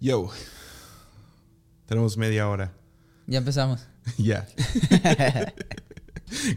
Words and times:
Yo. 0.00 0.30
Tenemos 1.86 2.16
media 2.16 2.48
hora. 2.48 2.72
Ya 3.26 3.38
empezamos. 3.38 3.86
Ya. 4.16 4.46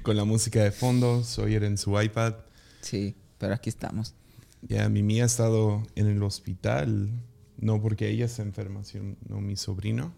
Con 0.04 0.16
la 0.16 0.24
música 0.24 0.64
de 0.64 0.72
fondo, 0.72 1.24
Sawyer 1.24 1.64
en 1.66 1.78
su 1.78 2.00
iPad. 2.02 2.36
Sí, 2.82 3.16
pero 3.38 3.54
aquí 3.54 3.70
estamos. 3.70 4.14
Ya, 4.62 4.88
mi 4.90 5.04
mía 5.04 5.24
ha 5.24 5.26
estado 5.26 5.84
en 5.96 6.08
el 6.08 6.24
hospital, 6.24 7.10
no 7.58 7.82
porque 7.82 8.10
ella 8.10 8.28
se 8.30 8.42
enferma, 8.42 8.84
sino 8.86 9.16
mi 9.42 9.58
sobrino 9.58 10.14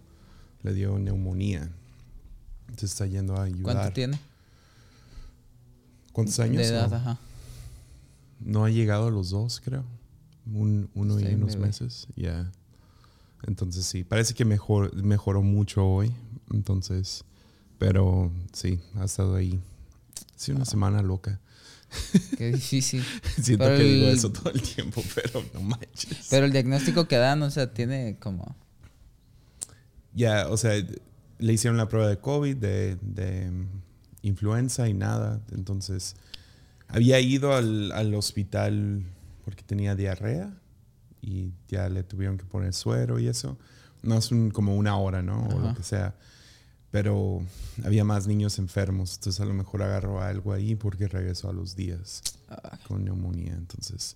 le 0.62 0.74
dio 0.74 1.00
neumonía. 1.00 1.72
Entonces 2.68 2.92
está 2.92 3.06
yendo 3.08 3.36
a 3.36 3.44
ayudar. 3.44 3.76
¿Cuánto 3.78 3.94
tiene? 3.94 4.20
¿Cuántos 6.12 6.40
años? 6.40 6.58
De 6.58 6.68
edad, 6.68 6.90
No, 6.90 6.96
ajá. 6.96 7.18
no 8.42 8.66
ha 8.66 8.70
llegado 8.70 9.08
a 9.08 9.12
los 9.12 9.32
dos, 9.32 9.60
creo. 9.64 9.84
Un- 10.46 10.90
uno 10.94 11.20
y 11.20 11.26
unos 11.34 11.56
bebé. 11.56 11.68
meses. 11.68 12.08
Ya. 12.16 12.52
Entonces 13.48 13.86
sí, 13.86 14.04
parece 14.04 14.34
que 14.34 14.46
mejor, 14.46 14.96
mejoró 14.96 15.42
mucho 15.42 15.86
hoy. 15.86 16.12
Entonces, 16.52 17.24
pero 17.78 18.32
sí, 18.54 18.80
ha 18.96 19.06
estado 19.06 19.36
ahí. 19.36 19.60
Sí, 20.36 20.52
una 20.52 20.64
Ah. 20.64 20.66
semana 20.66 21.02
loca. 21.02 21.40
Qué 22.38 22.52
difícil. 22.54 23.04
Siento 23.42 23.66
Pero 23.66 23.78
que 23.78 23.84
digo 23.84 24.08
el- 24.08 24.16
eso 24.18 24.32
todo 24.32 24.52
el 24.52 24.62
tiempo, 24.62 25.04
pero 25.16 25.44
no 25.54 25.62
manches. 25.62 26.28
Pero 26.30 26.46
el 26.46 26.52
diagnóstico 26.52 27.08
que 27.08 27.18
dan, 27.18 27.42
o 27.44 27.52
sea, 27.52 27.74
tiene 27.74 28.18
como... 28.20 28.56
Ya, 30.16 30.48
o 30.50 30.58
sea, 30.58 30.74
le 31.40 31.54
hicieron 31.54 31.78
la 31.78 31.88
prueba 31.90 32.08
de 32.08 32.18
COVID, 32.20 32.56
de, 32.58 32.98
de 33.02 33.52
influenza 34.22 34.88
y 34.88 34.94
nada. 34.94 35.42
Entonces, 35.52 36.16
había 36.88 37.20
ido 37.20 37.54
al, 37.56 37.92
al 37.92 38.14
hospital 38.14 39.04
porque 39.44 39.64
tenía 39.64 39.96
diarrea 39.96 40.54
y 41.24 41.54
ya 41.70 41.88
le 41.90 42.04
tuvieron 42.04 42.38
que 42.38 42.46
poner 42.46 42.74
suero 42.74 43.18
y 43.20 43.28
eso. 43.28 43.58
No 44.02 44.18
es 44.18 44.32
un- 44.32 44.52
como 44.52 44.76
una 44.76 44.98
hora, 44.98 45.22
¿no? 45.24 45.48
O 45.48 45.60
lo 45.60 45.68
Ajá. 45.68 45.76
que 45.76 45.84
sea. 45.84 46.16
Pero 46.92 47.42
había 47.84 48.04
más 48.04 48.28
niños 48.28 48.60
enfermos, 48.60 49.16
entonces 49.16 49.40
a 49.42 49.46
lo 49.46 49.54
mejor 49.54 49.82
agarró 49.82 50.22
algo 50.22 50.54
ahí 50.54 50.76
porque 50.76 51.08
regresó 51.08 51.50
a 51.50 51.54
los 51.54 51.76
días 51.76 52.22
con 52.88 53.04
neumonía. 53.06 53.54
Entonces, 53.54 54.16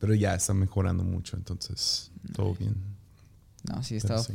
pero 0.00 0.14
ya 0.14 0.34
está 0.34 0.52
mejorando 0.54 1.04
mucho, 1.04 1.36
entonces 1.36 2.10
todo 2.34 2.54
bien. 2.54 2.74
no, 3.68 3.82
sí, 3.84 3.96
estaba 3.96 4.22
sí. 4.22 4.34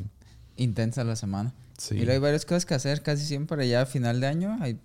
intensa 0.56 1.04
la 1.04 1.16
semana. 1.18 1.54
Sí. 1.78 1.96
Y 1.98 2.10
hay 2.10 2.20
varias 2.20 2.46
cosas 2.46 2.66
que 2.66 2.76
hacer 2.76 3.02
casi 3.02 3.26
siempre 3.26 3.68
ya 3.68 3.82
a 3.82 3.86
final 3.86 4.22
de 4.22 4.28
año. 4.28 4.58
Hay, 4.62 4.80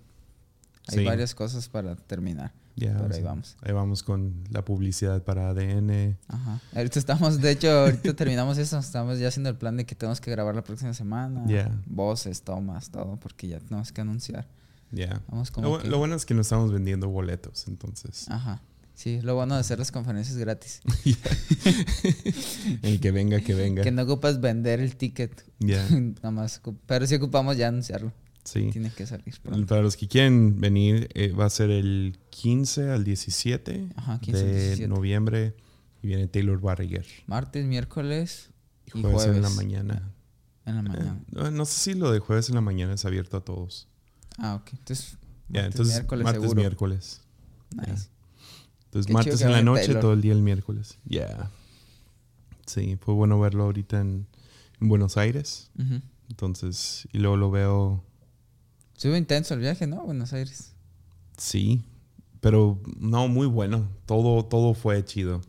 hay 0.87 0.97
Sí. 0.99 1.03
varias 1.05 1.33
cosas 1.35 1.69
para 1.69 1.95
terminar. 1.95 2.51
Ya, 2.79 2.95
Pero 2.95 3.15
ahí 3.15 3.23
vamos. 3.23 3.57
Ahí 3.63 3.73
vamos 3.73 4.03
con 4.03 4.43
la 4.51 4.63
publicidad 4.63 5.23
para 5.23 5.49
ADN. 5.49 6.15
Ajá. 6.27 6.61
Ahorita 6.75 6.99
estamos, 6.99 7.41
de 7.41 7.49
hecho, 7.51 7.71
ahorita 7.71 8.13
terminamos 8.15 8.59
eso. 8.59 8.77
Estamos 8.77 9.17
ya 9.17 9.29
haciendo 9.29 9.49
el 9.49 9.55
plan 9.57 9.75
de 9.77 9.85
que 9.87 9.95
tenemos 9.95 10.21
que 10.21 10.29
grabar 10.29 10.53
la 10.55 10.63
próxima 10.63 10.93
semana. 10.93 11.43
Ya. 11.47 11.71
Voces, 11.87 12.43
tomas, 12.43 12.91
todo, 12.91 13.17
porque 13.17 13.47
ya 13.47 13.59
tenemos 13.59 13.91
que 13.91 14.01
anunciar. 14.01 14.47
Ya. 14.91 15.21
Vamos 15.27 15.51
Lo, 15.57 15.79
que- 15.81 15.87
lo 15.89 15.97
bueno 15.97 16.15
es 16.15 16.25
que 16.27 16.35
no 16.35 16.41
estamos 16.41 16.71
vendiendo 16.71 17.09
boletos, 17.09 17.67
entonces. 17.67 18.29
Ajá. 18.29 18.61
Sí, 18.93 19.21
lo 19.21 19.35
bueno 19.35 19.55
de 19.55 19.61
hacer 19.61 19.77
las 19.79 19.91
conferencias 19.91 20.37
gratis. 20.37 20.81
El 22.81 22.99
que 22.99 23.11
venga, 23.11 23.39
que 23.41 23.53
venga. 23.53 23.83
Que 23.83 23.91
no 23.91 24.03
ocupas 24.03 24.39
vender 24.41 24.79
el 24.79 24.95
ticket. 24.95 25.43
Ya. 25.59 25.87
Nada 25.91 26.31
más. 26.31 26.61
Pero 26.85 27.05
sí 27.07 27.15
ocupamos 27.15 27.57
ya 27.57 27.67
anunciarlo. 27.67 28.11
Sí. 28.47 28.69
Tiene 28.71 28.89
que 28.91 29.05
salir 29.05 29.35
pronto. 29.43 29.65
Para 29.67 29.81
los 29.81 29.97
que 29.97 30.07
quieren 30.07 30.59
venir, 30.61 31.09
eh, 31.15 31.33
va 31.33 31.45
a 31.45 31.49
ser 31.49 31.69
el 31.69 32.17
15 32.29 32.91
al 32.91 33.03
17 33.03 33.89
Ajá, 33.97 34.19
15 34.21 34.39
al 34.39 34.45
de 34.47 34.53
17. 34.53 34.87
noviembre. 34.87 35.53
Y 36.01 36.07
viene 36.07 36.27
Taylor 36.27 36.57
Barriger. 36.61 37.05
Martes, 37.25 37.65
miércoles 37.65 38.51
Y 38.85 38.91
jueves, 38.91 39.11
jueves. 39.15 39.35
en 39.35 39.41
la 39.41 39.49
mañana. 39.49 40.13
En 40.65 40.75
la 40.75 40.79
Eh, 40.79 40.83
mañana. 40.83 41.19
no, 41.31 41.51
no 41.51 41.65
sé 41.65 41.91
si 41.91 41.93
lo 41.99 42.09
de 42.11 42.19
jueves 42.19 42.47
en 42.47 42.55
la 42.55 42.61
mañana 42.61 42.93
es 42.93 43.03
abierto 43.03 43.35
a 43.35 43.41
todos. 43.43 43.89
Ah, 44.37 44.55
ok. 44.55 44.69
Entonces, 44.73 45.17
martes, 45.49 45.65
entonces 45.65 45.93
miércoles 45.95 46.23
martes, 46.23 46.41
seguro. 46.43 46.61
miércoles. 46.61 47.21
Nice. 47.75 48.09
Entonces 48.85 49.07
Qué 49.07 49.13
martes 49.13 49.41
en 49.41 49.51
la 49.51 49.61
noche, 49.61 49.85
Taylor. 49.87 50.01
todo 50.01 50.13
el 50.13 50.21
día 50.21 50.31
el 50.31 50.41
miércoles. 50.41 50.97
Ya. 51.03 51.51
Sí, 52.65 52.97
fue 53.01 53.13
bueno 53.13 53.37
verlo 53.39 53.63
ahorita 53.65 53.99
en, 53.99 54.27
en 54.79 54.87
Buenos 54.87 55.17
Aires. 55.17 55.69
Entonces, 56.29 57.07
y 57.11 57.17
luego 57.19 57.35
lo 57.37 57.51
veo, 57.51 58.03
Estuvo 58.97 59.15
intenso 59.15 59.53
el 59.53 59.59
viaje, 59.61 59.85
¿no? 59.87 60.03
Buenos 60.03 60.33
Aires. 60.33 60.73
sí, 61.37 61.83
pero 62.41 62.79
no, 62.99 63.27
muy 63.27 63.47
bueno. 63.47 63.87
Todo, 64.05 64.43
todo 64.45 64.73
fue 64.73 65.03
chido. 65.05 65.41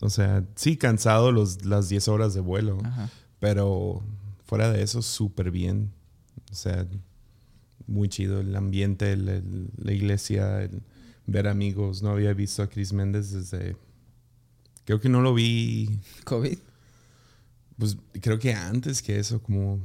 O 0.00 0.10
sea, 0.10 0.44
sí, 0.56 0.76
cansado 0.76 1.32
los, 1.32 1.64
las 1.64 1.88
10 1.88 2.08
horas 2.08 2.34
de 2.34 2.40
vuelo, 2.40 2.78
Ajá. 2.84 3.10
pero 3.40 4.02
fuera 4.44 4.70
de 4.70 4.82
eso, 4.82 5.02
súper 5.02 5.50
bien. 5.50 5.92
O 6.50 6.54
sea, 6.54 6.86
muy 7.86 8.08
chido 8.08 8.40
el 8.40 8.54
ambiente, 8.56 9.12
el- 9.12 9.28
el- 9.28 9.70
la 9.78 9.92
iglesia, 9.92 10.62
el 10.62 10.82
ver 11.26 11.46
amigos. 11.48 12.02
No 12.02 12.10
había 12.10 12.34
visto 12.34 12.62
a 12.62 12.68
Chris 12.68 12.92
Méndez 12.92 13.30
desde... 13.32 13.76
Creo 14.84 15.00
que 15.00 15.08
no 15.08 15.22
lo 15.22 15.32
vi 15.32 15.98
COVID. 16.24 16.58
Pues 17.78 17.96
creo 18.20 18.38
que 18.38 18.52
antes 18.52 19.00
que 19.00 19.18
eso, 19.18 19.40
como 19.42 19.78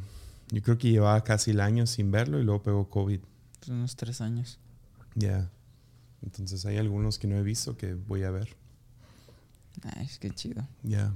yo 0.51 0.62
creo 0.62 0.78
que 0.78 0.91
llevaba 0.91 1.23
casi 1.23 1.51
el 1.51 1.62
año 1.62 1.88
sin 1.88 2.12
verlo 2.12 2.39
y 2.39 2.44
luego 2.44 2.62
pegó 2.62 2.89
COVID. 2.89 3.19
Pues 3.59 3.69
unos 3.69 3.95
tres 3.95 4.19
años. 4.22 4.59
Ya. 5.16 5.50
Entonces 6.22 6.66
hay 6.66 6.78
algunos 6.78 7.17
que 7.17 7.28
no 7.28 7.38
he 7.38 7.41
visto 7.41 7.78
que 7.78 7.94
voy 7.94 8.23
a 8.23 8.31
ver. 8.31 8.56
Ay, 9.95 10.09
qué 10.19 10.29
chido. 10.29 10.67
Ya. 10.84 11.13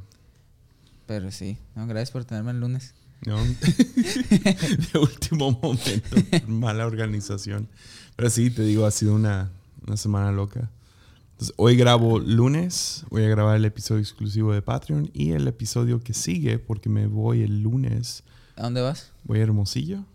Pero 1.05 1.31
sí. 1.31 1.57
No, 1.75 1.85
gracias 1.85 2.11
por 2.11 2.23
tenerme 2.23 2.51
el 2.51 2.61
lunes. 2.61 2.95
¿No? 3.25 3.37
de 4.93 4.99
último 4.99 5.51
momento. 5.51 6.15
Mala 6.47 6.85
organización. 6.85 7.67
Pero 8.15 8.29
sí, 8.29 8.49
te 8.49 8.63
digo, 8.63 8.85
ha 8.85 8.91
sido 8.91 9.15
una, 9.15 9.51
una 9.85 9.97
semana 9.97 10.31
loca. 10.31 10.69
Entonces, 11.31 11.53
hoy 11.57 11.75
grabo 11.75 12.19
lunes. 12.19 13.05
Voy 13.09 13.23
a 13.23 13.27
grabar 13.27 13.57
el 13.57 13.65
episodio 13.65 14.01
exclusivo 14.01 14.53
de 14.53 14.61
Patreon 14.61 15.09
y 15.13 15.31
el 15.31 15.47
episodio 15.47 15.99
que 15.99 16.13
sigue, 16.13 16.57
porque 16.57 16.87
me 16.87 17.07
voy 17.07 17.41
el 17.41 17.61
lunes. 17.61 18.23
¿A 18.55 18.63
dónde 18.63 18.81
vas? 18.81 19.11
Voy 19.23 19.39
a 19.39 19.43
Hermosillo 19.43 20.05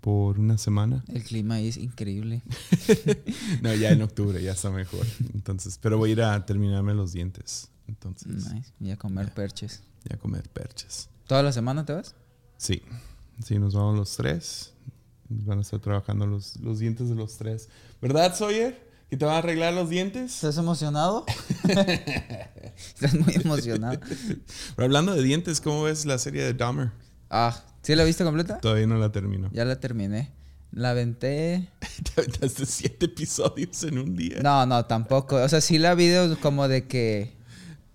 por 0.00 0.38
una 0.38 0.56
semana. 0.56 1.04
El 1.08 1.24
clima 1.24 1.56
ahí 1.56 1.68
es 1.68 1.76
increíble. 1.76 2.42
No, 3.62 3.74
ya 3.74 3.90
en 3.90 4.02
octubre 4.08 4.40
ya 4.42 4.52
está 4.52 4.70
mejor. 4.70 5.04
Entonces, 5.34 5.78
pero 5.80 5.98
voy 5.98 6.10
a 6.10 6.12
ir 6.12 6.22
a 6.22 6.46
terminarme 6.46 6.94
los 6.94 7.12
dientes. 7.12 7.70
Entonces, 7.88 8.52
Nice. 8.52 8.72
Y 8.80 8.90
a 8.90 8.96
comer 8.96 9.26
Ya. 9.28 9.34
perches. 9.34 9.82
ya 10.08 10.16
a 10.16 10.18
comer 10.18 10.48
perches. 10.50 11.08
¿Toda 11.26 11.42
la 11.42 11.52
semana 11.52 11.84
te 11.84 11.92
vas? 11.92 12.14
Sí, 12.56 12.82
sí, 13.44 13.58
nos 13.58 13.74
vamos 13.74 13.96
los 13.96 14.16
tres. 14.16 14.72
Van 15.28 15.58
a 15.58 15.62
estar 15.62 15.80
trabajando 15.80 16.26
los, 16.26 16.56
los 16.60 16.78
dientes 16.78 17.08
de 17.08 17.14
los 17.16 17.36
tres. 17.36 17.68
¿Verdad, 18.00 18.34
Sawyer? 18.36 18.86
¿Que 19.10 19.16
te 19.16 19.24
van 19.24 19.34
a 19.34 19.38
arreglar 19.38 19.72
los 19.74 19.88
dientes? 19.90 20.34
¿Estás 20.34 20.56
emocionado? 20.58 21.24
Estás 21.64 23.14
muy 23.14 23.34
emocionado. 23.34 23.98
Pero 24.76 24.84
hablando 24.84 25.14
de 25.14 25.22
dientes, 25.22 25.60
¿cómo 25.60 25.82
ves 25.84 26.06
la 26.06 26.18
serie 26.18 26.42
de 26.44 26.54
Dahmer? 26.54 26.90
Ah, 27.30 27.62
¿sí 27.82 27.94
la 27.94 28.04
viste 28.04 28.24
completa? 28.24 28.58
Todavía 28.60 28.86
no 28.86 28.96
la 28.96 29.10
termino. 29.12 29.48
Ya 29.52 29.64
la 29.64 29.80
terminé. 29.80 30.30
La 30.72 30.90
aventé. 30.90 31.68
Te 32.14 32.20
aventaste 32.20 32.66
siete 32.66 33.06
episodios 33.06 33.82
en 33.84 33.98
un 33.98 34.16
día. 34.16 34.38
No, 34.42 34.66
no, 34.66 34.84
tampoco. 34.84 35.36
O 35.36 35.48
sea, 35.48 35.60
sí 35.60 35.78
la 35.78 35.94
vi 35.94 36.10
como 36.42 36.68
de 36.68 36.86
que. 36.86 37.34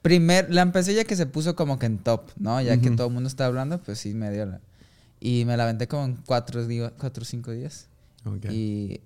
Primer, 0.02 0.52
la 0.52 0.64
empecé 0.64 0.96
ya 0.96 1.04
que 1.04 1.16
se 1.16 1.28
puso 1.28 1.56
como 1.56 1.78
que 1.78 1.86
en 1.86 2.00
top, 2.00 2.32
¿no? 2.38 2.60
Ya 2.60 2.82
que 2.82 2.90
todo 2.90 3.08
el 3.08 3.14
mundo 3.14 3.28
está 3.28 3.46
hablando, 3.46 3.80
pues 3.84 4.00
sí 4.00 4.16
me 4.16 4.32
dio 4.32 4.48
la. 4.48 4.62
Y 5.20 5.46
me 5.46 5.56
la 5.58 5.64
aventé 5.66 5.88
como 5.88 6.06
en 6.06 6.16
cuatro, 6.16 6.66
digo, 6.66 6.90
cuatro 6.98 7.22
o 7.22 7.26
cinco 7.26 7.52
días. 7.52 7.88
Ok. 8.26 8.46
Y 8.50 9.02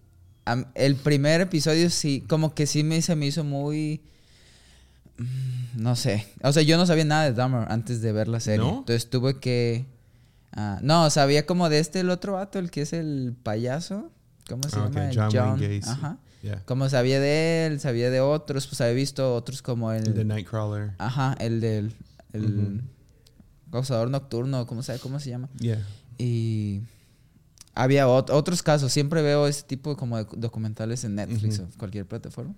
el 0.75 0.95
primer 0.95 1.41
episodio 1.41 1.89
sí, 1.89 2.23
como 2.29 2.53
que 2.55 2.65
sí 2.65 2.83
me, 2.85 3.01
se 3.01 3.17
me 3.17 3.25
hizo 3.25 3.43
muy... 3.43 4.01
mm, 5.17 5.81
No 5.81 5.97
sé. 5.97 6.25
O 6.43 6.53
sea, 6.53 6.63
yo 6.63 6.77
no 6.77 6.85
sabía 6.85 7.03
nada 7.03 7.25
de 7.25 7.33
Dahmer 7.33 7.69
antes 7.69 8.01
de 8.01 8.13
ver 8.13 8.29
la 8.29 8.39
serie. 8.39 8.65
¿No? 8.65 8.77
Entonces 8.79 9.09
tuve 9.09 9.39
que... 9.39 9.85
ah, 10.55 10.79
no, 10.81 11.09
sabía 11.09 11.45
como 11.45 11.69
de 11.69 11.79
este, 11.79 11.99
el 11.99 12.09
otro 12.09 12.33
vato, 12.33 12.59
el 12.59 12.71
que 12.71 12.81
es 12.81 12.93
el 12.93 13.35
payaso. 13.43 14.11
¿Cómo 14.49 14.63
se 14.69 14.77
Ah, 14.79 14.89
llama? 14.89 15.29
John 15.31 15.59
Wayne 15.59 15.79
Gacy. 15.79 15.89
Ajá. 15.91 16.17
Como 16.65 16.87
sabía 16.89 17.19
de 17.19 17.65
él, 17.65 17.79
sabía 17.79 18.11
de 18.11 18.19
otros, 18.21 18.67
pues 18.67 18.79
había 18.81 18.93
visto 18.93 19.33
otros 19.33 19.63
como 19.63 19.91
el... 19.91 20.05
El 20.07 20.13
de 20.13 20.25
Nightcrawler. 20.25 20.91
Ajá, 20.99 21.35
el 21.39 21.59
del... 21.59 21.91
El 22.33 22.45
Ujú. 22.59 22.81
causador 23.71 24.09
nocturno, 24.11 24.67
¿cómo, 24.67 24.83
sabe, 24.83 24.99
¿cómo 24.99 25.19
se 25.19 25.29
llama? 25.31 25.49
Yeah. 25.59 25.83
Y 26.19 26.81
había 27.73 28.07
ot- 28.07 28.29
otros 28.31 28.61
casos. 28.61 28.91
Siempre 28.93 29.21
veo 29.23 29.47
este 29.47 29.63
tipo 29.67 29.97
como 29.97 30.17
de 30.17 30.27
documentales 30.37 31.03
en 31.03 31.15
Netflix 31.15 31.59
Ujú. 31.59 31.67
o 31.73 31.77
cualquier 31.79 32.05
plataforma. 32.05 32.53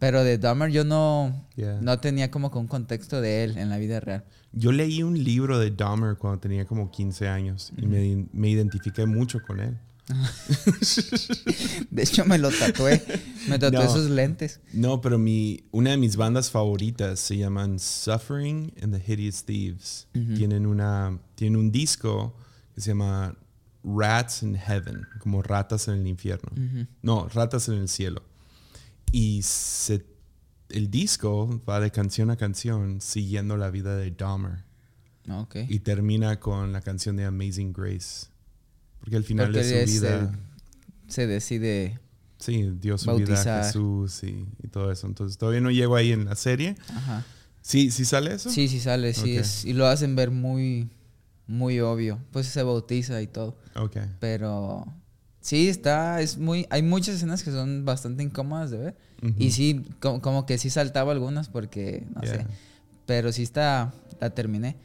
Pero 0.00 0.24
de 0.24 0.38
Dahmer 0.38 0.70
yo 0.72 0.82
no, 0.84 1.46
Yeah. 1.56 1.78
no 1.80 2.00
tenía 2.00 2.30
como 2.32 2.50
que 2.50 2.58
un 2.58 2.66
contexto 2.66 3.20
de 3.20 3.44
él 3.44 3.56
en 3.58 3.68
la 3.68 3.76
vida 3.78 4.00
real. 4.00 4.24
Yo 4.52 4.72
leí 4.72 5.02
un 5.04 5.22
libro 5.22 5.58
de 5.60 5.70
Dahmer 5.70 6.16
cuando 6.16 6.40
tenía 6.40 6.64
como 6.64 6.90
15 6.90 7.28
años 7.28 7.72
y 7.76 7.86
me, 7.86 8.26
me 8.32 8.48
identifiqué 8.48 9.06
mucho 9.06 9.40
con 9.46 9.60
él. 9.60 9.78
De 11.90 12.02
hecho, 12.02 12.24
me 12.24 12.38
lo 12.38 12.50
tatué. 12.50 13.02
Me 13.48 13.58
tatué 13.58 13.84
No. 13.84 13.92
sus 13.92 14.10
lentes. 14.10 14.60
No, 14.72 15.00
pero 15.00 15.18
mi, 15.18 15.64
una 15.70 15.90
de 15.90 15.96
mis 15.96 16.16
bandas 16.16 16.50
favoritas 16.50 17.20
se 17.20 17.36
llaman 17.36 17.78
Suffering 17.78 18.72
and 18.82 18.96
the 18.96 19.12
Hideous 19.12 19.44
Thieves. 19.44 20.08
tienen, 20.12 20.66
una, 20.66 21.18
tienen 21.34 21.58
un 21.58 21.70
disco 21.70 22.34
que 22.74 22.80
se 22.80 22.88
llama 22.88 23.36
Rats 23.84 24.42
in 24.42 24.56
Heaven, 24.56 25.06
como 25.20 25.42
ratas 25.42 25.88
en 25.88 25.94
el 25.94 26.06
infierno. 26.06 26.50
No, 27.02 27.28
ratas 27.28 27.68
en 27.68 27.74
el 27.76 27.88
cielo. 27.88 28.22
Y 29.12 29.42
se- 29.42 30.06
el 30.68 30.90
disco 30.90 31.60
va 31.68 31.80
de 31.80 31.90
canción 31.90 32.30
a 32.30 32.36
canción 32.36 33.00
siguiendo 33.00 33.56
la 33.56 33.70
vida 33.70 33.96
de 33.96 34.10
Dahmer. 34.10 34.64
Ok. 35.28 35.56
Y 35.68 35.80
termina 35.80 36.38
con 36.40 36.72
la 36.72 36.80
canción 36.80 37.16
de 37.16 37.24
Amazing 37.24 37.72
Grace. 37.72 38.28
Porque 39.00 39.16
al 39.16 39.24
final 39.24 39.46
Porque 39.46 39.64
de 39.64 39.86
su 39.86 39.92
vida... 39.92 40.38
se 41.08 41.26
decide. 41.26 41.98
Sí, 42.38 42.70
dio 42.80 42.96
su 42.98 43.14
vida 43.16 43.60
a 43.60 43.64
Jesús 43.64 44.22
y, 44.22 44.46
y 44.62 44.68
todo 44.68 44.90
eso. 44.90 45.06
Entonces 45.06 45.36
todavía 45.38 45.60
no 45.60 45.70
llego 45.70 45.96
ahí 45.96 46.12
en 46.12 46.24
la 46.24 46.36
serie. 46.36 46.76
Ajá. 46.88 47.24
¿Sí, 47.62 47.90
sí 47.90 48.04
sale 48.04 48.34
eso? 48.34 48.48
Sí, 48.50 48.68
sí 48.68 48.80
sale, 48.80 49.12
sí. 49.12 49.36
Es, 49.36 49.64
y 49.66 49.74
lo 49.74 49.86
hacen 49.86 50.16
ver 50.16 50.30
muy, 50.30 50.88
muy 51.46 51.80
obvio. 51.80 52.18
Pues 52.32 52.46
se 52.46 52.62
bautiza 52.62 53.20
y 53.20 53.26
todo. 53.26 53.58
Ok. 53.76 53.98
Pero 54.20 54.86
sí, 55.40 55.68
está, 55.68 56.20
es 56.20 56.38
muy, 56.38 56.66
hay 56.70 56.82
muchas 56.82 57.16
escenas 57.16 57.42
que 57.42 57.50
son 57.50 57.84
bastante 57.84 58.22
incómodas 58.22 58.70
de 58.70 58.78
ver. 58.78 58.96
Y 59.38 59.50
sí, 59.50 59.82
como, 60.00 60.20
como 60.22 60.46
que 60.46 60.56
sí 60.58 60.70
saltaba 60.70 61.12
algunas 61.12 61.48
porque, 61.48 62.06
no 62.14 62.22
Yeah. 62.22 62.34
sé. 62.34 62.46
Pero 63.06 63.32
sí 63.32 63.42
está, 63.42 63.92
la 64.20 64.30
terminé. 64.30 64.76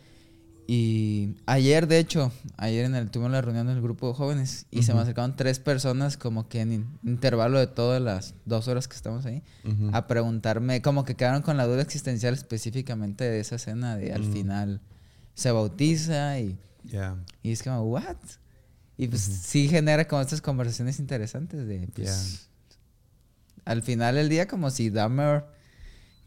Y 0.68 1.36
ayer, 1.46 1.88
de 1.88 2.00
hecho, 2.00 2.32
ayer 2.58 2.86
en 2.86 2.96
el, 2.96 3.12
tuvimos 3.12 3.32
la 3.32 3.42
reunión 3.42 3.68
del 3.68 3.82
grupo 3.82 4.08
de 4.08 4.14
jóvenes 4.16 4.66
y 4.72 4.82
se 4.82 4.96
me 4.96 5.00
acercaron 5.00 5.36
tres 5.36 5.60
personas 5.60 6.18
como 6.18 6.48
que 6.50 6.62
en 6.62 6.72
in- 6.74 7.00
intervalo 7.04 7.60
de 7.60 7.68
todas 7.68 8.02
las 8.02 8.34
dos 8.46 8.68
horas 8.68 8.88
que 8.88 8.96
estamos 8.96 9.28
ahí 9.28 9.44
Ujú. 9.64 9.92
a 9.94 10.08
preguntarme, 10.08 10.82
como 10.82 11.06
que 11.06 11.14
quedaron 11.16 11.44
con 11.44 11.56
la 11.56 11.68
duda 11.68 11.84
existencial 11.84 12.34
específicamente 12.34 13.26
de 13.26 13.40
esa 13.42 13.58
escena 13.58 13.96
de 13.96 14.12
al 14.12 14.24
Mm. 14.24 14.34
final 14.34 14.82
se 15.36 15.52
bautiza 15.52 16.40
y, 16.40 16.58
Yeah. 16.84 17.16
y 17.44 17.52
es 17.52 17.62
como, 17.62 17.82
¿what? 17.84 18.16
Y 18.98 19.08
pues 19.08 19.22
sí 19.22 19.68
genera 19.68 20.08
como 20.08 20.22
estas 20.22 20.42
conversaciones 20.42 21.00
interesantes 21.00 21.68
de, 21.68 21.88
pues, 21.94 22.08
Yeah. 22.08 22.14
al 23.66 23.82
final 23.84 24.16
del 24.16 24.30
día 24.30 24.48
como 24.48 24.70
si 24.72 24.90
Dahmer 24.90 25.44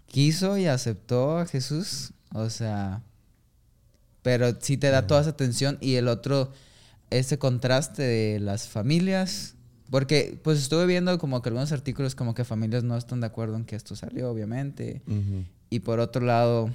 quiso 0.07 0.59
y 0.59 0.67
aceptó 0.67 1.39
a 1.39 1.47
Jesús, 1.47 2.13
o 2.35 2.51
sea, 2.51 3.03
pero 4.23 4.55
sí 4.61 4.77
te 4.77 4.91
da 4.91 5.07
toda 5.07 5.23
esa 5.23 5.37
tensión 5.37 5.79
y 5.81 5.95
el 5.95 6.09
otro, 6.09 6.53
ese 7.11 7.39
contraste 7.39 8.03
de 8.03 8.41
las 8.41 8.69
familias, 8.69 9.55
porque 9.91 10.39
pues 10.45 10.59
estuve 10.59 10.85
viendo 10.87 11.19
como 11.19 11.41
que 11.41 11.49
algunos 11.49 11.73
artículos 11.73 12.15
como 12.15 12.35
que 12.35 12.45
familias 12.45 12.85
no 12.85 12.97
están 12.97 13.21
de 13.21 13.27
acuerdo 13.29 13.57
en 13.57 13.65
que 13.65 13.77
esto 13.77 13.97
salió, 13.97 14.31
obviamente, 14.31 15.01
Ujú. 15.07 15.45
y 15.71 15.81
por 15.81 16.01
otro 16.01 16.25
lado, 16.27 16.71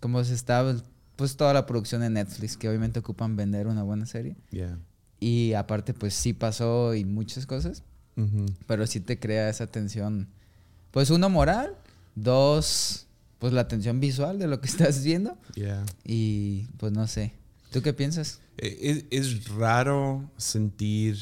como 0.00 0.22
se 0.22 0.34
está, 0.34 0.76
pues 1.16 1.36
toda 1.36 1.52
la 1.52 1.66
producción 1.66 2.00
de 2.02 2.10
Netflix, 2.10 2.56
que 2.56 2.68
obviamente 2.68 3.00
ocupan 3.00 3.34
vender 3.36 3.66
una 3.66 3.82
buena 3.82 4.06
serie, 4.06 4.36
Yeah. 4.50 4.78
Y 5.20 5.52
aparte 5.52 5.92
pues 5.94 6.14
sí 6.14 6.32
pasó 6.32 6.94
y 6.94 7.04
muchas 7.04 7.46
cosas, 7.46 7.82
pero 8.66 8.86
sí 8.86 9.00
te 9.00 9.18
crea 9.18 9.48
esa 9.48 9.66
tensión. 9.66 10.28
Pues 10.90 11.10
uno 11.10 11.28
moral, 11.30 11.76
dos, 12.14 13.06
pues 13.38 13.52
la 13.52 13.68
tensión 13.68 14.00
visual 14.00 14.38
de 14.38 14.46
lo 14.48 14.60
que 14.60 14.66
estás 14.74 15.04
viendo 15.04 15.36
Yeah. 15.54 15.84
y 16.04 16.66
pues 16.78 16.92
no 16.92 17.06
sé. 17.06 17.32
¿Tú 17.70 17.82
qué 17.82 17.92
piensas? 17.92 18.40
Eh, 18.58 19.04
Es, 19.10 19.26
es 19.28 19.48
raro 19.48 20.28
sentir 20.36 21.16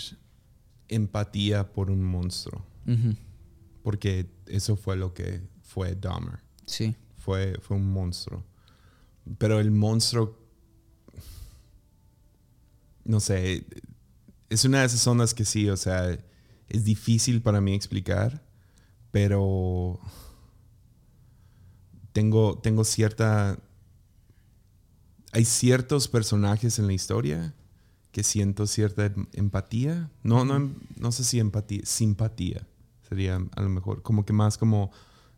empatía 0.89 1.71
por 1.73 1.91
un 1.91 2.03
monstruo, 2.03 2.65
porque 3.83 4.27
eso 4.47 4.77
fue 4.77 4.97
lo 4.97 5.13
que 5.13 5.43
fue 5.63 5.95
Dahmer. 5.95 6.39
Sí. 6.65 6.97
Fue, 7.19 7.59
fue 7.61 7.77
un 7.77 7.91
monstruo. 7.93 8.43
Pero 9.37 9.61
el 9.61 9.71
monstruo, 9.71 10.39
no 13.05 13.21
sé, 13.21 13.65
es 14.49 14.65
una 14.65 14.81
de 14.81 14.87
esas 14.87 15.01
zonas 15.01 15.35
que 15.35 15.45
sí, 15.45 15.69
o 15.69 15.77
sea, 15.77 16.19
es 16.69 16.85
difícil 16.85 17.43
para 17.43 17.61
mí 17.61 17.75
explicar, 17.75 18.43
pero 19.11 19.99
tengo, 22.13 22.59
tengo 22.59 22.85
cierta... 22.85 23.59
Hay 25.33 25.45
ciertos 25.45 26.09
personajes 26.09 26.79
en 26.79 26.87
la 26.87 26.95
historia 26.95 27.55
que 28.13 28.23
siento 28.23 28.67
cierta 28.67 29.07
em- 29.07 29.27
empatía. 29.35 30.11
No, 30.23 30.45
no, 30.45 30.57
em- 30.57 30.75
no 30.97 31.13
sé 31.13 31.23
si 31.23 31.39
empatía, 31.39 31.83
simpatía 31.85 32.67
sería 33.09 33.41
a 33.57 33.63
lo 33.63 33.69
mejor, 33.69 34.03
como 34.03 34.25
que 34.25 34.33
más 34.33 34.59
como 34.59 34.91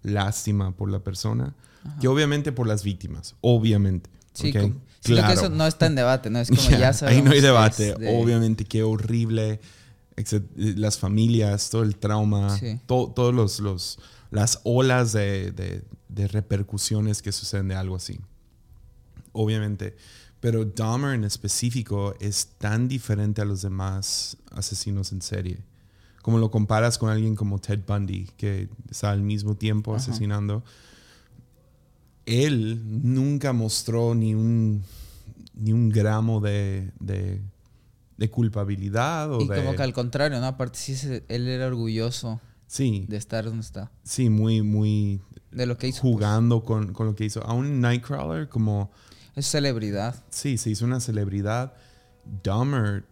lástima 0.02 0.76
por 0.76 0.90
la 0.90 1.00
persona, 1.04 1.54
que 2.00 2.08
obviamente 2.08 2.52
por 2.52 2.66
las 2.66 2.82
víctimas, 2.84 3.36
obviamente. 3.40 4.10
Sí. 4.32 4.52
Siento 5.00 5.26
que 5.26 5.32
eso 5.34 5.48
no 5.48 5.66
está 5.66 5.86
en 5.86 5.94
debate, 5.94 6.30
¿no? 6.30 6.38
Es 6.40 6.48
como 6.54 6.62
Ya, 6.70 6.78
ya 6.78 6.92
sabemos 6.92 7.18
ahí 7.18 7.24
no 7.24 7.32
hay 7.32 7.40
debate. 7.40 7.94
de- 7.94 8.20
Obviamente, 8.22 8.64
qué 8.64 8.82
horrible. 8.82 9.60
Las 10.56 10.98
familias, 10.98 11.70
todo 11.70 11.82
el 11.82 11.96
trauma, 11.96 12.58
Sí. 12.58 12.78
to- 12.86 13.12
todos 13.14 13.34
los, 13.34 13.58
los 13.60 13.98
las 14.30 14.60
olas 14.64 15.12
de, 15.12 15.50
de- 15.52 15.82
de 16.08 16.28
repercusiones 16.28 17.22
que 17.22 17.32
suceden 17.32 17.68
de 17.68 17.74
algo 17.74 17.96
así. 17.96 18.20
Obviamente. 19.32 19.96
Pero 20.40 20.64
Dahmer 20.64 21.14
en 21.14 21.24
específico 21.24 22.14
es 22.20 22.48
tan 22.58 22.88
diferente 22.88 23.42
a 23.42 23.44
los 23.44 23.60
demás 23.62 24.36
asesinos 24.52 25.12
en 25.12 25.20
serie. 25.20 25.58
Como 26.22 26.38
lo 26.38 26.50
comparas 26.50 26.96
con 26.98 27.10
alguien 27.10 27.34
como 27.36 27.58
Ted 27.58 27.80
Bundy, 27.86 28.28
que 28.36 28.68
está 28.90 29.10
al 29.10 29.22
mismo 29.22 29.54
tiempo 29.56 29.94
Ajá. 29.94 30.02
asesinando. 30.02 30.64
Él 32.26 32.80
nunca 33.02 33.52
mostró 33.52 34.14
ni 34.14 34.34
un, 34.34 34.82
ni 35.54 35.72
un 35.72 35.88
gramo 35.90 36.40
de, 36.40 36.92
de, 37.00 37.40
de 38.16 38.30
culpabilidad 38.30 39.32
o 39.32 39.40
Y 39.40 39.48
de... 39.48 39.56
como 39.56 39.74
que 39.74 39.82
al 39.82 39.92
contrario, 39.92 40.38
¿no? 40.40 40.46
Aparte 40.46 40.78
sí, 40.78 40.94
él 41.28 41.48
era 41.48 41.66
orgulloso 41.66 42.40
sí, 42.66 43.06
de 43.08 43.16
estar 43.16 43.44
donde 43.44 43.62
está. 43.62 43.90
sí, 44.04 44.28
muy, 44.30 44.62
muy 44.62 45.20
De 45.50 45.66
lo 45.66 45.76
que 45.76 45.88
hizo. 45.88 46.00
jugando 46.02 46.62
con, 46.62 46.92
con 46.92 47.06
lo 47.06 47.14
que 47.14 47.24
hizo. 47.24 47.42
A 47.44 47.52
un 47.52 47.80
Nightcrawler 47.80 48.48
como... 48.48 48.90
pues. 48.90 49.46
Es 49.46 49.46
celebridad. 49.50 50.22
Sí, 50.30 50.58
se 50.58 50.70
hizo 50.70 50.84
una 50.84 51.00
celebridad. 51.00 51.72
Dahmer 52.44 53.04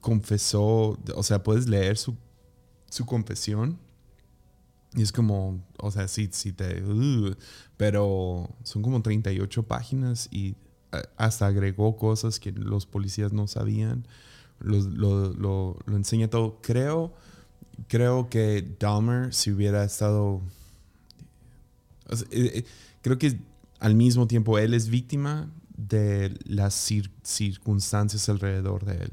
confesó, 0.00 0.98
o 1.14 1.22
sea, 1.22 1.42
puedes 1.42 1.68
leer 1.68 1.98
su, 1.98 2.16
su 2.88 3.04
confesión. 3.04 3.78
Y 4.94 5.02
es 5.02 5.12
como, 5.12 5.62
o 5.78 5.90
sea, 5.90 6.08
sí, 6.08 6.28
sí 6.32 6.52
te... 6.52 6.82
uh, 6.82 7.34
pero 7.76 8.50
son 8.64 8.82
como 8.82 9.02
38 9.02 9.62
páginas 9.62 10.28
y 10.32 10.56
eh, 10.92 11.02
hasta 11.16 11.46
agregó 11.46 11.96
cosas 11.96 12.40
que 12.40 12.50
los 12.52 12.86
policías 12.86 13.32
no 13.32 13.46
sabían. 13.46 14.06
Lo, 14.60 14.78
lo- 15.34 15.78
lo 15.86 15.96
enseña 15.96 16.28
todo. 16.28 16.58
Creo, 16.62 17.14
creo 17.88 18.28
que 18.30 18.76
Dahmer, 18.80 19.34
si 19.34 19.52
hubiera 19.52 19.84
estado... 19.84 20.42
eh, 22.10 22.24
eh, 22.30 22.64
creo 23.02 23.18
que 23.18 23.38
al 23.78 23.94
mismo 23.94 24.26
tiempo 24.26 24.58
él 24.58 24.74
es 24.74 24.88
víctima 24.88 25.50
de 25.76 26.34
las 26.44 26.74
cir- 26.90 27.10
circunstancias 27.22 28.28
alrededor 28.28 28.84
de 28.84 29.04
él. 29.04 29.12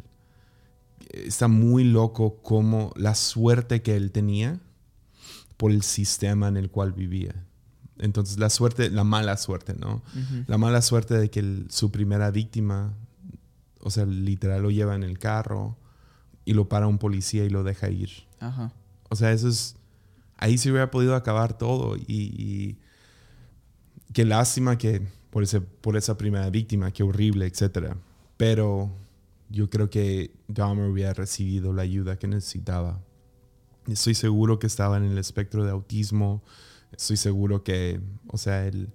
Está 1.12 1.48
muy 1.48 1.84
loco 1.84 2.38
como 2.42 2.92
la 2.96 3.16
suerte 3.16 3.82
que 3.82 3.96
él 3.96 4.12
tenía 4.12 4.60
por 5.58 5.72
el 5.72 5.82
sistema 5.82 6.48
en 6.48 6.58
el 6.58 6.70
cual 6.70 6.94
vivía. 6.94 7.34
Entonces 8.00 8.38
la 8.38 8.50
suerte, 8.50 8.90
la 8.92 9.04
mala 9.04 9.38
suerte, 9.38 9.74
¿no? 9.74 10.04
La 10.48 10.58
mala 10.58 10.82
suerte 10.84 11.18
de 11.18 11.30
que 11.32 11.40
el- 11.40 11.66
su 11.70 11.92
primera 11.92 12.30
víctima, 12.32 12.94
o 13.82 13.90
sea, 13.90 14.06
literal 14.06 14.62
lo 14.62 14.70
lleva 14.70 14.96
en 14.96 15.04
el 15.04 15.18
carro 15.18 15.76
y 16.46 16.54
lo 16.54 16.70
para 16.70 16.88
un 16.88 17.00
policía 17.00 17.44
y 17.44 17.50
lo 17.50 17.64
deja 17.64 17.90
ir. 17.90 18.12
Ajá. 18.40 18.72
O 19.10 19.16
sea, 19.16 19.32
eso 19.32 19.48
es. 19.50 19.76
Ahí 20.38 20.58
se 20.60 20.70
hubiera 20.70 20.92
podido 20.92 21.16
acabar 21.16 21.58
todo. 21.58 21.98
Y, 21.98 22.04
y 22.08 22.78
qué 24.14 24.26
lástima 24.26 24.78
que 24.78 25.02
por, 25.32 25.42
ese, 25.44 25.62
por 25.62 25.98
esa 25.98 26.18
primera 26.18 26.50
víctima, 26.52 26.92
qué 26.92 27.02
horrible, 27.04 27.48
etc. 27.48 27.96
Pero 28.38 28.92
yo 29.50 29.70
creo 29.70 29.90
que 29.90 30.32
Dahmer 30.48 30.90
hubiera 30.90 31.14
recibido 31.14 31.74
la 31.74 31.82
ayuda 31.82 32.18
que 32.20 32.28
necesitaba. 32.28 33.02
Estoy 33.88 34.16
seguro 34.16 34.60
que 34.60 34.68
estaba 34.68 34.98
en 34.98 35.04
el 35.04 35.18
espectro 35.18 35.64
de 35.64 35.72
autismo. 35.72 36.44
Estoy 36.92 37.18
seguro 37.18 37.64
que, 37.64 38.00
o 38.28 38.38
sea, 38.38 38.66
él, 38.66 38.90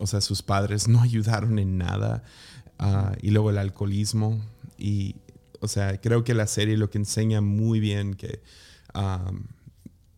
o 0.00 0.06
sea, 0.06 0.20
sus 0.20 0.42
padres 0.42 0.88
no 0.88 1.00
ayudaron 1.02 1.58
en 1.58 1.78
nada. 1.78 2.22
Ah, 2.78 3.14
y 3.22 3.30
luego 3.30 3.50
el 3.50 3.58
alcoholismo. 3.58 4.40
Y, 4.76 5.16
o 5.60 5.68
sea, 5.68 6.00
creo 6.00 6.24
que 6.24 6.34
la 6.34 6.46
serie 6.46 6.76
lo 6.76 6.90
que 6.90 6.98
enseña 6.98 7.40
muy 7.40 7.80
bien 7.80 8.14
que 8.14 8.42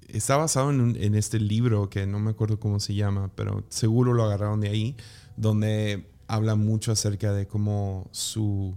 está 0.09 0.37
basado 0.37 0.71
en, 0.71 0.97
en 1.01 1.15
este 1.15 1.41
libro 1.41 1.89
que 1.89 2.07
no 2.07 2.19
me 2.19 2.31
acuerdo 2.31 2.61
cómo 2.61 2.81
se 2.81 2.95
llama, 2.95 3.31
pero 3.35 3.65
seguro 3.69 4.13
lo 4.13 4.25
agarraron 4.25 4.61
de 4.61 4.69
ahí, 4.69 4.97
donde 5.37 6.07
habla 6.29 6.55
mucho 6.57 6.93
acerca 6.93 7.33
de 7.33 7.47
cómo 7.47 8.09
su 8.13 8.75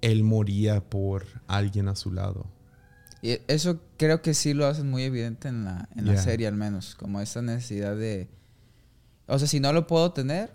él 0.00 0.22
moría 0.22 0.88
por 0.88 1.24
alguien 1.46 1.88
a 1.88 1.96
su 1.96 2.12
lado. 2.12 2.46
Y 3.24 3.40
eso 3.48 3.80
creo 3.96 4.20
que 4.20 4.34
sí 4.34 4.52
lo 4.52 4.66
hacen 4.66 4.90
muy 4.90 5.02
evidente 5.04 5.48
en 5.48 5.64
la, 5.64 5.88
en 5.96 6.04
la 6.04 6.20
serie, 6.20 6.46
al 6.46 6.56
menos. 6.56 6.94
Como 6.94 7.22
esa 7.22 7.40
necesidad 7.40 7.96
de. 7.96 8.28
O 9.26 9.38
sea, 9.38 9.48
si 9.48 9.60
no 9.60 9.72
lo 9.72 9.86
puedo 9.86 10.12
tener, 10.12 10.52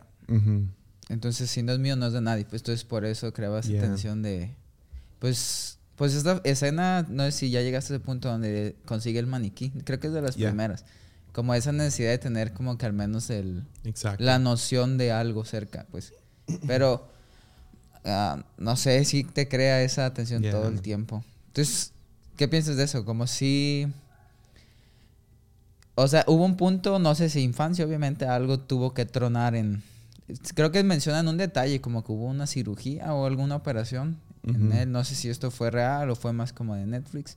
entonces 1.09 1.49
si 1.49 1.63
no 1.63 1.73
es 1.73 1.79
mío, 1.79 1.95
no 1.95 2.05
es 2.05 2.13
de 2.13 2.21
nadie. 2.21 2.45
Pues 2.45 2.61
entonces 2.61 2.83
por 2.85 3.05
eso 3.05 3.33
creaba 3.33 3.59
esa 3.59 3.69
Yeah. 3.69 3.81
tensión 3.81 4.21
de. 4.21 4.53
Pues. 5.17 5.77
Pues 5.95 6.13
esta 6.13 6.39
escena, 6.45 7.05
no 7.09 7.23
sé 7.25 7.31
si 7.31 7.49
ya 7.49 7.61
llegaste 7.61 7.91
a 7.93 7.97
ese 7.97 8.05
punto 8.05 8.29
donde 8.29 8.75
consigue 8.85 9.17
el 9.17 9.25
maniquí. 9.25 9.71
Creo 9.83 9.99
que 9.99 10.07
es 10.07 10.13
de 10.13 10.21
las 10.21 10.35
Yeah. 10.35 10.49
primeras. 10.51 10.85
Como 11.33 11.55
esa 11.55 11.71
necesidad 11.71 12.11
de 12.11 12.19
tener 12.19 12.53
como 12.53 12.77
que 12.77 12.85
al 12.85 12.93
menos 12.93 13.31
el, 13.31 13.65
Exacto. 13.83 14.23
la 14.23 14.37
noción 14.39 14.97
de 14.99 15.11
algo 15.11 15.43
cerca, 15.43 15.87
pues. 15.91 16.13
Pero, 16.67 17.07
ah, 18.05 18.45
no 18.57 18.75
sé 18.77 19.03
si 19.05 19.23
te 19.23 19.47
crea 19.49 19.81
esa 19.81 20.05
atención 20.05 20.41
todo 20.43 20.67
el 20.69 20.81
tiempo. 20.81 21.23
Entonces, 21.47 21.91
¿qué 22.39 22.47
piensas 22.47 22.77
de 22.77 22.85
eso? 22.85 23.03
Como 23.03 23.27
si... 23.27 23.85
O 25.95 26.07
sea, 26.07 26.23
hubo 26.25 26.45
un 26.45 26.55
punto, 26.55 26.97
no 26.97 27.13
sé 27.13 27.29
si 27.29 27.41
infancia, 27.41 27.85
obviamente, 27.85 28.25
algo 28.25 28.61
tuvo 28.61 28.93
que 28.93 29.05
tronar 29.05 29.55
en... 29.55 29.83
Creo 30.55 30.71
que 30.71 30.81
mencionan 30.83 31.27
un 31.27 31.35
detalle, 31.35 31.81
como 31.81 32.05
que 32.05 32.13
hubo 32.13 32.27
una 32.27 32.47
cirugía 32.47 33.13
o 33.13 33.25
alguna 33.25 33.57
operación 33.57 34.21
en 34.43 34.71
él. 34.71 34.89
No 34.89 35.03
sé 35.03 35.15
si 35.15 35.27
esto 35.27 35.51
fue 35.51 35.69
real 35.69 36.09
o 36.09 36.15
fue 36.15 36.31
más 36.31 36.53
como 36.53 36.75
de 36.75 36.85
Netflix. 36.85 37.35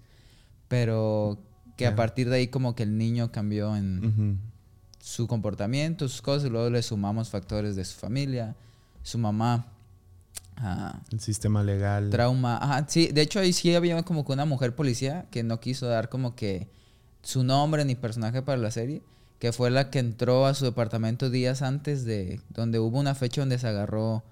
Pero 0.68 1.42
que 1.76 1.88
a 1.88 1.96
partir 1.96 2.30
de 2.30 2.36
ahí 2.36 2.46
como 2.46 2.76
que 2.76 2.84
el 2.84 2.96
niño 2.96 3.32
cambió 3.32 3.76
en 3.76 4.38
su 5.00 5.26
comportamiento, 5.26 6.08
sus 6.08 6.22
cosas, 6.22 6.46
y 6.46 6.50
luego 6.50 6.70
le 6.70 6.80
sumamos 6.80 7.28
factores 7.28 7.74
de 7.74 7.84
su 7.84 7.98
familia, 7.98 8.54
su 9.02 9.18
mamá, 9.18 9.71
ah, 10.56 11.00
El 11.10 11.20
sistema 11.20 11.62
legal. 11.62 12.10
trauma. 12.10 12.56
Ajá, 12.58 12.86
sí, 12.88 13.08
de 13.08 13.22
hecho 13.22 13.40
ahí 13.40 13.52
sí 13.52 13.74
había 13.74 14.02
como 14.02 14.24
que 14.24 14.32
una 14.32 14.44
mujer 14.44 14.74
policía 14.74 15.26
que 15.30 15.42
no 15.42 15.60
quiso 15.60 15.86
dar 15.86 16.08
como 16.08 16.34
que 16.34 16.68
su 17.22 17.44
nombre 17.44 17.84
ni 17.84 17.94
personaje 17.94 18.42
para 18.42 18.58
la 18.58 18.70
serie, 18.70 19.02
que 19.38 19.52
fue 19.52 19.70
la 19.70 19.90
que 19.90 19.98
entró 19.98 20.46
a 20.46 20.54
su 20.54 20.64
departamento 20.64 21.30
días 21.30 21.62
antes 21.62 22.04
de 22.04 22.40
donde 22.50 22.78
hubo 22.78 22.98
una 22.98 23.14
fecha 23.14 23.40
donde 23.42 23.58
se 23.58 23.68
agarró 23.68 24.22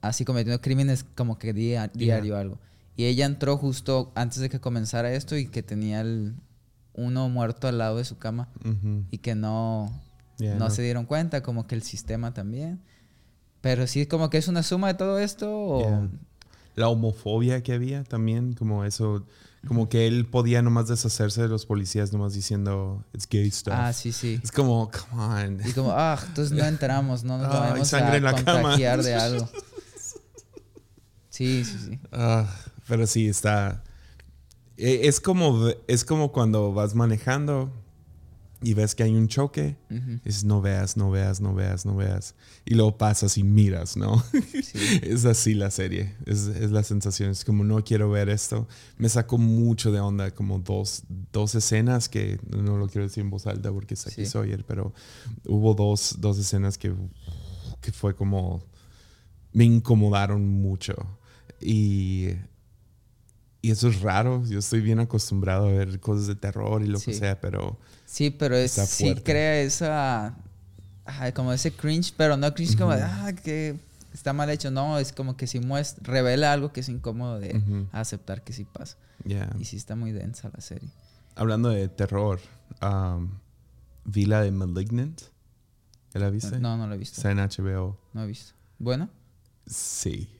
así 0.00 0.24
cometiendo 0.24 0.60
crímenes 0.60 1.04
como 1.14 1.38
que 1.38 1.52
día, 1.52 1.88
diario 1.92 2.36
algo. 2.36 2.58
Y 2.96 3.04
ella 3.04 3.26
entró 3.26 3.56
justo 3.56 4.10
antes 4.14 4.38
de 4.38 4.48
que 4.48 4.60
comenzara 4.60 5.12
esto 5.12 5.36
y 5.36 5.46
que 5.46 5.62
tenía 5.62 6.00
el 6.00 6.34
uno 6.94 7.28
muerto 7.28 7.68
al 7.68 7.78
lado 7.78 7.98
de 7.98 8.04
su 8.04 8.18
cama 8.18 8.48
y 9.10 9.18
que 9.18 9.34
no, 9.34 9.90
Yeah, 10.38 10.54
no, 10.54 10.66
no. 10.66 10.70
se 10.70 10.82
dieron 10.82 11.04
cuenta, 11.04 11.42
como 11.42 11.66
que 11.66 11.74
el 11.74 11.82
sistema 11.82 12.32
también. 12.32 12.80
Pero 13.60 13.86
sí, 13.86 14.06
como 14.06 14.30
que 14.30 14.38
es 14.38 14.48
una 14.48 14.62
suma 14.62 14.88
de 14.88 14.94
todo 14.94 15.18
esto. 15.18 15.50
O... 15.50 15.80
Yeah. 15.80 16.08
La 16.76 16.88
homofobia 16.88 17.62
que 17.62 17.72
había 17.72 18.04
también, 18.04 18.52
como 18.54 18.84
eso, 18.84 19.24
como 19.66 19.88
que 19.88 20.06
él 20.06 20.26
podía 20.26 20.62
nomás 20.62 20.86
deshacerse 20.86 21.42
de 21.42 21.48
los 21.48 21.66
policías 21.66 22.12
nomás 22.12 22.34
diciendo, 22.34 23.04
it's 23.12 23.26
gay 23.28 23.50
stuff. 23.50 23.74
Ah, 23.76 23.92
sí, 23.92 24.12
sí. 24.12 24.40
Es 24.44 24.52
como, 24.52 24.88
come 25.10 25.22
on. 25.22 25.60
Y 25.68 25.72
como, 25.72 25.90
ah, 25.92 26.16
entonces 26.26 26.56
no 26.56 26.64
entramos, 26.68 27.24
no 27.24 27.38
nos 27.38 27.46
Ah, 27.52 27.70
vamos 27.72 27.92
a 27.94 28.16
en 28.16 28.22
la 28.22 28.32
cama. 28.34 28.62
contagiar 28.62 29.02
de 29.02 29.14
algo. 29.14 29.48
Sí, 31.30 31.64
sí, 31.64 31.76
sí. 31.78 31.98
Ah, 32.10 32.52
pero 32.88 33.06
sí, 33.06 33.28
está... 33.28 33.84
e- 34.76 35.06
Es 35.06 35.20
como, 35.20 35.68
es 35.86 36.04
como 36.04 36.32
cuando 36.32 36.72
vas 36.72 36.94
manejando 36.96 37.70
y 38.60 38.74
ves 38.74 38.94
que 38.96 39.04
hay 39.04 39.14
un 39.14 39.28
choque. 39.28 39.76
Ujú, 39.90 40.18
Dices, 40.24 40.42
no 40.44 40.60
veas, 40.60 40.96
no 40.96 41.10
veas, 41.12 41.40
no 41.40 41.54
veas, 41.54 41.86
no 41.86 41.94
veas. 41.94 42.34
Y 42.64 42.74
luego 42.74 42.98
pasas 42.98 43.38
y 43.38 43.44
miras, 43.44 43.96
¿no? 43.96 44.22
Sí. 44.32 44.98
es 45.02 45.24
así 45.24 45.54
la 45.54 45.70
serie. 45.70 46.16
Es, 46.26 46.46
es 46.48 46.70
la 46.72 46.82
sensación. 46.82 47.30
Es 47.30 47.44
como, 47.44 47.62
no 47.62 47.84
quiero 47.84 48.10
ver 48.10 48.28
esto. 48.28 48.66
Me 48.96 49.08
sacó 49.08 49.38
mucho 49.38 49.92
de 49.92 50.00
onda, 50.00 50.32
como 50.32 50.58
dos, 50.58 51.04
dos 51.32 51.54
escenas 51.54 52.08
que 52.08 52.40
no 52.50 52.76
lo 52.78 52.88
quiero 52.88 53.06
decir 53.06 53.22
en 53.22 53.30
voz 53.30 53.46
alta 53.46 53.70
porque 53.72 53.94
es 53.94 54.06
aquí 54.06 54.24
Sí. 54.24 54.26
Sawyer, 54.26 54.64
pero 54.64 54.92
hubo 55.46 55.74
dos, 55.74 56.16
dos 56.18 56.36
escenas 56.38 56.78
que, 56.78 56.92
que 57.80 57.92
fue 57.92 58.16
como. 58.16 58.64
Me 59.52 59.64
incomodaron 59.64 60.46
mucho. 60.48 60.94
Y. 61.60 62.30
Y 63.60 63.70
eso 63.72 63.88
es 63.88 64.00
raro. 64.02 64.44
Yo 64.46 64.60
estoy 64.60 64.80
bien 64.80 65.00
acostumbrado 65.00 65.66
a 65.68 65.72
ver 65.72 65.98
cosas 66.00 66.26
de 66.28 66.36
terror 66.36 66.82
y 66.82 66.86
lo 66.86 66.98
que 66.98 67.12
Sí. 67.12 67.18
sea, 67.18 67.40
pero. 67.40 67.78
Sí, 68.08 68.30
pero 68.30 68.56
es, 68.56 68.72
sí 68.72 69.14
crea 69.16 69.60
esa. 69.60 70.34
como 71.34 71.52
ese 71.52 71.72
cringe, 71.72 72.14
pero 72.16 72.38
no 72.38 72.54
cringe 72.54 72.76
como 72.78 72.92
de, 72.94 73.02
ah, 73.02 73.32
que 73.44 73.78
está 74.14 74.32
mal 74.32 74.48
hecho. 74.48 74.70
No, 74.70 74.98
es 74.98 75.12
como 75.12 75.36
que 75.36 75.46
si 75.46 75.60
muestra, 75.60 76.02
revela 76.10 76.54
algo 76.54 76.72
que 76.72 76.80
es 76.80 76.88
incómodo 76.88 77.38
de 77.38 77.86
aceptar 77.92 78.42
que 78.42 78.54
sí 78.54 78.64
pasa. 78.64 78.96
Yeah. 79.26 79.54
Y 79.58 79.66
sí 79.66 79.76
está 79.76 79.94
muy 79.94 80.12
densa 80.12 80.50
la 80.54 80.62
serie. 80.62 80.88
Hablando 81.34 81.68
de 81.68 81.86
terror, 81.88 82.40
um, 82.80 83.28
vi 84.06 84.24
la 84.24 84.40
de 84.40 84.52
Malignant. 84.52 85.20
¿Ya 86.14 86.20
la 86.20 86.30
viste? 86.30 86.58
No, 86.60 86.78
no 86.78 86.86
lo 86.86 86.94
he 86.94 86.98
visto. 86.98 87.16
Está 87.16 87.30
en 87.30 87.38
HBO. 87.38 87.98
No 88.14 88.24
he 88.24 88.26
visto. 88.26 88.54
Bueno, 88.78 89.10
Sí. 89.66 90.30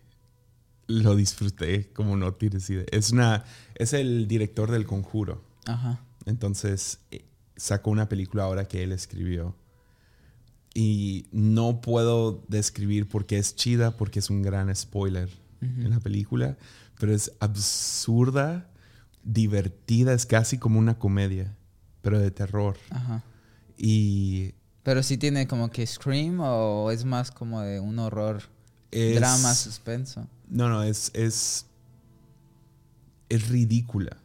Lo 0.87 1.15
disfruté 1.17 1.93
como 1.93 2.17
no 2.17 2.33
tienes 2.33 2.71
idea. 2.71 2.87
Es 2.91 3.11
una 3.11 3.45
es 3.75 3.93
el 3.93 4.27
director 4.27 4.71
del 4.71 4.87
Conjuro. 4.87 5.45
ajá. 5.67 6.01
Entonces 6.25 7.01
eh, 7.11 7.25
sacó 7.59 7.91
una 7.91 8.09
película 8.09 8.45
ahora 8.45 8.67
que 8.67 8.83
él 8.83 8.93
escribió. 8.93 9.55
Y 10.75 11.27
no 11.33 11.81
puedo 11.81 12.43
describir 12.49 13.09
por 13.09 13.27
qué 13.27 13.37
es 13.39 13.57
chida 13.57 13.91
porque 13.97 14.21
es 14.21 14.31
un 14.31 14.43
gran 14.43 14.75
spoiler 14.75 15.29
en 15.61 15.91
la 15.91 15.99
película, 15.99 16.57
pero 17.01 17.13
es 17.13 17.33
absurda, 17.41 18.71
divertida, 19.25 20.13
es 20.13 20.25
casi 20.25 20.57
como 20.57 20.79
una 20.79 20.99
comedia, 20.99 21.57
pero 22.01 22.21
de 22.21 22.31
terror. 22.31 22.77
Ajá. 22.91 23.25
Y 23.77 24.55
Pero 24.85 25.03
sí 25.03 25.19
tiene 25.19 25.49
como 25.49 25.71
que 25.71 25.85
Scream 25.85 26.39
o 26.41 26.93
es 26.93 27.05
más 27.05 27.33
como 27.33 27.61
de 27.61 27.81
un 27.81 27.99
horror, 27.99 28.43
es, 28.93 29.17
drama, 29.17 29.53
suspenso. 29.55 30.29
No, 30.49 30.69
no, 30.69 30.83
es, 30.83 31.11
es. 31.15 31.67
Es 33.29 33.49
ridícula. 33.49 34.17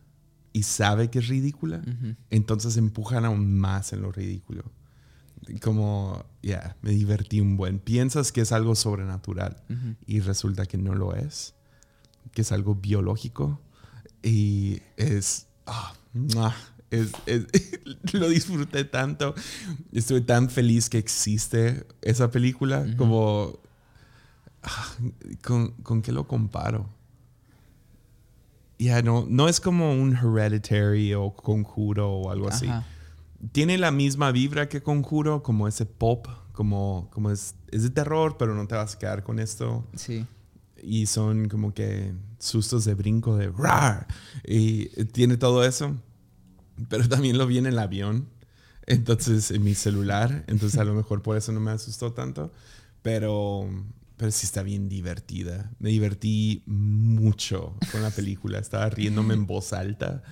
Y 0.54 0.64
sabe 0.64 1.10
que 1.10 1.20
es 1.20 1.28
ridícula. 1.28 1.82
Entonces 2.30 2.78
empujan 2.78 3.26
aún 3.26 3.58
más 3.60 3.92
en 3.92 4.02
lo 4.04 4.12
ridículo. 4.12 4.64
Como, 5.62 6.24
ya, 6.42 6.78
me 6.82 6.92
divertí 6.92 7.42
un 7.42 7.58
buen. 7.58 7.80
Piensas 7.80 8.32
que 8.32 8.42
es 8.42 8.52
algo 8.52 8.76
sobrenatural 8.76 9.62
y 10.08 10.20
resulta 10.22 10.66
que 10.68 10.78
no 10.78 10.94
lo 10.96 11.16
es. 11.16 11.56
Que 12.32 12.44
es 12.44 12.52
algo 12.52 12.76
biológico. 12.76 13.60
Y 14.22 14.80
es. 14.96 15.48
ah, 15.66 15.94
¡mua! 16.14 16.56
es- 16.92 17.12
es- 17.26 17.46
lo 18.14 18.30
disfruté 18.30 18.86
tanto. 18.86 19.34
Estuve 19.92 20.22
tan 20.22 20.50
feliz 20.50 20.88
que 20.90 21.00
existe 21.00 21.86
esa 22.04 22.30
película. 22.32 22.86
Como. 22.96 23.60
ah, 24.62 24.94
¿con, 25.44 25.72
con 25.84 26.02
qué 26.04 26.12
lo 26.12 26.28
comparo? 26.28 26.90
Ya, 28.80 29.02
no, 29.02 29.26
no 29.30 29.48
es 29.48 29.60
como 29.60 29.94
un 29.94 30.16
Hereditary 30.16 31.14
o 31.14 31.32
Conjuro 31.32 32.12
o 32.12 32.32
algo 32.32 32.50
así 32.50 32.68
tiene 33.52 33.78
la 33.78 33.92
misma 33.92 34.32
vibra 34.32 34.70
que 34.70 34.82
Conjuro, 34.82 35.44
como 35.44 35.68
ese 35.68 35.86
pop, 35.86 36.28
como, 36.54 37.10
como 37.12 37.32
es, 37.32 37.56
es 37.72 37.84
de 37.84 37.90
terror, 37.90 38.38
pero 38.38 38.56
no 38.56 38.68
te 38.68 38.76
vas 38.76 38.96
a 38.96 39.00
quedar 39.00 39.24
con 39.24 39.40
esto. 39.40 39.86
Sí. 39.96 40.26
Y 40.82 41.08
son 41.08 41.50
como 41.50 41.74
que 41.74 42.14
sustos 42.40 42.86
de 42.86 42.94
brinco 42.94 43.36
de 43.38 43.50
rar. 43.50 44.08
Y 44.46 44.86
tiene 45.06 45.38
todo 45.38 45.66
eso. 45.66 45.96
Pero 46.90 47.08
también 47.10 47.38
lo 47.38 47.48
vi 47.48 47.58
en 47.58 47.66
el 47.66 47.80
avión. 47.80 48.28
Entonces, 48.86 49.52
en 49.52 49.64
mi 49.64 49.76
celular. 49.76 50.44
Entonces, 50.48 50.80
a 50.80 50.84
lo 50.84 50.94
mejor 50.94 51.22
por 51.22 51.38
eso 51.38 51.52
no 51.52 51.60
me 51.60 51.72
asustó 51.72 52.14
tanto. 52.14 52.52
Pero, 53.02 53.70
pero 54.24 54.32
sí 54.32 54.46
está 54.46 54.64
bien 54.64 54.88
divertida. 54.88 55.70
Me 55.80 55.90
divertí 55.90 56.64
mucho 56.66 57.76
con 57.92 58.02
la 58.02 58.10
película. 58.10 58.58
Estaba 58.58 58.90
riéndome 58.90 59.34
en 59.34 59.46
voz 59.46 59.74
alta. 59.74 60.24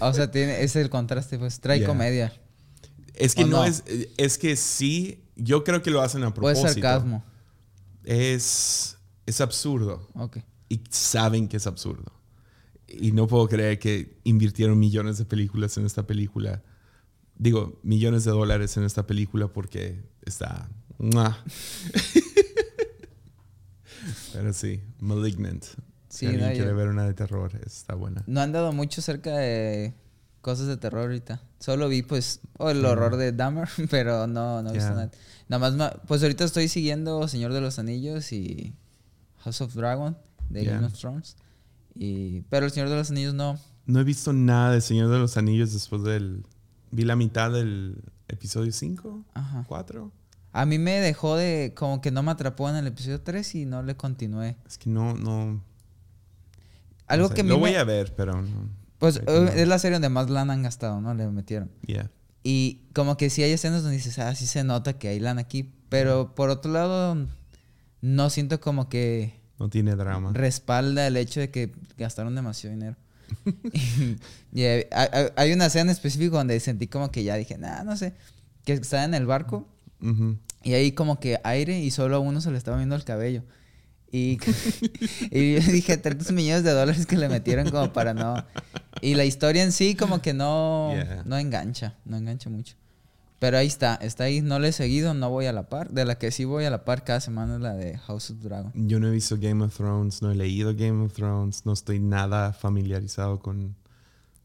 O 0.00 0.14
sea, 0.14 0.30
tiene, 0.30 0.62
es 0.62 0.76
el 0.76 0.90
contraste, 0.90 1.36
pues 1.36 1.58
trae 1.58 1.78
Yeah. 1.78 1.88
comedia. 1.88 2.32
Es 3.14 3.34
que 3.34 3.42
¿O 3.42 3.46
no, 3.48 3.56
no? 3.56 3.64
es. 3.64 3.82
Es 4.16 4.38
que 4.38 4.54
sí. 4.54 5.24
Yo 5.34 5.64
creo 5.64 5.82
que 5.82 5.90
lo 5.90 6.02
hacen 6.02 6.22
a 6.22 6.32
propósito. 6.32 6.68
sarcasmo. 6.68 7.24
Es. 8.04 8.96
Es 9.26 9.40
absurdo. 9.40 10.08
Ok. 10.14 10.38
Y 10.68 10.80
saben 10.88 11.48
que 11.48 11.56
es 11.56 11.66
absurdo. 11.66 12.12
Y 12.86 13.10
no 13.10 13.26
puedo 13.26 13.48
creer 13.48 13.80
que 13.80 14.20
invirtieron 14.22 14.78
millones 14.78 15.18
de 15.18 15.24
películas 15.24 15.76
en 15.78 15.84
esta 15.86 16.06
película. 16.06 16.62
Digo, 17.34 17.80
millones 17.82 18.22
de 18.22 18.30
dólares 18.30 18.76
en 18.76 18.84
esta 18.84 19.04
película 19.04 19.48
porque 19.48 20.00
está. 20.24 20.70
Pero 24.34 24.52
sí, 24.52 24.82
Malignant. 25.00 25.64
Sí, 25.64 25.76
si 26.08 26.26
alguien 26.26 26.44
no, 26.48 26.52
quiere 26.52 26.70
yo- 26.70 26.76
ver 26.76 26.88
una 26.88 27.04
de 27.04 27.14
terror, 27.14 27.50
está 27.66 27.94
buena. 27.94 28.22
No 28.26 28.40
han 28.40 28.52
dado 28.52 28.72
mucho 28.72 29.00
cerca 29.02 29.36
de 29.36 29.94
cosas 30.42 30.66
de 30.66 30.76
terror 30.76 31.02
ahorita. 31.02 31.40
Solo 31.58 31.88
vi, 31.88 32.02
pues, 32.02 32.40
oh, 32.58 32.70
el 32.70 32.84
horror 32.84 33.16
de 33.16 33.32
Dahmer, 33.32 33.68
pero 33.90 34.26
no, 34.26 34.62
no 34.62 34.70
he 34.70 34.74
visto 34.74 34.90
nada. 34.90 35.10
Nada 35.48 35.70
más, 35.70 35.92
pues 36.06 36.22
ahorita 36.22 36.44
estoy 36.44 36.68
siguiendo 36.68 37.26
Señor 37.28 37.52
de 37.52 37.60
los 37.60 37.78
Anillos 37.78 38.32
y 38.32 38.74
House 39.38 39.60
of 39.60 39.74
Dragon. 39.74 40.16
de 40.50 40.64
Game 40.64 40.78
Yeah. 40.80 40.86
of 40.86 40.92
Thrones. 40.98 41.36
Y, 41.94 42.42
pero 42.50 42.66
El 42.66 42.72
Señor 42.72 42.88
de 42.90 42.96
los 42.96 43.10
Anillos 43.10 43.34
no. 43.34 43.58
No 43.86 44.00
he 44.00 44.04
visto 44.04 44.32
nada 44.32 44.72
de 44.72 44.80
Señor 44.80 45.10
de 45.10 45.18
los 45.18 45.36
Anillos 45.36 45.72
después 45.72 46.02
del... 46.02 46.44
Vi 46.90 47.04
la 47.04 47.16
mitad 47.16 47.50
del 47.50 48.02
episodio 48.28 48.70
5, 48.72 49.24
Ajá. 49.34 49.64
4. 49.66 50.12
A 50.54 50.66
mí 50.66 50.78
me 50.78 51.00
dejó 51.00 51.36
de. 51.36 51.72
Como 51.74 52.00
que 52.00 52.10
no 52.12 52.22
me 52.22 52.30
atrapó 52.30 52.70
en 52.70 52.76
el 52.76 52.86
episodio 52.86 53.20
3 53.20 53.54
y 53.56 53.64
no 53.66 53.82
le 53.82 53.96
continué. 53.96 54.56
Es 54.66 54.78
que 54.78 54.88
no, 54.88 55.14
no... 55.14 55.60
Algo 57.08 57.24
no 57.24 57.28
sé, 57.30 57.34
que 57.34 57.42
mí 57.42 57.48
Lo 57.48 57.56
me- 57.56 57.62
voy 57.62 57.74
a 57.74 57.82
ver, 57.84 58.14
pero 58.14 58.40
no. 58.40 58.70
Pues 58.98 59.20
no. 59.22 59.32
eh, 59.32 59.62
es 59.62 59.68
la 59.68 59.78
serie 59.80 59.96
donde 59.96 60.08
más 60.08 60.30
lana 60.30 60.52
han 60.52 60.62
gastado, 60.62 61.00
¿no? 61.00 61.12
Le 61.12 61.26
metieron. 61.28 61.70
Yeah. 61.86 62.08
Y 62.44 62.82
como 62.94 63.16
que 63.16 63.30
sí 63.30 63.42
hay 63.42 63.50
escenas 63.50 63.82
donde 63.82 63.96
dices, 63.96 64.18
ah, 64.20 64.32
sí 64.34 64.46
se 64.46 64.62
nota 64.64 64.96
que 64.96 65.08
hay 65.08 65.18
lana 65.18 65.40
aquí. 65.40 65.72
Pero 65.88 66.34
por 66.36 66.50
otro 66.50 66.72
lado, 66.72 67.26
no 68.00 68.30
siento 68.30 68.60
como 68.60 68.88
que 68.88 69.40
No 69.58 69.68
tiene 69.68 69.96
drama. 69.96 70.30
respalda 70.32 71.06
el 71.06 71.16
hecho 71.16 71.40
de 71.40 71.50
que 71.50 71.72
gastaron 71.98 72.34
demasiado 72.36 72.74
dinero. 72.76 72.96
y, 74.52 74.62
eh, 74.62 74.88
hay, 75.36 75.52
una 75.52 75.66
escena 75.66 75.90
específica 75.90 76.36
donde 76.36 76.60
sentí 76.60 76.86
como 76.86 77.10
que 77.10 77.24
ya 77.24 77.34
dije, 77.34 77.58
nah, 77.58 77.82
no 77.82 77.96
sé, 77.96 78.14
que 78.64 78.74
estaba 78.74 79.02
en 79.04 79.14
el 79.14 79.26
barco 79.26 79.66
Ujú. 80.04 80.36
y 80.62 80.74
ahí 80.74 80.92
como 80.92 81.18
que 81.18 81.38
aire 81.44 81.80
y 81.80 81.90
solo 81.90 82.16
a 82.16 82.18
uno 82.18 82.40
se 82.40 82.50
le 82.50 82.58
estaba 82.58 82.76
viendo 82.76 82.94
el 82.94 83.04
cabello. 83.04 83.42
Y, 84.12 84.38
y 85.32 85.54
yo 85.54 85.72
dije, 85.72 85.96
tantos 85.96 86.30
millones 86.30 86.62
de 86.62 86.70
dólares 86.70 87.04
que 87.06 87.16
le 87.16 87.28
metieron 87.28 87.68
como 87.70 87.92
para 87.92 88.14
no... 88.14 88.36
Y 89.00 89.14
la 89.14 89.24
historia 89.24 89.64
en 89.64 89.72
sí 89.72 89.96
como 89.96 90.22
que 90.22 90.32
no, 90.32 90.92
Yeah. 90.94 91.22
no 91.26 91.36
engancha, 91.36 91.96
no 92.04 92.16
engancha 92.16 92.48
mucho. 92.48 92.76
Pero 93.40 93.58
ahí 93.58 93.66
está, 93.66 93.96
está 93.96 94.24
ahí, 94.24 94.40
no 94.40 94.58
le 94.60 94.68
he 94.68 94.72
seguido, 94.72 95.12
no 95.12 95.28
voy 95.30 95.46
a 95.46 95.52
la 95.52 95.68
par. 95.68 95.90
De 95.90 96.04
la 96.04 96.14
que 96.16 96.30
sí 96.30 96.44
voy 96.44 96.64
a 96.64 96.70
la 96.70 96.84
par 96.84 97.02
cada 97.04 97.20
semana 97.20 97.56
es 97.56 97.60
la 97.60 97.74
de 97.74 97.98
House 97.98 98.30
of 98.30 98.38
Dragon. 98.38 98.72
Yo 98.74 99.00
no 99.00 99.08
he 99.08 99.10
visto 99.10 99.36
Game 99.38 99.62
of 99.64 99.76
Thrones, 99.76 100.22
no 100.22 100.30
he 100.30 100.34
leído 100.36 100.74
Game 100.74 101.04
of 101.04 101.12
Thrones, 101.12 101.66
no 101.66 101.72
estoy 101.72 101.98
nada 101.98 102.52
familiarizado 102.52 103.40
con, 103.40 103.74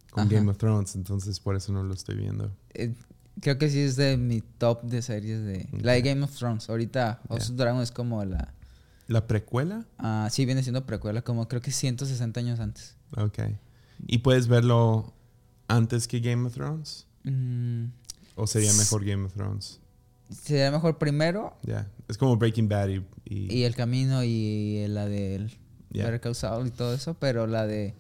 con. 0.09 0.27
Game 0.27 0.49
of 0.49 0.57
Thrones, 0.57 0.95
entonces 0.95 1.39
por 1.39 1.55
eso 1.55 1.71
no 1.71 1.83
lo 1.83 1.93
estoy 1.93 2.15
viendo. 2.17 2.51
Eh, 2.73 2.93
creo 3.41 3.57
que 3.57 3.69
sí 3.69 3.79
es 3.79 3.95
de 3.95 4.17
mi 4.17 4.41
top 4.41 4.83
de 4.83 5.01
series 5.01 5.43
de... 5.43 5.67
La 5.81 5.93
de 5.93 6.01
Game 6.01 6.23
of 6.23 6.35
Thrones. 6.35 6.69
Ahorita 6.69 7.21
House 7.29 7.43
Yeah. 7.45 7.51
of 7.51 7.57
Dragon 7.57 7.81
es 7.81 7.91
como 7.91 8.23
la... 8.25 8.53
¿La 9.07 9.25
precuela? 9.27 9.85
ah, 9.97 10.27
sí, 10.31 10.45
viene 10.45 10.61
siendo 10.61 10.85
precuela, 10.85 11.21
como 11.23 11.47
creo 11.47 11.61
que 11.61 11.71
160 11.71 12.39
años 12.39 12.59
antes. 12.59 12.95
Ok. 13.17 13.39
¿Y 14.07 14.19
puedes 14.19 14.47
verlo 14.47 15.13
antes 15.67 16.07
que 16.07 16.19
Game 16.19 16.45
of 16.47 16.53
Thrones? 16.53 17.07
Mm, 17.23 17.85
¿O 18.35 18.45
sería 18.47 18.71
mejor 18.73 19.03
Game 19.05 19.25
of 19.25 19.33
Thrones? 19.33 19.79
sería 20.29 20.69
mejor 20.69 20.99
primero 20.99 21.57
Ya. 21.63 21.89
Es 22.07 22.15
como 22.19 22.37
Breaking 22.37 22.69
Bad 22.69 22.89
y... 22.89 23.03
y- 23.25 23.51
y 23.57 23.63
el 23.63 23.75
camino 23.75 24.23
y 24.23 24.85
la 24.87 25.05
del 25.07 25.57
Yeah. 25.91 26.19
Saul 26.35 26.67
y 26.67 26.71
todo 26.71 26.93
eso, 26.93 27.15
pero 27.15 27.47
la 27.47 27.65
de 27.65 27.95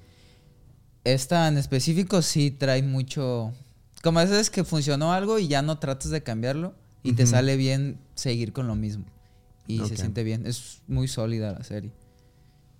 esta 1.03 1.47
en 1.47 1.57
específico 1.57 2.21
sí 2.21 2.51
trae 2.51 2.83
mucho 2.83 3.51
como 4.03 4.19
veces 4.19 4.49
que 4.49 4.63
funcionó 4.63 5.13
algo 5.13 5.39
y 5.39 5.47
ya 5.47 5.61
no 5.61 5.77
tratas 5.79 6.11
de 6.11 6.23
cambiarlo 6.23 6.75
y 7.03 7.13
te 7.13 7.25
sale 7.25 7.55
bien 7.57 7.99
seguir 8.15 8.53
con 8.53 8.67
lo 8.67 8.75
mismo 8.75 9.05
y 9.67 9.79
se 9.85 9.95
siente 9.97 10.23
bien, 10.23 10.45
es 10.47 10.81
muy 10.87 11.07
sólida 11.07 11.51
la 11.53 11.63
serie. 11.63 11.91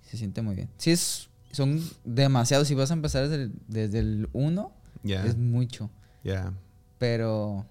Se 0.02 0.16
siente 0.16 0.42
muy 0.42 0.56
bien. 0.56 0.68
Sí 0.76 0.90
es 0.90 1.28
son 1.52 1.80
demasiados, 2.04 2.68
si 2.68 2.74
vas 2.74 2.90
a 2.90 2.94
empezar 2.94 3.28
desde 3.28 3.42
el, 3.44 3.52
desde 3.66 3.98
el 3.98 4.28
1 4.32 4.72
Ya. 5.02 5.24
es 5.24 5.36
mucho, 5.36 5.90
Ya. 6.24 6.52
pero 6.98 7.66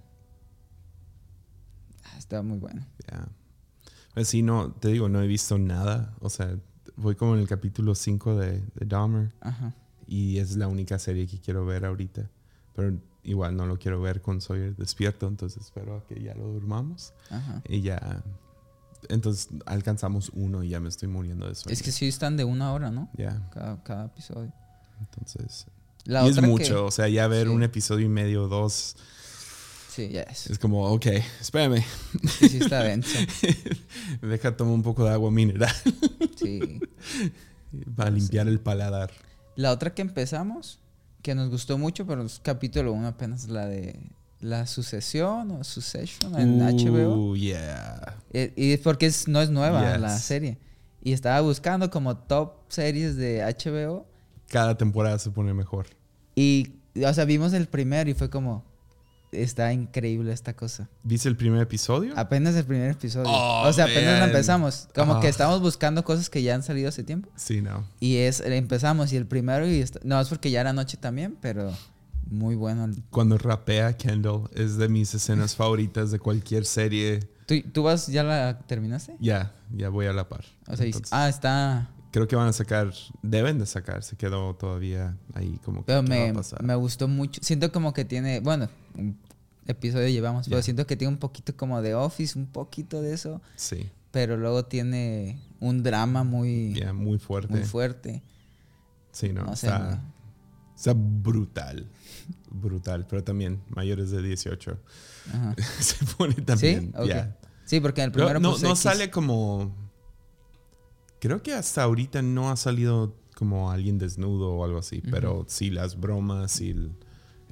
ah, 2.03 2.17
está 2.17 2.41
muy 2.41 2.57
bueno. 2.59 2.85
Ya. 3.09 3.27
Pues 4.13 4.27
sí, 4.27 4.41
no, 4.41 4.71
te 4.73 4.89
digo, 4.89 5.07
no 5.09 5.21
he 5.21 5.27
visto 5.27 5.57
nada. 5.57 6.13
O 6.19 6.29
sea, 6.29 6.57
voy 6.97 7.15
como 7.15 7.35
en 7.35 7.41
el 7.41 7.47
capítulo 7.47 7.95
5 7.95 8.35
de, 8.37 8.59
de 8.75 8.85
Dahmer 8.85 9.33
Ajá. 9.41 9.73
y 10.07 10.37
es 10.39 10.57
la 10.57 10.67
única 10.67 10.99
serie 10.99 11.27
que 11.27 11.39
quiero 11.39 11.65
ver 11.65 11.85
ahorita. 11.85 12.29
Pero 12.79 12.97
igual 13.23 13.55
no 13.55 13.65
lo 13.65 13.77
quiero 13.77 14.01
ver 14.01 14.21
con 14.21 14.41
Sawyer 14.41 14.75
despierto, 14.75 15.27
entonces 15.27 15.61
espero 15.63 15.97
a 15.97 16.07
que 16.07 16.21
ya 16.21 16.33
lo 16.35 16.47
durmamos. 16.47 17.13
Ajá. 17.29 17.61
Y 17.67 17.81
ya. 17.81 18.23
Entonces 19.07 19.49
alcanzamos 19.65 20.31
uno 20.33 20.63
y 20.63 20.69
ya 20.69 20.79
me 20.79 20.89
estoy 20.89 21.07
muriendo 21.07 21.47
de 21.47 21.55
sueño. 21.55 21.73
Es 21.73 21.81
que 21.83 21.91
sí 21.91 22.07
están 22.07 22.35
de 22.37 22.43
una 22.43 22.73
hora, 22.73 22.91
¿no? 22.91 23.09
Ya, 23.17 23.49
Cada, 23.51 23.81
cada 23.83 24.05
episodio. 24.05 24.51
entonces. 24.99 25.67
La 26.05 26.25
y 26.25 26.29
es 26.29 26.35
que- 26.35 26.41
mucho, 26.47 26.85
o 26.85 26.91
sea, 26.91 27.07
ya 27.07 27.27
ver 27.27 27.47
Sí. 27.47 27.53
un 27.53 27.63
episodio 27.63 28.05
y 28.05 28.09
medio 28.09 28.47
dos 28.47 28.95
Sí, 29.89 30.09
ya 30.09 30.21
es. 30.23 30.47
es 30.49 30.59
como, 30.59 30.85
ok, 30.91 31.05
espérame, 31.41 31.83
Sí, 32.39 32.49
sí 32.49 32.57
está 32.59 32.83
denso. 32.83 33.17
deja 34.21 34.55
tomar 34.55 34.73
un 34.73 34.83
poco 34.83 35.03
de 35.03 35.11
agua 35.11 35.29
mineral 35.31 35.73
Sí. 36.37 36.79
para 37.95 38.09
limpiar 38.09 38.47
el 38.47 38.59
paladar. 38.59 39.11
La 39.55 39.71
otra 39.71 39.93
que 39.93 40.01
empezamos, 40.01 40.79
que 41.21 41.35
nos 41.35 41.49
gustó 41.49 41.77
mucho, 41.77 42.05
pero 42.05 42.23
es 42.23 42.39
capítulo 42.41 42.93
1 42.93 43.07
apenas, 43.07 43.47
la 43.49 43.65
de 43.67 43.99
la 44.39 44.65
sucesión 44.67 45.51
o 45.51 45.63
succession 45.65 46.39
en 46.39 46.59
HBO. 46.61 47.35
Yeah. 47.35 48.17
Eh, 48.31 48.53
Y 48.55 48.71
es 48.71 48.79
porque 48.79 49.05
es- 49.07 49.27
no 49.27 49.41
es 49.41 49.49
nueva 49.49 49.91
Yes. 49.93 50.01
la 50.01 50.17
serie. 50.17 50.57
Y 51.01 51.11
estaba 51.13 51.41
buscando 51.41 51.89
como 51.89 52.15
top 52.17 52.53
series 52.69 53.15
de 53.17 53.41
HBO. 53.43 54.05
Cada 54.47 54.77
temporada 54.77 55.19
se 55.19 55.29
pone 55.31 55.53
mejor. 55.53 55.87
Y, 56.35 56.73
o 57.05 57.13
sea, 57.13 57.25
vimos 57.25 57.51
el 57.53 57.67
primero 57.67 58.09
y 58.09 58.13
fue 58.13 58.29
como, 58.29 58.63
está 59.31 59.71
increíble 59.73 60.31
esta 60.33 60.53
cosa. 60.55 60.89
¿Viste 61.03 61.29
el 61.29 61.35
primer 61.35 61.61
episodio? 61.61 62.13
Apenas 62.17 62.55
el 62.55 62.65
primer 62.65 62.91
episodio. 62.91 63.29
Oh, 63.29 63.67
o 63.67 63.73
sea, 63.73 63.85
apenas 63.85 64.25
empezamos. 64.25 64.87
Como 64.95 65.19
que 65.19 65.27
Ah. 65.27 65.29
estábamos 65.29 65.61
buscando 65.61 66.03
cosas 66.03 66.29
que 66.29 66.41
ya 66.43 66.55
han 66.55 66.63
salido 66.63 66.89
hace 66.89 67.03
tiempo. 67.03 67.29
Sí, 67.35 67.61
no. 67.61 67.85
Y 67.99 68.17
es, 68.17 68.39
empezamos 68.41 69.13
y 69.13 69.17
el 69.17 69.25
primero, 69.25 69.67
y 69.67 69.85
no 70.03 70.19
es 70.19 70.27
porque 70.29 70.51
ya 70.51 70.61
era 70.61 70.73
noche 70.73 70.97
también, 70.97 71.37
pero 71.41 71.71
muy 72.29 72.55
bueno. 72.55 72.89
Cuando 73.09 73.37
rapea 73.37 73.93
Kendall 73.97 74.49
es 74.53 74.77
de 74.77 74.89
mis 74.89 75.13
escenas 75.13 75.55
favoritas 75.55 76.11
de 76.11 76.19
cualquier 76.19 76.65
serie. 76.65 77.19
¿Tú, 77.45 77.55
tú 77.71 77.83
vas, 77.83 78.07
ya 78.07 78.23
la 78.23 78.59
terminaste? 78.67 79.15
Ya, 79.19 79.53
ya 79.75 79.89
voy 79.89 80.05
a 80.05 80.13
la 80.13 80.29
par. 80.29 80.45
O 80.67 80.75
sea, 80.75 80.85
Entonces, 80.85 81.09
ah, 81.11 81.27
está. 81.29 81.89
Creo 82.11 82.27
que 82.27 82.35
van 82.35 82.47
a 82.47 82.53
sacar, 82.53 82.91
deben 83.21 83.59
de 83.59 83.65
sacar, 83.67 84.03
se 84.03 84.15
quedó 84.15 84.55
todavía 84.55 85.15
ahí 85.35 85.59
como 85.63 85.81
que 85.81 85.85
Pero 85.85 86.03
¿qué 86.03 86.09
va 86.09 86.15
me, 86.25 86.29
a 86.29 86.33
pasar? 86.33 86.63
me 86.63 86.75
gustó 86.75 87.07
mucho. 87.07 87.39
Siento 87.43 87.71
como 87.71 87.93
que 87.93 88.03
tiene, 88.05 88.39
bueno, 88.39 88.67
un 88.95 89.17
episodio 89.67 90.07
llevamos, 90.07 90.47
pero 90.49 90.61
siento 90.63 90.87
que 90.87 90.95
tiene 90.97 91.13
un 91.13 91.19
poquito 91.19 91.55
como 91.55 91.81
de 91.83 91.93
Office, 91.93 92.37
un 92.39 92.47
poquito 92.47 93.01
de 93.03 93.13
eso, 93.13 93.41
Sí, 93.55 93.89
pero 94.11 94.37
luego 94.37 94.65
tiene 94.65 95.39
un 95.59 95.83
drama 95.83 96.23
muy, 96.23 96.73
ya, 96.73 96.93
muy 96.93 97.19
fuerte. 97.19 97.53
muy 97.53 97.63
fuerte. 97.63 98.23
Sí, 99.11 99.31
no, 99.31 99.43
No 99.43 99.55
sé, 99.55 99.67
está, 99.67 99.79
me- 99.79 100.75
está 100.75 100.93
brutal. 100.95 101.87
Brutal, 102.51 103.05
pero 103.07 103.23
también 103.23 103.61
mayores 103.69 104.09
de 104.09 104.23
18. 104.23 104.79
Ajá. 105.31 105.55
se 105.79 106.03
pone 106.17 106.33
también. 106.35 106.91
¿Sí? 107.03 107.11
Sí, 107.65 107.79
porque 107.79 108.01
en 108.01 108.05
el 108.05 108.11
primero 108.11 108.39
no, 108.39 108.51
pues, 108.51 108.63
no 108.63 108.69
X. 108.71 108.79
sale 108.79 109.11
como. 109.11 109.88
Creo 111.19 111.41
que 111.43 111.53
hasta 111.53 111.83
ahorita 111.83 112.21
no 112.21 112.49
ha 112.51 112.55
salido 112.55 113.13
como 113.35 113.71
alguien 113.71 113.97
desnudo 113.97 114.51
o 114.53 114.63
algo 114.65 114.79
así, 114.79 115.01
pero 115.11 115.45
sí 115.47 115.69
las 115.69 115.99
bromas 115.99 116.59
y 116.61 116.71
el, 116.71 116.91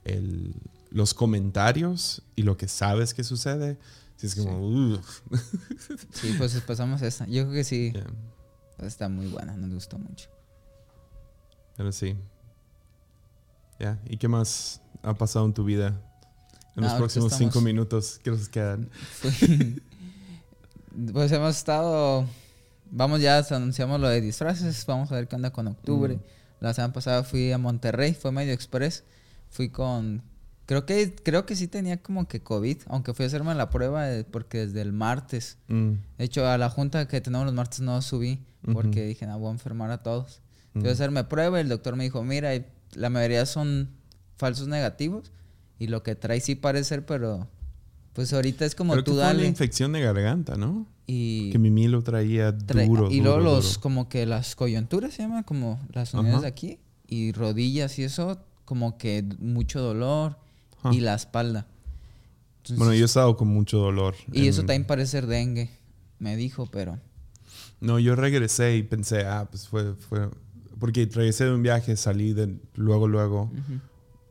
el- 0.05 0.53
los 0.89 1.13
comentarios 1.13 2.21
y 2.35 2.43
lo 2.43 2.55
que 2.57 2.67
sabes 2.67 3.13
que 3.13 3.23
sucede. 3.23 3.77
Sí, 4.15 4.27
es 4.27 4.35
como. 4.35 4.57
"Ugh". 4.59 5.01
Sí, 6.11 6.33
pues 6.37 6.59
pasamos 6.61 7.01
esa. 7.01 7.25
Yo 7.27 7.43
creo 7.43 7.53
que 7.53 7.63
sí, 7.63 7.93
pues, 8.77 8.87
está 8.87 9.09
muy 9.09 9.27
buena, 9.27 9.55
nos 9.57 9.73
gustó 9.73 9.97
mucho. 9.99 10.29
Pero 11.75 11.91
sí. 11.91 12.15
Ya, 13.79 13.99
¿y 14.09 14.17
qué 14.17 14.27
más 14.27 14.81
ha 15.03 15.13
pasado 15.13 15.45
en 15.45 15.53
tu 15.53 15.63
vida? 15.63 16.01
En 16.75 16.81
No, 16.83 16.87
los 16.89 16.93
próximos 16.93 17.31
estamos- 17.31 17.53
cinco 17.53 17.63
minutos 17.63 18.19
que 18.23 18.31
nos 18.31 18.49
quedan. 18.49 18.89
Pues 21.13 21.31
hemos 21.31 21.55
estado. 21.55 22.25
Vamos 22.91 23.21
ya, 23.21 23.39
anunciamos 23.51 23.99
lo 23.99 24.07
de 24.09 24.21
disfraces. 24.21 24.85
Vamos 24.85 25.11
a 25.11 25.15
ver 25.15 25.27
qué 25.27 25.35
onda 25.35 25.51
con 25.51 25.67
octubre. 25.67 26.15
Mm. 26.15 26.19
La 26.59 26.73
semana 26.73 26.93
pasada 26.93 27.23
fui 27.23 27.51
a 27.51 27.57
Monterrey, 27.57 28.13
fue 28.13 28.31
medio 28.31 28.53
express. 28.53 29.03
Fui 29.49 29.69
con. 29.69 30.23
Creo 30.65 30.85
que, 30.85 31.15
creo 31.15 31.45
que 31.45 31.55
sí 31.55 31.67
tenía 31.67 32.01
como 32.01 32.27
que 32.27 32.41
COVID, 32.41 32.77
aunque 32.87 33.13
fui 33.13 33.23
a 33.23 33.27
hacerme 33.27 33.55
la 33.55 33.69
prueba 33.69 34.11
eh, 34.11 34.25
porque 34.25 34.65
desde 34.65 34.81
el 34.81 34.91
martes. 34.91 35.57
Mm, 35.69 35.91
De 36.17 36.25
hecho, 36.25 36.45
a 36.47 36.57
la 36.57 36.69
junta 36.69 37.07
que 37.07 37.21
tenemos 37.21 37.45
los 37.45 37.53
martes 37.55 37.79
no 37.79 38.01
subí 38.01 38.43
porque 38.73 38.99
Ujú. 38.99 39.07
dije, 39.07 39.25
no, 39.27 39.39
voy 39.39 39.49
a 39.49 39.51
enfermar 39.53 39.91
a 39.91 40.03
todos. 40.03 40.41
mm. 40.73 40.81
Fui 40.81 40.89
a 40.89 40.91
hacerme 40.91 41.23
prueba 41.23 41.57
y 41.59 41.61
el 41.61 41.69
doctor 41.69 41.95
me 41.95 42.03
dijo, 42.03 42.21
mira, 42.23 42.51
la 42.95 43.09
mayoría 43.09 43.45
son 43.45 43.91
falsos 44.35 44.67
negativos 44.67 45.31
y 45.79 45.87
lo 45.87 46.03
que 46.03 46.15
trae 46.15 46.41
sí 46.41 46.55
parece 46.55 46.83
ser, 46.85 47.05
pero 47.05 47.47
pues 48.17 48.33
ahorita 48.33 48.65
es 48.65 48.73
como 48.73 48.95
que 48.95 49.03
tú 49.03 49.11
fue 49.11 49.19
una 49.19 49.27
dale. 49.27 49.45
infección 49.45 49.91
de 49.93 50.01
garganta, 50.01 50.55
¿no? 50.55 50.87
Y, 51.05 51.51
Que 51.51 51.59
Mimi 51.59 51.87
lo 51.87 52.01
traía 52.01 52.51
duro. 52.51 53.11
y 53.11 53.21
luego 53.21 53.37
duro, 53.37 53.39
los, 53.39 53.67
duro. 53.73 53.81
como 53.81 54.09
que 54.09 54.25
las 54.25 54.55
coyunturas 54.55 55.13
se 55.13 55.21
llaman, 55.21 55.43
como 55.43 55.79
las 55.93 56.15
uniones 56.15 56.41
de 56.41 56.47
aquí 56.47 56.79
y 57.07 57.31
rodillas 57.31 57.99
y 57.99 58.03
eso, 58.05 58.39
como 58.65 58.97
que 58.97 59.23
mucho 59.37 59.81
dolor 59.81 60.35
Ajá. 60.79 60.95
y 60.95 60.99
la 60.99 61.13
espalda. 61.13 61.67
Entonces- 62.63 62.79
Bueno, 62.79 62.95
yo 62.95 63.03
he 63.03 63.05
estado 63.05 63.37
con 63.37 63.49
mucho 63.49 63.77
dolor. 63.77 64.15
y 64.33 64.47
eso 64.47 64.61
también 64.61 64.85
parece 64.85 65.11
ser 65.11 65.27
dengue, 65.27 65.69
me 66.17 66.35
dijo, 66.35 66.65
pero 66.71 66.97
No, 67.81 67.99
yo 67.99 68.15
regresé 68.15 68.77
y 68.77 68.81
pensé, 68.81 69.25
ah, 69.27 69.47
pues 69.47 69.67
fue, 69.67 69.93
fue, 69.93 70.27
porque 70.79 71.05
regresé 71.05 71.45
de 71.45 71.53
un 71.53 71.61
viaje, 71.61 71.95
salí 71.95 72.33
de 72.33 72.57
luego, 72.73 73.07
luego. 73.07 73.51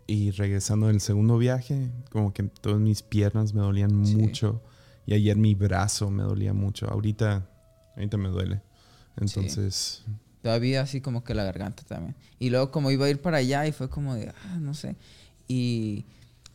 Y 0.07 0.31
regresando 0.33 0.87
del 0.89 1.01
segundo 1.01 1.37
viaje, 1.39 1.91
como 2.11 2.33
que 2.33 2.45
todas 2.45 2.79
mis 2.81 3.03
piernas 3.03 3.55
me 3.55 3.61
dolían 3.61 4.07
Sí. 4.07 4.17
mucho, 4.17 4.63
y 5.07 5.15
ayer 5.15 5.37
mi 5.37 5.55
brazo 5.55 6.11
me 6.11 6.23
dolía 6.23 6.53
mucho, 6.53 6.89
ahorita, 6.91 7.49
ahorita 7.97 8.17
me 8.17 8.29
duele, 8.29 8.61
entonces, 9.17 10.03
Todavía 10.43 10.81
así 10.83 11.01
como 11.01 11.25
que 11.25 11.35
la 11.35 11.43
garganta 11.43 11.83
también. 11.83 12.15
Y 12.39 12.51
luego 12.51 12.71
como 12.71 12.93
iba 12.93 13.07
a 13.07 13.11
ir 13.11 13.21
para 13.21 13.39
allá 13.39 13.67
y 13.67 13.73
fue 13.73 13.89
como 13.91 14.15
de, 14.15 14.29
ah, 14.29 14.59
no 14.61 14.75
sé. 14.75 14.95
Y 15.49 16.05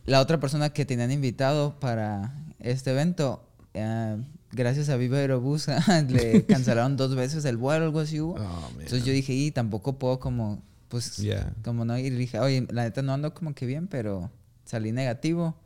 la 0.06 0.20
otra 0.22 0.40
persona 0.40 0.70
que 0.70 0.86
tenían 0.86 1.12
invitado 1.12 1.78
para 1.78 2.34
este 2.58 2.92
evento, 2.92 3.44
eh, 3.74 4.16
gracias 4.52 4.88
a 4.88 4.96
Viva 4.96 5.18
Aerobús, 5.18 5.66
le 6.08 6.46
cancelaron 6.46 6.96
dos 6.96 7.14
veces 7.14 7.44
el 7.44 7.58
vuelo, 7.58 7.84
algo 7.84 8.00
así 8.00 8.18
hubo. 8.18 8.32
oh, 8.34 8.36
man. 8.38 8.70
Entonces 8.80 9.04
yo 9.04 9.12
dije, 9.12 9.34
y 9.34 9.50
tampoco 9.50 9.98
puedo 9.98 10.18
como, 10.20 10.62
pues, 10.92 11.16
Yeah. 11.16 11.52
como 11.64 11.84
no. 11.84 11.96
Y 11.98 12.10
dije, 12.10 12.38
oye, 12.38 12.66
la 12.70 12.84
neta 12.84 13.02
no 13.02 13.12
ando 13.14 13.32
como 13.34 13.54
que 13.54 13.66
bien, 13.66 13.88
pero 13.88 14.30
salí 14.64 14.92
negativo. 14.92 15.56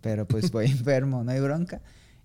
Pero 0.00 0.26
pues 0.26 0.50
voy 0.50 0.66
enfermo, 0.70 1.22
no 1.24 1.30
hay 1.32 1.40
bronca. 1.40 1.80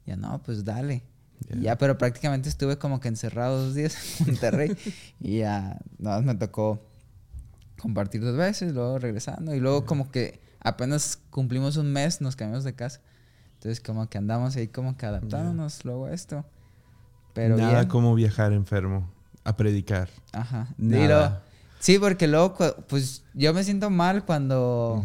Ya 0.06 0.16
no, 0.16 0.42
pues 0.44 0.64
dale. 0.64 1.04
Y 1.50 1.62
Ya, 1.62 1.78
pero 1.78 1.98
prácticamente 1.98 2.50
estuve 2.50 2.78
como 2.78 3.00
que 3.00 3.08
encerrado 3.08 3.64
dos 3.66 3.76
días 3.76 3.96
en 4.22 4.28
Monterrey. 4.28 4.76
y 5.20 5.40
ya, 5.40 5.80
nada 6.00 6.18
más 6.18 6.26
me 6.26 6.36
tocó 6.36 6.80
compartir 7.80 8.22
dos 8.22 8.36
veces, 8.38 8.74
luego 8.74 8.98
regresando. 9.00 9.54
Y 9.54 9.60
luego 9.60 9.86
como 9.86 10.10
que 10.12 10.40
apenas 10.60 11.20
cumplimos 11.30 11.78
un 11.78 11.92
mes, 11.92 12.22
nos 12.22 12.36
cambiamos 12.36 12.64
de 12.64 12.74
casa. 12.74 13.02
Entonces 13.56 13.80
como 13.82 14.08
que 14.10 14.18
andamos 14.18 14.56
ahí 14.56 14.68
como 14.68 14.96
que 14.98 15.06
adaptándonos 15.06 15.84
luego 15.86 16.06
a 16.08 16.14
esto. 16.14 16.46
Pero 17.34 17.58
Nada 17.58 17.80
bien. 17.82 17.88
como 17.90 18.16
viajar 18.16 18.54
enfermo 18.54 19.12
a 19.44 19.56
predicar. 19.58 20.10
Ajá. 20.34 20.68
Nada. 20.78 21.44
Sí, 21.80 22.00
porque 22.00 22.28
luego, 22.28 22.56
pues 22.88 23.24
yo 23.34 23.54
me 23.54 23.64
siento 23.64 23.90
mal 23.90 24.26
cuando... 24.26 25.04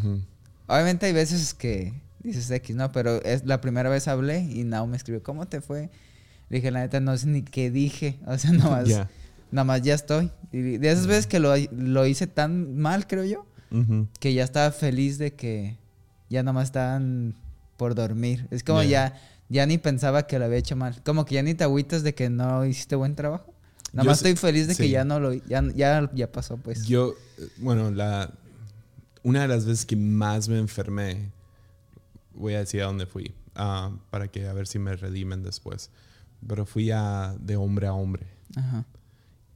Obviamente 0.66 1.06
hay 1.06 1.12
veces 1.12 1.52
que 1.54 1.92
dices 2.22 2.50
X, 2.50 2.74
¿no? 2.76 2.90
Pero 2.92 3.22
es 3.22 3.44
la 3.44 3.60
primera 3.60 3.90
vez 3.90 4.08
hablé 4.08 4.40
y 4.40 4.64
Nao 4.64 4.86
me 4.86 4.96
escribió, 4.96 5.22
¿cómo 5.22 5.46
te 5.46 5.60
fue? 5.60 5.90
Le 6.48 6.58
dije, 6.58 6.70
la 6.70 6.80
neta, 6.80 7.00
no 7.00 7.16
sé 7.18 7.26
ni 7.26 7.42
qué 7.42 7.70
dije. 7.70 8.18
O 8.26 8.38
sea, 8.38 8.50
nomás, 8.52 8.88
Ya. 8.88 9.10
nomás 9.50 9.82
ya 9.82 9.94
estoy. 9.94 10.30
Y 10.50 10.78
de 10.78 10.90
esas 10.90 11.06
veces 11.06 11.26
que 11.26 11.40
lo, 11.40 11.52
lo 11.72 12.06
hice 12.06 12.26
tan 12.26 12.76
mal, 12.78 13.06
creo 13.06 13.24
yo, 13.24 13.46
que 14.20 14.34
ya 14.34 14.44
estaba 14.44 14.70
feliz 14.70 15.16
de 15.18 15.34
que 15.34 15.78
ya 16.28 16.42
nomás 16.42 16.64
estaban 16.64 17.34
por 17.76 17.94
dormir. 17.94 18.46
Es 18.50 18.62
como 18.64 18.82
ya, 18.82 19.18
ya 19.48 19.64
ni 19.66 19.78
pensaba 19.78 20.26
que 20.26 20.38
lo 20.38 20.44
había 20.44 20.58
hecho 20.58 20.76
mal. 20.76 21.02
Como 21.04 21.24
que 21.24 21.34
ya 21.36 21.42
ni 21.42 21.54
te 21.54 21.64
agüitas 21.64 22.02
de 22.02 22.14
que 22.14 22.28
no 22.30 22.64
hiciste 22.66 22.96
buen 22.96 23.14
trabajo. 23.14 23.51
Nada 23.92 24.06
más 24.06 24.18
estoy 24.18 24.36
feliz 24.36 24.68
de 24.68 24.74
que 24.74 24.88
ya 24.88 25.04
no 25.04 25.20
lo 25.20 25.34
ya, 25.34 25.62
ya, 25.74 26.10
ya 26.14 26.32
pasó, 26.32 26.56
pues. 26.56 26.86
Yo, 26.86 27.14
bueno, 27.58 27.90
la, 27.90 28.32
una 29.22 29.42
de 29.42 29.48
las 29.48 29.66
veces 29.66 29.84
que 29.84 29.96
más 29.96 30.48
me 30.48 30.58
enfermé, 30.58 31.30
voy 32.34 32.54
a 32.54 32.60
decir 32.60 32.82
a 32.82 32.86
dónde 32.86 33.06
fui, 33.06 33.34
ah, 33.54 33.92
para 34.10 34.28
que 34.28 34.46
a 34.46 34.52
ver 34.54 34.66
si 34.66 34.78
me 34.78 34.96
redimen 34.96 35.42
después. 35.42 35.90
Pero 36.46 36.64
fui 36.64 36.90
a, 36.90 37.36
de 37.38 37.56
hombre 37.56 37.86
a 37.86 37.92
hombre. 37.92 38.26
Ajá. 38.56 38.86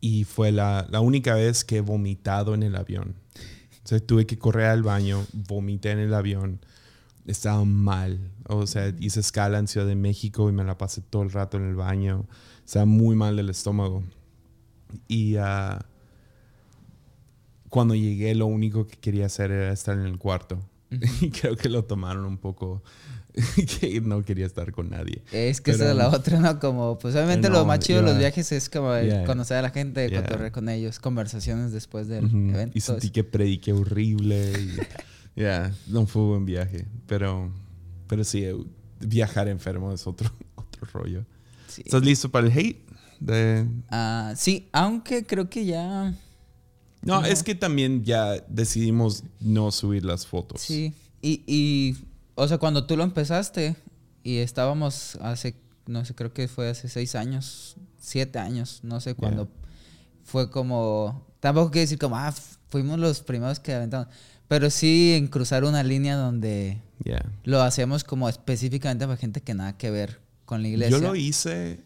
Y 0.01 0.25
fue 0.25 0.53
la, 0.53 0.87
la 0.91 1.01
única 1.01 1.35
vez 1.35 1.65
que 1.65 1.79
he 1.79 1.81
vomitado 1.81 2.55
en 2.55 2.63
el 2.63 2.77
avión. 2.77 3.17
O 3.85 3.89
sea, 3.89 4.01
tuve 4.01 4.27
que 4.27 4.39
correr 4.39 4.67
al 4.67 4.83
baño, 4.83 5.25
vomité 5.33 5.93
en 5.93 5.99
el 5.99 6.13
avión. 6.13 6.61
Estaba 7.27 7.65
mal. 7.65 8.21
O 8.49 8.67
sea, 8.67 8.93
hice 9.01 9.21
escala 9.21 9.59
en 9.59 9.67
Ciudad 9.67 9.87
de 9.87 9.97
México 9.97 10.49
y 10.49 10.53
me 10.53 10.63
la 10.63 10.77
pasé 10.77 11.01
todo 11.01 11.23
el 11.23 11.33
rato 11.33 11.57
en 11.57 11.69
el 11.69 11.75
baño. 11.75 12.27
Estaba 12.65 12.85
muy 12.85 13.17
mal 13.17 13.37
del 13.37 13.49
estómago. 13.49 14.05
Y 15.09 15.37
ah, 15.37 15.85
cuando 17.69 17.95
llegué, 17.95 18.35
lo 18.35 18.47
único 18.47 18.87
que 18.87 18.97
quería 18.97 19.27
hacer 19.27 19.51
era 19.51 19.73
estar 19.73 19.97
en 19.99 20.07
el 20.07 20.19
cuarto. 20.19 20.59
Y 21.21 21.31
creo 21.31 21.57
que 21.57 21.69
lo 21.69 21.85
tomaron 21.85 22.25
un 22.25 22.39
poco 22.39 22.83
que 23.81 24.01
no 24.01 24.25
quería 24.25 24.47
estar 24.47 24.73
con 24.73 24.89
nadie. 24.91 25.23
Es 25.33 25.61
que 25.61 25.73
esa 25.73 25.91
es 25.91 25.97
la 25.97 26.09
otra, 26.09 26.39
¿no? 26.41 26.59
Como, 26.59 26.99
pues 26.99 27.15
obviamente 27.15 27.49
lo 27.49 27.59
No, 27.59 27.65
más 27.67 27.81
chido 27.81 28.01
de 28.01 28.07
los 28.07 28.19
viajes 28.19 28.51
es 28.53 28.71
como 28.71 28.97
Yeah. 28.99 29.25
conocer 29.25 29.59
a 29.59 29.63
la 29.63 29.71
gente, 29.71 30.09
Yeah. 30.09 30.23
cotorrear 30.23 30.53
con 30.53 30.69
ellos, 30.69 30.99
conversaciones 31.01 31.73
después 31.73 32.09
del 32.09 32.27
Ujú. 32.27 32.37
evento. 32.37 32.79
Y 32.79 32.81
sentí 32.81 33.11
que 33.11 33.25
prediqué 33.25 33.73
horrible. 33.73 34.53
Ya, 35.35 35.75
no 35.89 36.07
fue 36.07 36.23
un 36.23 36.29
buen 36.31 36.45
viaje. 36.47 36.87
Pero, 37.07 37.51
pero 38.07 38.25
sí, 38.25 38.45
eh, 38.45 38.57
viajar 39.01 39.49
enfermo 39.49 39.93
es 39.93 40.07
otro, 40.07 40.31
otro 40.55 40.87
rollo. 40.95 41.25
Sí. 41.67 41.83
¿Estás 41.85 42.03
listo 42.03 42.31
para 42.31 42.47
el 42.47 42.57
hate? 42.57 42.86
De... 43.21 43.67
Ah, 43.91 44.35
sí, 44.37 44.69
aunque 44.73 45.25
creo 45.25 45.49
que 45.49 45.65
ya. 45.65 46.15
No, 47.03 47.21
No. 47.21 47.25
es 47.27 47.43
que 47.43 47.55
también 47.55 48.05
ya 48.05 48.33
decidimos 48.49 49.23
no 49.41 49.71
subir 49.71 50.05
las 50.05 50.27
fotos. 50.27 50.61
Sí. 50.61 50.93
Y, 51.23 51.43
y, 51.47 51.97
o 52.35 52.47
sea, 52.49 52.59
cuando 52.59 52.87
tú 52.87 52.97
lo 52.97 53.05
empezaste 53.05 53.77
y 54.23 54.39
estábamos 54.39 55.17
hace, 55.21 55.55
no 55.87 56.05
sé, 56.05 56.15
creo 56.15 56.33
que 56.33 56.49
fue 56.49 56.69
hace 56.69 56.89
seis 56.89 57.15
años, 57.15 57.77
siete 57.99 58.39
años, 58.39 58.81
no 58.83 59.01
sé, 59.01 59.15
cuando 59.15 59.49
fue 60.25 60.51
como. 60.51 61.27
Tampoco 61.41 61.71
quiero 61.71 61.83
decir 61.83 61.99
como, 61.99 62.17
ah, 62.17 62.35
fuimos 62.69 62.99
los 62.99 63.21
primeros 63.21 63.61
que 63.61 63.73
aventamos. 63.75 64.09
Pero 64.49 64.71
sí 64.71 65.15
en 65.15 65.27
cruzar 65.29 65.65
una 65.65 65.83
línea 65.83 66.17
donde 66.17 66.81
Ya. 67.05 67.25
lo 67.45 67.63
hacemos 67.63 68.05
como 68.05 68.29
específicamente 68.29 69.05
para 69.07 69.17
gente 69.17 69.41
que 69.41 69.55
nada 69.55 69.77
que 69.77 69.91
ver 69.91 70.21
con 70.45 70.63
la 70.63 70.69
iglesia. 70.69 70.99
Yo 70.99 71.03
lo 71.09 71.17
hice, 71.17 71.81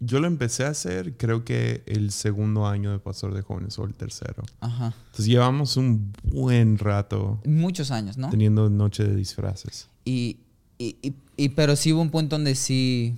yo 0.00 0.18
lo 0.20 0.26
empecé 0.26 0.64
a 0.64 0.68
hacer 0.70 1.16
creo 1.16 1.44
que 1.44 1.82
el 1.86 2.10
segundo 2.10 2.66
año 2.66 2.90
de 2.90 2.98
Pastor 2.98 3.34
de 3.34 3.42
Jóvenes 3.42 3.78
o 3.78 3.84
el 3.84 3.94
tercero. 3.94 4.42
Ajá. 4.60 4.94
Entonces 5.06 5.26
llevamos 5.26 5.76
un 5.76 6.12
buen 6.24 6.78
rato 6.78 7.40
Muchos 7.44 7.90
años, 7.90 8.16
¿no? 8.16 8.30
teniendo 8.30 8.68
noche 8.70 9.04
de 9.04 9.14
disfraces. 9.14 9.88
Y, 10.04 10.38
y, 10.78 10.96
y, 11.02 11.14
y- 11.36 11.48
pero 11.50 11.76
sí 11.76 11.92
hubo 11.92 12.00
un 12.00 12.10
punto 12.10 12.36
donde 12.36 12.54
sí, 12.54 13.14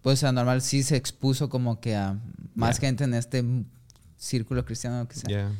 pues 0.00 0.24
a 0.24 0.32
normal 0.32 0.62
sí 0.62 0.82
se 0.82 0.96
expuso 0.96 1.48
como 1.50 1.80
que 1.80 1.94
a 1.96 2.18
más 2.54 2.78
Yeah. 2.80 2.88
gente 2.88 3.04
en 3.04 3.14
este 3.14 3.44
círculo 4.16 4.64
cristiano 4.64 5.00
lo 5.00 5.08
que 5.08 5.16
sea. 5.16 5.28
Ya. 5.30 5.52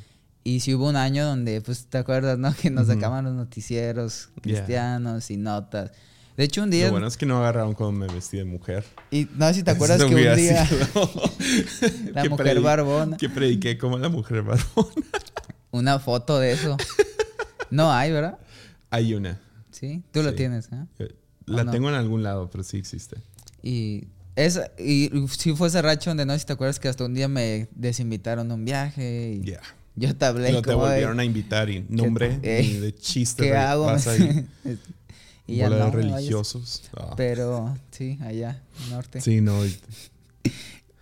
Y 0.44 0.60
sí 0.60 0.74
hubo 0.74 0.88
un 0.88 0.96
año 0.96 1.24
donde, 1.24 1.60
pues, 1.60 1.86
¿te 1.86 1.98
acuerdas, 1.98 2.38
no? 2.38 2.52
Que 2.60 2.70
nos 2.70 2.86
sacaban 2.88 3.24
los 3.24 3.34
noticieros 3.34 4.30
Yeah. 4.42 4.42
cristianos 4.42 5.30
y 5.30 5.36
notas. 5.36 5.92
De 6.36 6.44
hecho, 6.44 6.62
un 6.62 6.70
día... 6.70 6.86
Lo 6.86 6.92
bueno 6.92 7.06
es 7.06 7.16
que 7.16 7.26
no 7.26 7.38
agarraron 7.38 7.74
cuando 7.74 8.06
me 8.06 8.12
vestí 8.12 8.38
de 8.38 8.44
mujer. 8.44 8.84
Y 9.10 9.28
no 9.36 9.46
sé 9.48 9.54
si 9.54 9.62
te 9.62 9.70
acuerdas 9.70 9.98
que 10.02 10.06
un 10.06 10.14
día 10.14 10.34
la 12.14 12.24
mujer 12.24 12.60
barbona... 12.60 13.16
Que 13.16 13.28
prediqué 13.28 13.76
como 13.78 13.98
la 13.98 14.08
mujer 14.08 14.42
barbona. 14.42 14.90
Una 15.70 15.98
foto 15.98 16.38
de 16.38 16.52
eso. 16.52 16.76
No 17.70 17.90
hay, 17.92 18.12
¿verdad? 18.12 18.38
Hay 18.90 19.14
una. 19.14 19.40
Sí, 19.70 20.02
tú 20.12 20.22
Sí. 20.22 20.32
tienes, 20.36 20.66
¿eh? 20.70 20.84
Eh, 20.98 21.14
La 21.46 21.70
tengo 21.70 21.88
en 21.88 21.94
algún 21.94 22.22
lado, 22.22 22.50
pero 22.50 22.62
sí 22.62 22.76
existe. 22.76 23.16
Y 23.62 24.08
es 24.36 24.60
y 24.78 25.10
sí 25.30 25.54
fue 25.56 25.68
ese 25.68 25.80
racho 25.80 26.10
donde 26.10 26.26
no 26.26 26.34
sé 26.34 26.40
si 26.40 26.46
te 26.46 26.52
acuerdas 26.52 26.78
que 26.78 26.88
hasta 26.88 27.04
un 27.04 27.14
día 27.14 27.28
me 27.28 27.68
desinvitaron 27.74 28.50
a 28.50 28.54
un 28.54 28.64
viaje 28.66 29.38
y 29.40 29.46
Ya. 29.46 29.60
yo 29.96 30.14
te 30.14 30.24
hablé 30.26 30.52
No 30.52 30.60
te 30.60 30.70
de, 30.70 30.76
volvieron 30.76 31.18
a 31.20 31.24
invitar 31.24 31.70
y 31.70 31.86
nombre 31.88 32.38
eh, 32.42 32.78
de 32.80 32.94
chiste. 32.94 33.44
¿qué 33.44 33.56
hago? 33.56 33.90
Y 35.46 35.56
ya 35.56 35.68
no, 35.68 35.90
religiosos. 35.90 36.82
Ah. 36.96 37.14
Pero 37.16 37.76
sí, 37.90 38.18
allá, 38.22 38.62
norte. 38.90 39.20
Sí, 39.20 39.40
no. 39.40 39.58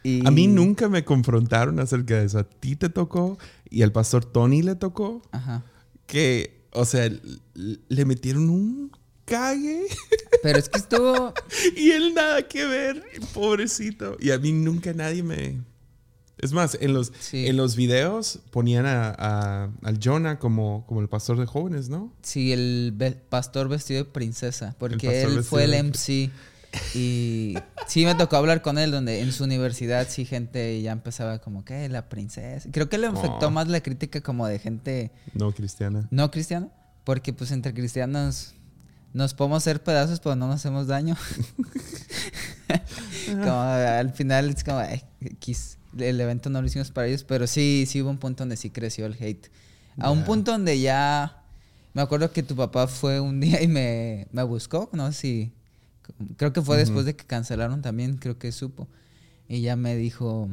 y- 0.03 0.26
A 0.26 0.31
mí 0.31 0.46
nunca 0.46 0.88
me 0.88 1.05
confrontaron 1.05 1.79
acerca 1.79 2.18
de 2.18 2.26
eso. 2.26 2.38
A 2.38 2.44
ti 2.44 2.74
te 2.76 2.88
tocó 2.88 3.38
y 3.68 3.83
al 3.83 3.92
pastor 3.92 4.24
Tony 4.24 4.62
le 4.62 4.74
tocó 4.74 5.22
Ajá. 5.31 5.62
que, 6.07 6.64
o 6.72 6.85
sea, 6.85 7.11
le 7.55 8.05
metieron 8.07 8.48
un 8.48 8.90
cague 9.26 9.85
Pero 10.42 10.59
es 10.59 10.68
que 10.68 10.79
estuvo 10.79 11.33
y 11.76 11.90
él 11.90 12.14
nada 12.14 12.48
que 12.48 12.64
ver, 12.66 13.05
pobrecito. 13.35 14.16
Y 14.18 14.31
a 14.31 14.38
mí 14.38 14.53
nunca 14.53 14.92
nadie 14.94 15.22
me... 15.22 15.61
Es 16.42 16.53
más, 16.53 16.76
en 16.81 16.92
los, 16.94 17.12
Sí. 17.20 17.46
en 17.46 17.57
los 17.57 17.76
videos 17.76 18.40
ponían 18.50 18.87
a, 18.87 19.14
a- 19.18 19.68
al 19.83 19.98
Jonah 20.03 20.38
como, 20.38 20.85
como 20.87 21.00
el 21.00 21.09
pastor 21.09 21.38
de 21.38 21.46
jóvenes, 21.46 21.88
¿no? 21.88 22.12
sí 22.22 22.53
el 22.53 22.94
pastor 23.29 23.68
vestido 23.68 24.05
de 24.05 24.11
princesa, 24.11 24.74
porque 24.79 25.22
él 25.22 25.42
fue 25.44 25.64
el 25.64 25.74
MC 25.74 26.31
y 26.94 27.57
sí 27.88 28.05
me 28.05 28.14
tocó 28.14 28.37
hablar 28.37 28.62
con 28.62 28.79
él 28.79 28.90
donde 28.92 29.20
en 29.20 29.33
su 29.33 29.42
universidad 29.44 30.07
sí 30.09 30.24
gente 30.24 30.81
ya 30.83 30.92
empezaba 30.92 31.40
como 31.40 31.64
que 31.64 31.88
la 31.88 32.09
princesa. 32.09 32.68
Creo 32.72 32.88
que 32.88 32.96
le 32.98 33.09
afectó 33.09 33.48
Oh. 33.48 33.50
más 33.50 33.66
la 33.68 33.81
crítica 33.83 34.20
como 34.20 34.46
de 34.46 34.59
gente 34.61 35.11
No 35.35 35.53
cristiana. 35.53 36.07
no 36.12 36.31
cristiana, 36.31 36.68
porque 37.05 37.33
pues 37.33 37.50
entre 37.50 37.74
cristianos 37.74 38.55
nos 39.12 39.35
podemos 39.35 39.59
hacer 39.64 39.83
pedazos, 39.83 40.20
pero 40.20 40.37
no 40.37 40.46
nos 40.46 40.57
hacemos 40.57 40.87
daño. 40.87 41.16
como 43.26 43.61
al 43.61 44.12
final 44.12 44.50
es 44.50 44.62
como, 44.64 44.79
"Ay, 44.79 45.03
X, 45.20 45.76
el 45.98 46.20
evento 46.20 46.50
no 46.50 46.61
lo 46.61 46.66
hicimos 46.66 46.90
para 46.90 47.07
ellos, 47.09 47.24
pero 47.24 47.46
sí, 47.46 47.85
sí 47.87 48.03
hubo 48.03 48.11
un 48.11 48.18
punto 48.18 48.42
donde 48.42 48.57
sí 48.57 48.70
creció 48.70 49.07
el 49.07 49.16
hate. 49.20 49.48
A 49.98 50.11
un 50.11 50.20
Ya. 50.20 50.24
punto 50.26 50.53
donde 50.53 50.81
ya, 50.81 51.42
me 51.94 52.03
acuerdo 52.03 52.33
que 52.33 52.42
tu 52.42 52.55
papá 52.57 52.87
fue 52.87 53.20
un 53.20 53.40
día 53.40 53.62
y 53.62 53.68
me, 53.68 54.26
me 54.33 54.42
buscó, 54.42 54.88
no 54.92 55.11
sé 55.12 55.18
si, 55.18 55.53
creo 56.37 56.53
que 56.53 56.62
fue 56.62 56.76
después 56.76 57.05
de 57.07 57.16
que 57.16 57.24
cancelaron 57.24 57.83
también, 57.83 58.16
creo 58.16 58.38
que 58.38 58.53
supo. 58.53 58.88
Y 59.48 59.57
ella 59.57 59.76
me 59.76 59.96
dijo, 59.96 60.48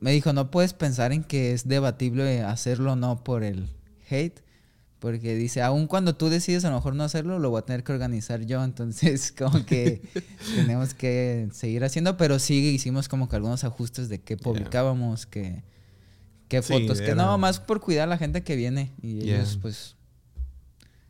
me 0.00 0.10
dijo, 0.10 0.32
no 0.32 0.50
puedes 0.50 0.72
pensar 0.74 1.12
en 1.12 1.22
que 1.22 1.52
es 1.52 1.68
debatible 1.68 2.42
hacerlo 2.42 2.92
o 2.92 2.96
no 2.96 3.22
por 3.22 3.44
el 3.44 3.68
hate. 4.10 4.40
Porque 5.02 5.34
dice, 5.34 5.62
aun 5.62 5.88
cuando 5.88 6.14
tú 6.14 6.28
decides 6.28 6.64
a 6.64 6.68
lo 6.70 6.76
mejor 6.76 6.94
no 6.94 7.02
hacerlo, 7.02 7.40
lo 7.40 7.50
voy 7.50 7.58
a 7.58 7.62
tener 7.62 7.82
que 7.82 7.90
organizar 7.92 8.46
yo. 8.46 8.62
Entonces, 8.64 9.32
como 9.36 9.66
que 9.66 10.00
tenemos 10.54 10.94
que 10.94 11.48
seguir 11.52 11.82
haciendo. 11.82 12.16
Pero 12.16 12.38
sí 12.38 12.68
hicimos 12.68 13.08
como 13.08 13.28
que 13.28 13.34
algunos 13.34 13.64
ajustes 13.64 14.08
de 14.08 14.20
qué 14.20 14.36
publicábamos, 14.36 15.26
qué, 15.26 15.64
qué 16.46 16.62
Sí, 16.62 16.72
fotos, 16.72 17.00
que 17.00 17.16
no, 17.16 17.36
más 17.36 17.58
por 17.58 17.80
cuidar 17.80 18.04
a 18.04 18.10
la 18.10 18.16
gente 18.16 18.42
que 18.44 18.54
viene. 18.54 18.92
Y 19.02 19.22
Yeah. 19.22 19.38
ellos, 19.38 19.58
pues, 19.60 19.96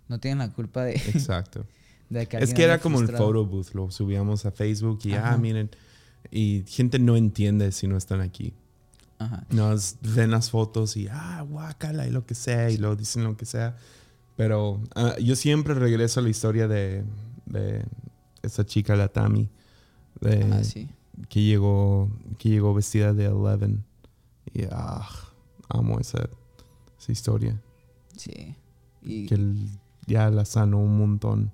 no 0.08 0.18
tienen 0.18 0.38
la 0.38 0.50
culpa 0.50 0.84
de, 0.84 0.92
Exacto. 1.14 1.66
de 2.08 2.26
que 2.26 2.38
es 2.38 2.54
que 2.54 2.64
era 2.64 2.78
como 2.78 2.98
el 2.98 3.08
photo 3.08 3.44
booth, 3.44 3.74
lo 3.74 3.90
subíamos 3.90 4.46
a 4.46 4.52
Facebook 4.52 5.00
y, 5.04 5.12
Ajá. 5.12 5.34
ah, 5.34 5.36
miren. 5.36 5.68
Y 6.30 6.64
gente 6.66 6.98
no 6.98 7.14
entiende 7.14 7.72
si 7.72 7.86
no 7.88 7.98
están 7.98 8.22
aquí. 8.22 8.54
Ajá. 9.24 9.46
Nos 9.50 9.96
ven 10.02 10.30
las 10.30 10.50
fotos 10.50 10.96
y, 10.96 11.08
ah, 11.10 11.44
guácala 11.48 12.06
y 12.06 12.10
lo 12.10 12.24
que 12.26 12.34
sea, 12.34 12.70
y 12.70 12.76
lo 12.78 12.96
dicen 12.96 13.24
lo 13.24 13.36
que 13.36 13.44
sea. 13.46 13.76
Pero 14.36 14.80
ah, 14.94 15.16
yo 15.22 15.36
siempre 15.36 15.74
regreso 15.74 16.20
a 16.20 16.22
la 16.22 16.28
historia 16.30 16.66
de, 16.68 17.04
de 17.46 17.84
esa 18.42 18.64
chica, 18.64 18.96
la 18.96 19.08
Tami, 19.08 19.48
de, 20.20 20.42
Ah, 20.52 20.64
sí. 20.64 20.88
que, 21.28 21.42
llegó, 21.42 22.10
que 22.38 22.48
llegó 22.48 22.74
vestida 22.74 23.12
de 23.12 23.26
Eleven. 23.26 23.84
Y, 24.54 24.64
ah, 24.70 25.08
amo 25.68 26.00
esa, 26.00 26.28
esa 26.98 27.12
historia. 27.12 27.60
Sí. 28.16 28.54
Y, 29.02 29.26
Que 29.26 29.38
ya 30.06 30.30
la 30.30 30.44
sanó 30.44 30.78
un 30.78 30.96
montón. 30.98 31.50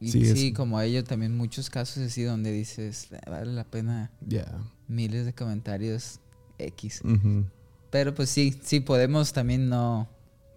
y 0.00 0.10
sí, 0.10 0.24
sí, 0.34 0.48
es- 0.48 0.54
como 0.54 0.80
ello, 0.80 1.02
también 1.04 1.36
muchos 1.36 1.70
casos 1.70 1.98
así 2.04 2.22
donde 2.22 2.52
dices, 2.52 3.08
"Ah, 3.26 3.30
vale 3.30 3.52
la 3.52 3.64
pena 3.64 4.10
Ya. 4.26 4.46
miles 4.86 5.26
de 5.26 5.34
comentarios 5.34 6.20
X. 6.58 7.02
Pero 7.90 8.14
pues 8.14 8.30
sí, 8.30 8.58
sí 8.62 8.80
podemos 8.80 9.32
también 9.32 9.68
no, 9.68 10.08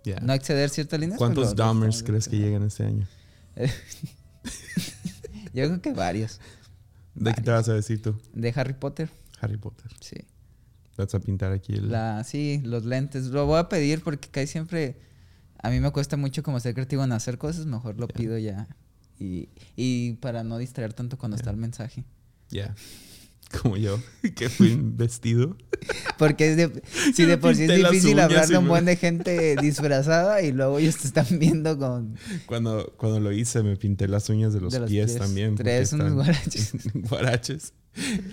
ya. 0.03 0.19
no 0.19 0.33
exceder 0.33 0.69
ciertas 0.69 0.99
líneas. 0.99 1.17
¿Cuántos 1.17 1.55
Dahmers 1.55 2.03
crees 2.03 2.27
que 2.27 2.37
llegan 2.37 2.63
este 2.63 2.85
año? 2.85 3.07
Yo 5.53 5.67
creo 5.67 5.81
que 5.81 5.93
varios. 5.93 6.39
¿De 7.15 7.33
qué 7.33 7.41
te 7.41 7.51
vas 7.51 7.67
a 7.69 7.73
decir 7.73 8.01
tú? 8.01 8.15
De 8.33 8.53
Harry 8.55 8.73
Potter, 8.73 9.09
Harry 9.39 9.57
Potter. 9.57 9.91
sí. 9.99 10.17
Vas 10.97 11.15
a 11.15 11.19
pintar 11.19 11.53
aquí 11.53 11.73
el... 11.73 11.89
La, 11.89 12.23
sí, 12.23 12.61
los 12.65 12.83
lentes. 12.85 13.27
Lo 13.27 13.45
voy 13.45 13.59
a 13.59 13.69
pedir 13.69 14.03
porque 14.03 14.27
casi 14.29 14.47
siempre 14.47 14.99
a 15.57 15.69
mí 15.69 15.79
me 15.79 15.91
cuesta 15.91 16.17
mucho 16.17 16.43
como 16.43 16.59
ser 16.59 16.73
creativo 16.73 17.03
en 17.03 17.11
hacer 17.11 17.37
cosas, 17.37 17.65
mejor 17.65 17.97
lo 17.97 18.07
pido 18.07 18.37
ya. 18.37 18.67
Y, 19.17 19.49
y 19.75 20.13
para 20.13 20.43
no 20.43 20.57
distraer 20.57 20.93
tanto 20.93 21.17
cuando 21.17 21.37
está 21.37 21.49
el 21.49 21.57
mensaje. 21.57 22.03
Ya. 22.49 22.75
Como 23.61 23.77
yo, 23.77 23.99
que 24.35 24.49
fui 24.49 24.77
vestido. 24.79 25.57
Porque 26.17 26.51
es 26.51 26.57
de- 26.57 26.81
si 27.13 27.25
de 27.25 27.37
por 27.37 27.55
sí 27.55 27.63
es 27.63 27.75
difícil 27.75 28.19
a 28.19 28.27
y 28.49 28.55
un 28.55 28.67
buen 28.67 28.85
de 28.85 28.95
gente 28.97 29.55
disfrazada 29.61 30.41
y 30.41 30.51
luego 30.51 30.79
ellos 30.79 30.97
te 30.97 31.07
están 31.07 31.25
viendo 31.39 31.77
con 31.77 32.15
Cuando, 32.45 32.93
cuando 32.97 33.19
lo 33.19 33.31
hice, 33.31 33.63
me 33.63 33.75
pinté 33.77 34.07
las 34.07 34.29
uñas 34.29 34.53
de 34.53 34.61
los, 34.61 34.73
de 34.73 34.79
los 34.81 34.89
pies, 34.89 35.17
también. 35.17 35.55
Tres 35.55 35.93
unos 35.93 36.13
guaraches. 36.13 36.73
guaraches. 36.93 37.73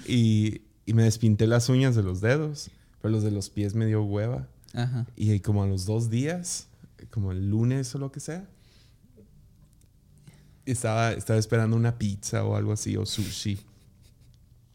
Y, 0.07 0.63
y 0.87 0.93
me 0.95 1.03
despinté 1.05 1.47
las 1.47 1.69
uñas 1.69 1.95
de 1.97 2.03
los 2.03 2.21
dedos. 2.21 2.71
Pero 3.01 3.13
los 3.13 3.23
de 3.23 3.31
los 3.31 3.49
pies 3.51 3.75
me 3.75 3.87
dio 3.87 4.03
hueva. 4.03 4.49
Ajá. 4.75 5.07
Y 5.17 5.39
como 5.41 5.63
a 5.63 5.67
los 5.67 5.87
dos 5.87 6.11
días, 6.11 6.67
como 7.11 7.33
el 7.33 7.49
lunes 7.49 7.95
o 7.95 7.99
lo 7.99 8.11
que 8.13 8.21
sea, 8.21 8.49
estaba, 10.67 11.13
estaba 11.13 11.39
esperando 11.39 11.77
una 11.77 11.97
pizza 11.99 12.45
o 12.45 12.57
algo 12.57 12.73
así, 12.73 12.97
o 12.97 13.07
sushi. 13.07 13.59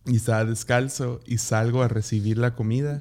Y 0.05 0.17
estaba 0.17 0.43
descalzo 0.45 1.21
y 1.25 1.37
salgo 1.37 1.81
a 1.83 1.87
recibir 1.87 2.37
la 2.37 2.55
comida. 2.55 2.99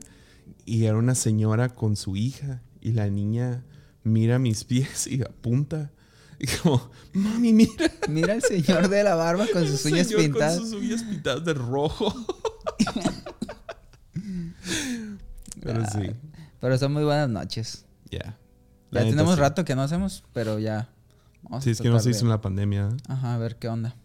Y 0.65 0.85
era 0.85 0.97
una 0.97 1.15
señora 1.15 1.69
con 1.71 1.97
su 1.97 2.17
hija. 2.17 2.63
Y 2.81 2.93
la 2.93 3.09
niña 3.09 3.65
mira 4.05 4.39
mis 4.39 4.65
pies 4.65 5.07
y 5.07 5.23
apunta. 5.23 5.91
Y 6.39 6.47
como, 6.47 6.91
mami, 7.13 7.53
mira. 7.53 7.91
Mira 8.09 8.35
al 8.35 8.43
señor 8.43 8.89
de 8.89 9.05
la 9.05 9.15
barba 9.15 9.47
con 9.53 9.67
sus 9.67 9.87
El 9.87 9.93
uñas 9.95 10.09
señor 10.09 10.23
pintadas. 10.23 10.59
Con 10.59 10.71
sus 10.71 10.81
uñas 10.81 11.03
pintadas 11.05 11.45
de 11.45 11.55
rojo. 11.55 12.13
Pero 15.61 15.85
sí, 15.87 16.11
Pero 16.61 16.79
son 16.79 16.93
muy 16.93 17.05
buenas 17.05 17.29
noches. 17.29 17.85
ya. 18.11 18.37
Ya 18.91 19.01
neta, 19.01 19.11
tenemos 19.11 19.37
sí. 19.37 19.41
rato 19.41 19.65
que 19.65 19.75
no 19.75 19.83
hacemos, 19.83 20.23
pero 20.35 20.59
ya. 20.59 20.91
vamos 21.43 21.65
Sí, 21.65 21.71
es 21.71 21.81
que 21.81 21.89
no 21.89 21.99
se 21.99 22.11
hizo 22.11 22.25
en 22.25 22.29
la 22.29 22.43
pandemia. 22.43 22.91
Ajá, 23.09 23.35
a 23.35 23.39
ver 23.39 23.57
qué 23.57 23.69
onda. 23.69 23.97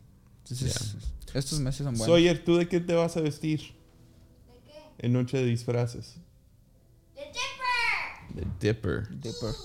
Entonces, 0.43 0.95
estos 1.34 1.60
meses 1.60 1.84
son 1.84 1.96
buenos. 1.98 2.08
Sawyer, 2.16 2.44
¿tú 2.44 2.58
de 2.58 2.68
qué 2.68 2.80
te 2.80 2.94
vas 2.94 3.18
a 3.18 3.22
vestir? 3.22 3.60
¿De 3.60 4.60
qué? 4.66 5.06
En 5.06 5.13
noche 5.13 5.38
de 5.38 5.46
disfraces. 5.46 6.16
The 7.16 7.22
Dipper. 8.42 8.54
The 8.60 8.68
Dipper. 8.68 9.10
Dipper. 9.22 9.56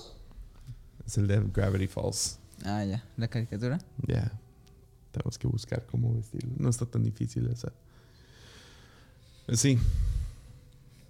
Es 1.05 1.17
el 1.17 1.27
de 1.27 1.41
Gravity 1.53 1.87
Falls. 1.87 2.39
Ah, 2.65 2.83
ya. 2.85 3.03
La 3.17 3.27
caricatura. 3.27 3.79
Ya. 4.07 4.31
Tenemos 5.11 5.37
que 5.37 5.47
buscar 5.47 5.85
cómo 5.85 6.13
vestirlo. 6.15 6.51
No 6.57 6.69
está 6.69 6.85
tan 6.85 7.03
difícil 7.03 7.47
esa. 7.47 7.71
Pues 9.45 9.59
sí. 9.59 9.77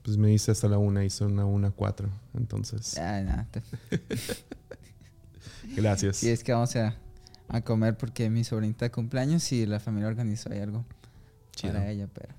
Pues 0.04 0.18
me 0.18 0.34
hice 0.34 0.52
hasta 0.52 0.68
la 0.68 0.78
una 0.78 1.06
y 1.06 1.10
son 1.10 1.36
la 1.38 1.46
una 1.46 1.72
cuatro. 1.72 2.10
Entonces, 2.34 2.98
Ah, 2.98 3.22
nada. 3.22 3.48
gracias. 5.76 6.18
Sí, 6.18 6.30
es 6.30 6.44
que 6.44 6.52
vamos 6.52 6.76
a, 6.76 6.96
a 7.54 7.62
comer 7.62 7.96
porque 7.98 8.30
mi 8.30 8.44
sobrinita 8.44 8.92
cumpleaños 8.92 9.52
y 9.52 9.66
la 9.66 9.80
familia 9.80 10.08
organizó 10.08 10.52
ahí 10.52 10.60
algo 10.60 10.84
Chido. 11.56 11.74
para 11.74 11.90
ella, 11.90 12.08
pero. 12.14 12.34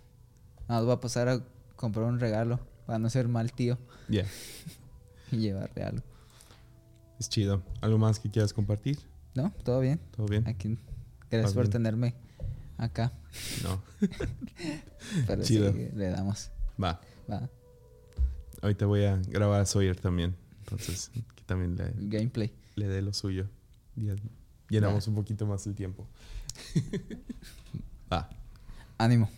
Nos 0.68 0.84
voy 0.84 0.92
a 0.94 1.00
pasar 1.00 1.28
a 1.28 1.40
comprar 1.76 2.06
un 2.06 2.18
regalo 2.18 2.58
para 2.86 2.98
no 2.98 3.08
ser 3.08 3.28
mal 3.28 3.52
tío 3.52 3.78
Ya. 4.08 4.24
y 5.30 5.36
llevarle 5.38 5.82
algo. 5.84 6.02
Es 7.18 7.28
chido. 7.28 7.62
¿Algo 7.80 7.96
más 7.98 8.18
que 8.18 8.28
quieras 8.30 8.52
compartir? 8.52 8.98
¿No? 9.34 9.52
¿Todo 9.62 9.80
bien? 9.80 10.00
¿Todo 10.16 10.26
bien? 10.26 10.46
Aquí. 10.48 10.78
Gracias 11.30 11.52
Va 11.52 11.54
por 11.54 11.64
bien. 11.64 11.72
tenerme 11.72 12.14
acá. 12.76 13.12
No. 13.62 13.80
Pero 15.26 15.42
Chido. 15.42 15.72
sí, 15.72 15.88
le 15.94 16.08
damos. 16.10 16.50
Va. 16.82 17.00
Va. 17.30 17.48
Ahorita 18.62 18.86
voy 18.86 19.04
a 19.04 19.16
grabar 19.28 19.60
a 19.60 19.66
Sawyer 19.66 19.96
también. 19.98 20.34
Entonces, 20.60 21.10
que 21.14 21.42
también 21.46 21.76
le, 21.76 21.92
gameplay. 22.08 22.52
le 22.74 22.88
dé 22.88 23.00
lo 23.02 23.12
suyo. 23.12 23.48
Llenamos 24.80 25.06
un 25.08 25.14
poquito 25.14 25.46
más 25.46 25.66
el 25.66 25.74
tiempo. 25.74 26.06
Va. 28.12 28.28
Ánimo. 28.98 29.28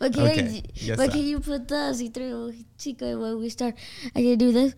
Okay, 0.00 0.22
Okay, 0.22 0.62
ya 0.86 0.94
but 0.96 1.06
está. 1.06 1.12
can 1.12 1.26
you 1.26 1.40
put 1.40 1.66
the 1.66 1.92
C3 1.94 2.66
Chico 2.76 3.06
when 3.18 3.40
we 3.40 3.48
start? 3.50 3.74
I 4.14 4.22
can 4.22 4.38
do 4.38 4.52
this. 4.52 4.76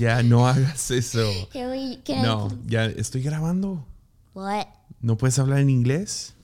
Ya 0.00 0.22
no 0.22 0.46
hagas 0.46 0.90
eso. 0.90 1.26
Can 1.52 1.70
we? 1.70 1.98
Can 2.04 2.18
I 2.18 2.22
No, 2.22 2.48
ya 2.66 2.86
estoy 2.86 3.22
grabando. 3.22 3.84
What? 4.32 4.66
No 5.00 5.16
puedes 5.16 5.38
hablar 5.38 5.58
en 5.58 5.70
inglés 5.70 6.34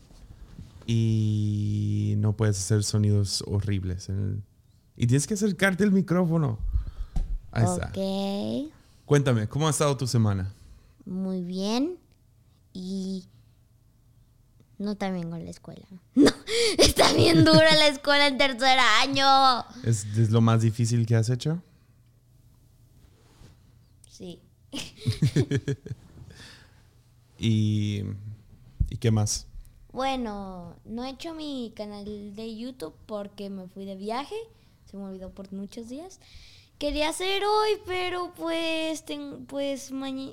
y 0.87 2.15
no 2.19 2.37
puedes 2.37 2.59
hacer 2.59 2.83
sonidos 2.85 3.43
horribles. 3.47 4.09
en 4.09 4.19
el- 4.19 4.43
Y 4.97 5.07
tienes 5.07 5.27
que 5.27 5.35
acercarte 5.35 5.85
el 5.85 5.93
micrófono. 5.93 6.59
Ahí 7.53 7.65
está. 7.65 7.91
Cuéntame, 9.11 9.49
¿cómo 9.49 9.67
ha 9.67 9.71
estado 9.71 9.97
tu 9.97 10.07
semana? 10.07 10.55
Muy 11.05 11.43
bien. 11.43 11.99
Y 12.73 13.25
no 14.79 14.95
también 14.95 15.29
con 15.29 15.45
la 15.45 15.51
escuela. 15.51 15.85
No, 16.15 16.31
está 16.79 17.13
bien 17.15 17.45
dura 17.45 17.75
la 17.75 17.89
escuela 17.89 18.29
en 18.29 18.39
tercer 18.39 18.79
año. 19.03 19.65
¿Es, 19.83 20.05
es 20.17 20.31
lo 20.31 20.41
más 20.41 20.63
difícil 20.63 21.07
que 21.07 21.17
has 21.17 21.29
hecho? 21.29 21.61
Sí. 24.09 24.41
¿Y, 27.37 28.05
¿y 28.91 28.97
qué 29.01 29.11
más? 29.11 29.49
Bueno, 29.91 30.77
no 30.85 31.05
he 31.05 31.11
hecho 31.11 31.35
mi 31.35 31.73
canal 31.75 32.05
de 32.37 32.57
YouTube 32.57 32.95
porque 33.07 33.51
me 33.51 33.67
fui 33.67 33.87
de 33.87 33.97
viaje. 33.97 34.37
Se 34.89 34.97
me 34.97 35.03
olvidó 35.03 35.31
por 35.31 35.53
muchos 35.53 35.89
días. 35.89 36.21
Quería 36.81 37.11
hacer 37.11 37.43
hoy, 37.45 37.71
pero 37.87 38.33
pues, 38.35 39.05
ten- 39.05 39.45
pues 39.47 39.93
mañana, 39.93 40.33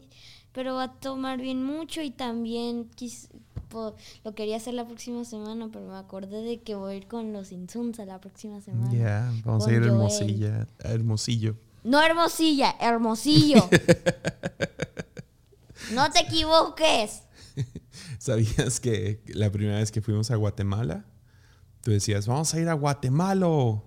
pero 0.54 0.76
va 0.76 0.84
a 0.84 0.94
tomar 0.94 1.40
bien 1.40 1.64
mucho 1.64 2.02
y 2.02 2.10
también 2.10 2.90
quis- 2.96 3.28
po- 3.70 3.96
lo 4.24 4.34
quería 4.34 4.56
hacer 4.58 4.74
la 4.74 4.86
próxima 4.88 5.26
semana, 5.26 5.70
pero 5.72 5.86
me 5.88 5.98
acordé 5.98 6.42
de 6.42 6.62
que 6.62 6.74
voy 6.76 6.94
a 6.94 6.96
ir 6.96 7.08
con 7.08 7.34
los 7.34 7.52
Insuns 7.52 8.00
a 8.00 8.06
la 8.06 8.20
próxima 8.22 8.62
semana. 8.62 8.92
Ya, 8.94 9.32
vamos 9.44 9.68
a 9.68 9.74
ir 9.74 9.84
a. 9.84 9.88
Hermosilla, 9.88 10.68
a 10.84 10.92
Hermosillo. 10.94 11.56
No 11.84 12.02
Hermosilla, 12.02 12.76
Hermosillo. 12.80 13.70
no 15.94 16.10
te 16.12 16.22
equivoques. 16.22 17.24
¿Sabías 18.20 18.80
que 18.80 19.22
la 19.28 19.52
primera 19.52 19.78
vez 19.80 19.92
que 19.92 20.02
fuimos 20.02 20.32
a 20.32 20.36
Guatemala, 20.38 21.06
tú 21.82 21.92
decías, 21.92 22.26
vamos 22.26 22.54
a 22.54 22.60
ir 22.62 22.70
a 22.70 22.74
Guatemala? 22.74 23.82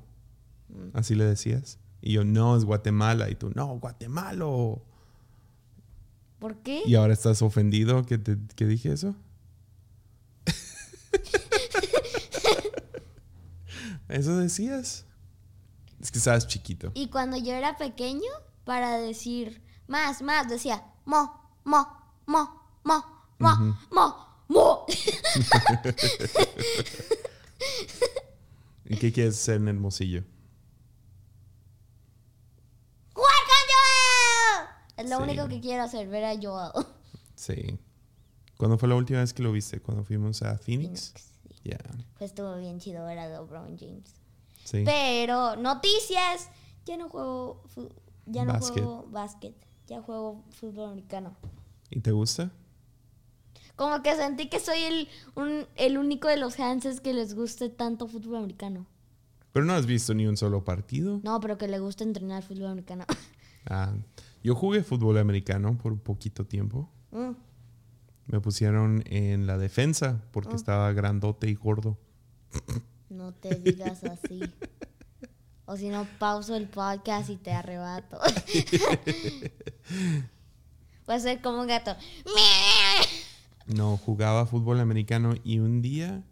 Así 0.93 1.15
le 1.15 1.25
decías. 1.25 1.79
Y 2.03 2.13
yo, 2.13 2.25
no, 2.25 2.57
es 2.57 2.65
Guatemala. 2.65 3.29
Y 3.31 3.35
tú, 3.35 3.51
no, 3.55 3.67
Guatemala. 3.79 4.47
¿Por 6.39 6.57
qué? 6.63 6.83
Y 6.87 6.95
ahora 6.95 7.13
estás 7.13 7.43
ofendido 7.43 8.07
que, 8.07 8.17
te, 8.19 8.39
que 8.57 8.67
dije 8.67 8.93
eso. 8.93 9.15
¿Eso 14.09 14.39
decías? 14.39 15.05
Es 16.01 16.11
que 16.11 16.19
estabas 16.19 16.47
chiquito. 16.47 16.91
Y 16.95 17.09
cuando 17.09 17.37
yo 17.37 17.53
era 17.53 17.77
pequeño, 17.77 18.31
para 18.65 18.97
decir 18.99 19.63
más, 19.87 20.23
más, 20.23 20.49
decía 20.49 20.83
mo, 21.05 21.61
mo, 21.65 21.87
mo, 22.27 22.65
mo, 22.85 23.05
mo, 23.39 23.77
mo, 23.91 24.45
mo. 24.49 24.87
¿Y 28.85 28.97
qué 28.97 29.13
quieres 29.13 29.37
ser 29.37 29.57
en 29.57 29.69
Hermosillo? 29.69 30.25
¡Jugar 33.13 33.37
con 33.47 33.57
Joel! 33.73 34.69
Es 35.01 35.11
lo 35.11 35.17
Sí. 35.19 35.23
único 35.23 35.49
que 35.49 35.61
quiero 35.61 35.83
hacer, 35.83 36.09
ver 36.09 36.25
a 36.25 36.35
Joel. 36.41 36.73
Sí. 37.35 37.79
¿Cuándo 38.57 38.77
fue 38.79 38.89
la 38.89 38.97
última 38.97 39.21
vez 39.21 39.33
que 39.33 39.43
lo 39.43 39.51
viste? 39.53 39.81
¿Cuando 39.81 40.05
fuimos 40.05 40.43
a 40.43 40.59
Phoenix? 40.59 41.13
Phoenix, 41.13 41.31
sí. 41.63 41.71
Pues 42.19 42.31
estuvo 42.31 42.57
bien 42.59 42.79
chido 42.81 43.05
ver 43.07 43.19
a 43.19 43.29
LeBron 43.29 43.79
James. 43.79 44.15
Sí. 44.65 44.83
Pero, 44.85 45.57
noticias. 45.57 46.51
Ya 46.85 46.97
no 46.97 47.09
juego, 47.09 47.63
ya 48.27 48.45
no 48.45 48.59
juego 48.61 49.07
básquet. 49.11 49.55
Ya 49.87 50.03
juego 50.03 50.45
fútbol 50.51 50.91
americano. 50.91 51.35
¿Y 51.91 52.01
te 52.01 52.13
gusta? 52.13 52.51
Como 53.77 54.03
que 54.03 54.15
sentí 54.15 54.49
que 54.49 54.61
soy 54.61 54.79
el, 54.81 55.09
un- 55.35 55.67
el 55.77 55.97
único 55.99 56.29
de 56.29 56.37
los 56.37 56.61
Hanses 56.61 57.01
que 57.01 57.15
les 57.15 57.35
guste 57.35 57.69
tanto 57.71 58.07
fútbol 58.07 58.37
americano. 58.37 58.87
Pero 59.53 59.65
no 59.65 59.73
has 59.73 59.87
visto 59.87 60.13
ni 60.15 60.27
un 60.27 60.37
solo 60.37 60.63
partido. 60.65 61.21
No, 61.25 61.41
pero 61.41 61.57
que 61.59 61.67
le 61.67 61.79
gusta 61.79 62.05
entrenar 62.05 62.43
fútbol 62.43 62.67
americano. 62.69 63.05
Ah, 63.67 63.93
yo 64.43 64.55
jugué 64.55 64.83
fútbol 64.83 65.19
americano 65.19 65.77
por 65.79 65.93
un 65.93 65.99
poquito 65.99 66.47
tiempo. 66.47 66.91
Mm. 67.11 67.33
Me 68.27 68.41
pusieron 68.41 69.03
en 69.07 69.47
la 69.47 69.59
defensa 69.59 70.23
porque 70.31 70.55
estaba 70.55 70.93
grandote 70.93 71.49
y 71.49 71.55
gordo. 71.55 71.99
No 73.09 73.35
te 73.35 73.57
digas 73.57 74.05
así. 74.05 74.41
O 75.67 75.77
si 75.77 75.89
no, 75.89 76.07
pauso 76.19 76.57
el 76.57 76.69
podcast 76.69 77.31
y 77.31 77.37
te 77.37 77.53
arrebato. 77.53 78.19
Voy 81.07 81.15
a 81.15 81.21
ser 81.21 81.41
como 81.41 81.61
un 81.61 81.67
gato. 81.67 81.97
No, 83.67 83.97
jugaba 83.99 84.47
fútbol 84.47 84.81
americano 84.81 85.35
y 85.45 85.61
un 85.61 85.81
día, 85.81 86.25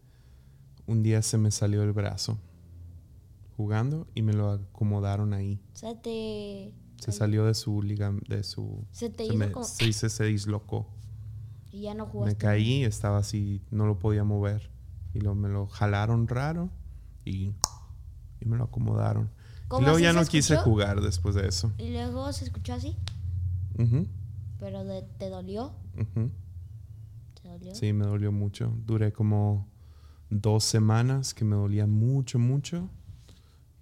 un 0.87 1.05
día 1.05 1.23
se 1.23 1.39
me 1.39 1.53
salió 1.53 1.85
el 1.85 1.93
brazo 1.93 2.37
jugando 3.57 4.09
y 4.15 4.23
me 4.23 4.33
lo 4.33 4.51
acomodaron 4.51 5.35
ahí. 5.35 5.61
O 5.75 5.77
sea, 5.77 6.01
te. 6.01 6.73
Se 6.99 7.13
salió 7.13 7.45
de 7.45 7.55
su 7.55 7.83
liga, 7.83 8.13
de 8.29 8.43
su... 8.43 8.85
Se 8.93 9.09
te 9.11 9.19
se, 9.19 9.25
hizo 9.27 9.37
me- 9.39 9.53
como- 9.53 9.65
se 9.65 10.25
dislocó. 10.25 10.89
Y 11.71 11.83
ya 11.83 11.95
no 11.95 12.07
Me 12.07 12.13
jugaste. 12.13 12.37
caí, 12.39 12.83
estaba 12.85 13.19
así, 13.19 13.63
no 13.71 13.87
lo 13.87 13.99
podía 13.99 14.25
mover. 14.25 14.71
Y 15.15 15.21
lo, 15.21 15.35
me 15.35 15.49
lo 15.49 15.67
jalaron 15.67 16.27
raro 16.29 16.71
y, 17.25 17.53
y 18.41 18.45
me 18.47 18.57
lo 18.57 18.65
acomodaron. 18.65 19.31
Y 19.65 19.69
¿Cómo 19.69 19.83
luego 19.83 19.99
ya 19.99 20.13
no 20.13 20.25
quise 20.25 20.57
jugar 20.57 21.01
después 21.01 21.35
de 21.35 21.47
eso. 21.47 21.73
Y 21.79 21.91
luego 21.91 22.33
se 22.33 22.45
escuchó 22.45 22.75
así. 22.75 22.97
Ujú, 23.79 24.07
Pero 24.59 24.85
de- 24.85 25.03
te 25.03 25.29
dolió. 25.31 25.73
ujú. 25.95 26.31
¿Te 27.43 27.49
dolió? 27.49 27.75
Sí, 27.75 27.93
me 27.93 28.07
dolió 28.07 28.33
mucho. 28.33 28.73
Duré 28.87 29.13
como 29.13 29.69
dos 30.31 30.65
semanas 30.65 31.33
que 31.35 31.45
me 31.45 31.55
dolía 31.57 31.87
mucho, 31.87 32.39
mucho. 32.39 32.91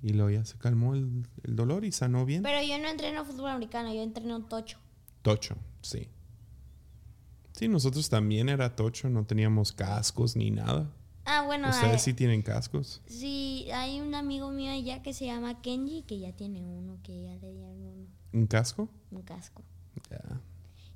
Y 0.07 0.12
luego 0.12 0.31
ya 0.31 0.45
se 0.45 0.57
calmó 0.57 0.95
el, 0.95 1.27
el 1.42 1.57
dolor 1.57 1.85
y 1.85 1.90
sanó 1.90 2.25
bien. 2.25 2.45
Pero 2.45 2.62
yo 2.64 2.79
no 2.79 2.87
entreno 2.88 3.25
fútbol 3.25 3.51
americano, 3.51 3.92
yo 3.92 4.03
entreno 4.05 4.40
tocho. 4.45 4.79
Tocho, 5.23 5.57
sí. 5.83 6.07
Sí, 7.55 7.66
nosotros 7.66 8.09
también 8.09 8.49
era 8.49 8.77
tocho, 8.77 9.09
no 9.11 9.27
teníamos 9.27 9.73
cascos 9.73 10.37
ni 10.37 10.53
nada. 10.53 10.92
Ah, 11.25 11.42
bueno, 11.45 11.71
Ustedes 11.71 11.95
hay- 11.95 11.99
sí 11.99 12.14
tienen 12.14 12.42
cascos. 12.42 13.03
sí, 13.07 13.66
hay 13.73 14.01
un 14.01 14.14
amigo 14.14 14.53
mío 14.53 14.71
allá 14.71 15.03
que 15.03 15.12
se 15.12 15.27
llama 15.27 15.61
Kenji, 15.61 16.03
que 16.03 16.21
ya 16.21 16.31
tiene 16.37 16.62
uno, 16.64 16.99
que 17.03 17.25
ya 17.25 17.35
le 17.35 17.51
dieron 17.53 17.83
uno, 17.83 18.07
¿Un 18.33 18.47
casco? 18.47 18.88
un 19.11 19.23
casco. 19.23 19.64
Ya. 20.09 20.40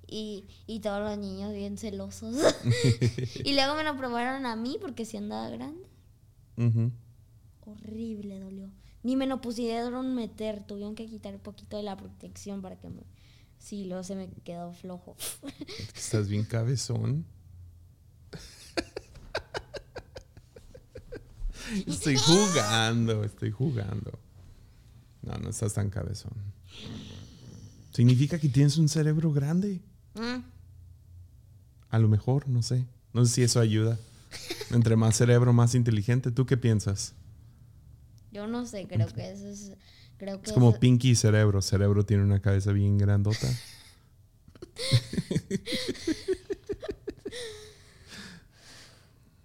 Y, 0.07 0.45
y 0.69 0.79
todos 0.79 1.01
los 1.01 1.19
niños 1.19 1.53
bien 1.53 1.77
celosos. 1.79 2.37
y 3.45 3.55
luego 3.55 3.75
me 3.75 3.83
lo 3.83 3.97
probaron 3.97 4.47
a 4.47 4.55
mí 4.55 4.77
porque 4.81 5.05
si 5.05 5.17
andaba 5.17 5.49
grande. 5.51 5.85
Ujú. 6.57 6.93
Horrible, 7.67 8.39
dolió. 8.39 8.71
Ni 9.03 9.17
me 9.17 9.27
lo 9.27 9.41
pusieron 9.41 10.15
meter, 10.15 10.63
tuvieron 10.67 10.95
que 10.95 11.07
quitar 11.07 11.35
un 11.35 11.41
poquito 11.41 11.77
de 11.77 11.83
la 11.83 11.97
protección 11.97 12.63
para 12.63 12.79
que 12.79 12.89
me... 12.91 13.03
Sí, 13.59 13.85
luego 13.85 14.03
se 14.03 14.15
me 14.15 14.29
quedó 14.45 14.73
flojo. 14.73 15.17
Estás 15.95 16.29
bien 16.29 16.45
cabezón. 16.45 17.27
estoy 21.87 22.17
jugando, 22.17 23.25
estoy 23.25 23.51
jugando. 23.51 24.19
No, 25.23 25.35
no 25.39 25.51
estás 25.51 25.75
tan 25.75 25.91
cabezón. 25.91 26.33
Significa 27.93 28.39
que 28.39 28.49
tienes 28.49 28.79
un 28.79 28.89
cerebro 28.89 29.33
grande. 29.33 29.81
Mm, 30.15 30.43
A 31.91 31.99
lo 31.99 32.09
mejor, 32.09 32.49
no 32.49 32.63
sé. 32.63 32.87
No 33.13 33.25
sé 33.27 33.35
si 33.35 33.43
eso 33.43 33.61
ayuda. 33.61 33.99
Entre 34.71 34.97
más 34.97 35.17
cerebro, 35.17 35.53
más 35.53 35.75
inteligente. 35.75 36.31
¿Tú 36.31 36.47
qué 36.47 36.57
piensas? 36.57 37.13
Yo 38.41 38.47
no 38.47 38.65
sé, 38.65 38.87
creo 38.87 39.07
que 39.09 39.31
eso 39.31 39.49
es... 39.49 39.73
Creo 40.17 40.41
que 40.41 40.49
Es 40.49 40.55
como 40.55 40.71
eso- 40.71 40.81
Pinky 40.81 41.11
y 41.11 41.15
Cerebro. 41.15 41.61
Cerebro 41.61 42.07
tiene 42.07 42.23
una 42.23 42.41
cabeza 42.41 42.73
bien 42.73 42.97
grandota. 42.97 43.47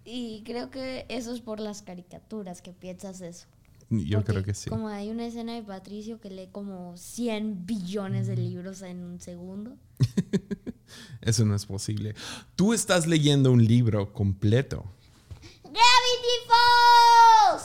Y 0.08 0.42
creo 0.44 0.70
que 0.70 1.04
eso 1.08 1.34
es 1.34 1.40
por 1.40 1.58
las 1.58 1.82
caricaturas 1.82 2.62
que 2.62 2.72
piensas 2.72 3.20
eso. 3.20 3.46
Yo 3.90 4.18
Porque 4.18 4.32
creo 4.32 4.44
que 4.44 4.54
sí. 4.54 4.70
Como 4.70 4.88
hay 4.88 5.10
una 5.10 5.26
escena 5.26 5.54
de 5.54 5.62
Patricio 5.62 6.20
que 6.20 6.30
lee 6.30 6.48
como 6.50 6.96
100 6.96 7.66
billones 7.66 8.26
de 8.28 8.36
libros 8.36 8.82
en 8.82 9.02
un 9.02 9.20
segundo. 9.20 9.76
Eso 11.20 11.44
no 11.44 11.54
es 11.54 11.66
posible. 11.66 12.14
Tú 12.54 12.72
estás 12.72 13.06
leyendo 13.06 13.50
un 13.52 13.64
libro 13.64 14.12
completo. 14.12 14.84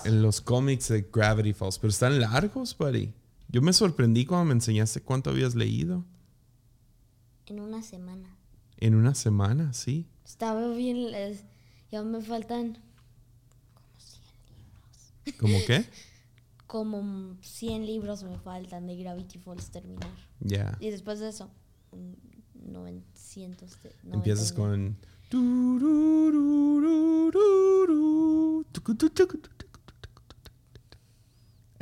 En 0.06 0.22
los 0.22 0.42
cómics 0.42 0.88
de 0.90 1.08
Gravity 1.14 1.54
Falls. 1.54 1.78
Pero 1.80 1.90
están 1.92 2.20
largos, 2.20 2.78
buddy. 2.78 3.14
Yo 3.50 3.62
me 3.62 3.74
sorprendí 3.74 4.26
cuando 4.26 4.46
me 4.46 4.54
enseñaste 4.54 5.02
cuánto 5.02 5.30
habías 5.30 5.56
leído. 5.56 6.06
En 7.46 7.60
una 7.60 7.84
semana. 7.84 8.38
En 8.78 8.96
una 8.96 9.14
semana, 9.14 9.74
sí. 9.74 10.08
Estaba 10.26 10.70
bien... 10.70 11.12
les- 11.12 11.44
Ya 11.92 12.02
me 12.04 12.22
faltan 12.22 12.78
¿Cómo 15.40 15.58
qué? 15.68 15.86
como 16.68 17.36
100 17.42 17.86
libros 17.86 18.24
me 18.24 18.38
faltan 18.40 18.88
de 18.88 18.96
Gravity 18.96 19.38
Falls 19.40 19.70
terminar. 19.70 20.10
Ya. 20.40 20.78
Y 20.80 20.90
después 20.90 21.20
de 21.20 21.30
eso, 21.30 21.52
mm, 21.92 22.72
900 22.72 23.84
de... 23.84 23.96
Empiezas 24.14 24.54
99. 24.58 24.96
con. 24.96 24.98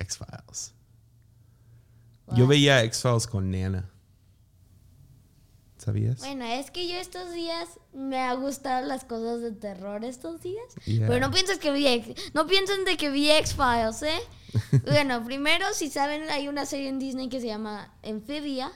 X-Files. 0.10 0.74
Yo 2.36 2.48
veía 2.48 2.84
X-Files 2.84 3.28
con 3.28 3.52
Nana. 3.52 3.90
¿Sabías? 5.78 6.20
Bueno, 6.20 6.44
es 6.46 6.72
que 6.72 6.88
yo 6.88 6.96
estos 6.96 7.32
días 7.32 7.80
me 7.94 8.20
ha 8.20 8.34
gustado 8.34 8.86
las 8.86 9.06
cosas 9.06 9.42
de 9.42 9.52
terror 9.52 10.04
estos 10.04 10.42
días. 10.42 10.66
Yeah. 10.86 11.08
Pero 11.08 11.26
no 11.26 11.32
pienses 11.32 11.58
que 11.58 11.72
vi 11.72 11.88
X, 11.88 12.16
no 12.34 12.46
piensen 12.48 12.84
de 12.84 12.98
que 12.98 13.10
vi 13.10 13.32
X-Files, 13.32 14.04
¿eh? 14.04 14.20
bueno, 14.86 15.24
primero, 15.24 15.66
si 15.74 15.90
saben, 15.90 16.30
hay 16.30 16.48
una 16.48 16.66
serie 16.66 16.90
en 16.90 17.00
Disney 17.00 17.30
que 17.30 17.40
se 17.40 17.48
llama 17.48 17.94
Amphibia. 18.04 18.72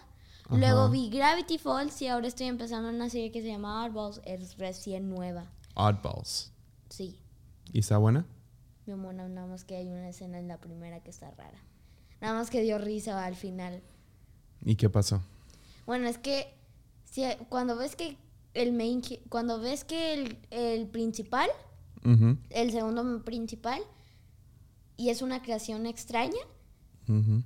Luego 0.50 0.90
vi 0.90 1.10
Gravity 1.10 1.58
Falls 1.58 2.00
y 2.02 2.08
ahora 2.08 2.28
estoy 2.28 2.48
empezando 2.48 2.90
una 2.90 3.10
serie 3.10 3.32
que 3.32 3.42
se 3.42 3.48
llama 3.48 3.86
Oddballs. 3.86 4.22
Es 4.24 4.58
recién 4.58 5.10
nueva. 5.10 5.46
Oddballs. 5.74 6.52
Sí, 6.90 7.20
¿Y 7.72 7.80
está 7.80 7.98
buena? 7.98 8.26
Mi 8.86 8.94
mona, 8.96 9.28
nada 9.28 9.48
más 9.48 9.64
que 9.64 9.76
hay 9.76 9.88
una 9.88 10.10
escena 10.10 10.40
en 10.40 10.48
la 10.48 10.60
primera 10.60 11.02
que 11.02 11.10
está 11.10 11.32
rara. 11.32 11.62
Nada 12.22 12.34
más 12.34 12.50
que 12.50 12.62
dio 12.62 12.78
risa 12.78 13.24
al 13.26 13.36
final. 13.36 13.82
¿Y 14.64 14.76
qué 14.76 14.90
pasó? 14.90 15.22
Bueno, 15.86 16.08
es 16.08 16.18
que 16.18 16.54
si, 17.04 17.24
cuando 17.50 17.76
ves 17.76 17.96
que 17.96 18.18
el 18.54 18.74
main, 18.74 19.02
cuando 19.30 19.60
ves 19.60 19.84
que 19.84 20.14
el, 20.14 20.38
el 20.52 20.88
principal, 20.88 21.50
el 22.50 22.72
segundo 22.72 23.24
principal, 23.24 23.82
y 24.98 25.10
es 25.10 25.22
una 25.22 25.42
creación 25.42 25.86
extraña, 25.86 26.42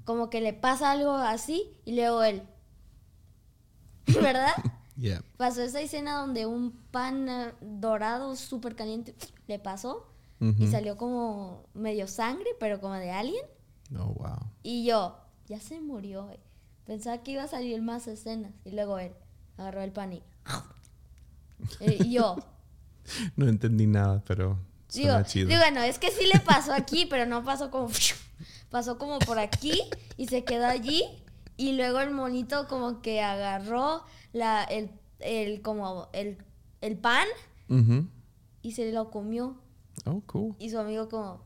como 0.05 0.29
que 0.29 0.41
le 0.41 0.53
pasa 0.53 0.91
algo 0.91 1.13
así 1.13 1.71
y 1.85 1.95
luego 1.95 2.23
él. 2.23 2.43
¿Verdad? 4.05 4.53
Yeah. 4.95 5.23
Pasó 5.37 5.61
esa 5.61 5.81
escena 5.81 6.19
donde 6.19 6.45
un 6.45 6.71
pan 6.71 7.29
eh, 7.29 7.53
dorado 7.61 8.35
súper 8.35 8.75
caliente 8.75 9.15
le 9.47 9.59
pasó 9.59 10.07
y 10.39 10.67
salió 10.67 10.97
como 10.97 11.63
medio 11.73 12.07
sangre, 12.07 12.49
pero 12.59 12.79
como 12.79 12.93
de 12.95 13.11
alien. 13.11 13.43
Oh, 13.97 14.13
wow. 14.13 14.37
Y 14.63 14.85
yo, 14.85 15.17
ya 15.47 15.59
se 15.59 15.79
murió. 15.79 16.29
eh. 16.29 16.39
Pensaba 16.85 17.23
que 17.23 17.31
iba 17.31 17.43
a 17.43 17.47
salir 17.47 17.81
más 17.81 18.07
escenas. 18.07 18.53
Y 18.63 18.71
luego 18.71 18.99
él 18.99 19.13
agarró 19.57 19.81
el 19.81 19.91
pan 19.91 20.13
y. 20.13 20.23
Eh, 21.79 21.97
y 22.05 22.11
yo, 22.11 22.35
No 23.35 23.47
entendí 23.47 23.87
nada, 23.87 24.23
pero 24.27 24.59
Digo, 24.93 25.21
chido. 25.23 25.47
digo, 25.47 25.59
bueno, 25.59 25.81
es 25.81 25.97
que 25.97 26.11
sí 26.11 26.25
le 26.31 26.39
pasó 26.39 26.71
aquí, 26.73 27.07
pero 27.07 27.25
no 27.25 27.43
pasó 27.43 27.71
como... 27.71 27.89
Pasó 28.69 28.97
como 28.97 29.17
por 29.19 29.39
aquí 29.39 29.81
y 30.17 30.27
se 30.27 30.43
quedó 30.43 30.65
allí. 30.67 31.03
Y 31.55 31.71
luego 31.71 31.99
el 32.01 32.11
monito 32.11 32.67
como 32.67 33.01
que 33.01 33.21
agarró 33.21 34.03
la, 34.33 34.63
el, 34.65 34.91
el, 35.19 35.61
como 35.61 36.09
el, 36.13 36.37
el 36.81 36.97
pan 36.97 37.25
y 38.61 38.73
se 38.73 38.91
lo 38.91 39.09
comió. 39.09 39.57
Oh, 40.05 40.21
cool. 40.27 40.55
Y 40.59 40.69
su 40.69 40.77
amigo 40.79 41.09
como, 41.09 41.41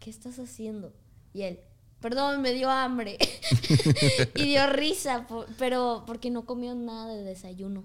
¿qué 0.00 0.10
estás 0.10 0.38
haciendo? 0.38 0.92
Y 1.32 1.42
él, 1.42 1.60
perdón, 2.00 2.42
me 2.42 2.52
dio 2.52 2.70
hambre. 2.70 3.18
y 4.34 4.42
dio 4.44 4.66
risa, 4.68 5.26
pero 5.58 6.04
porque 6.06 6.30
no 6.30 6.44
comió 6.44 6.74
nada 6.74 7.08
de 7.14 7.22
desayuno. 7.22 7.84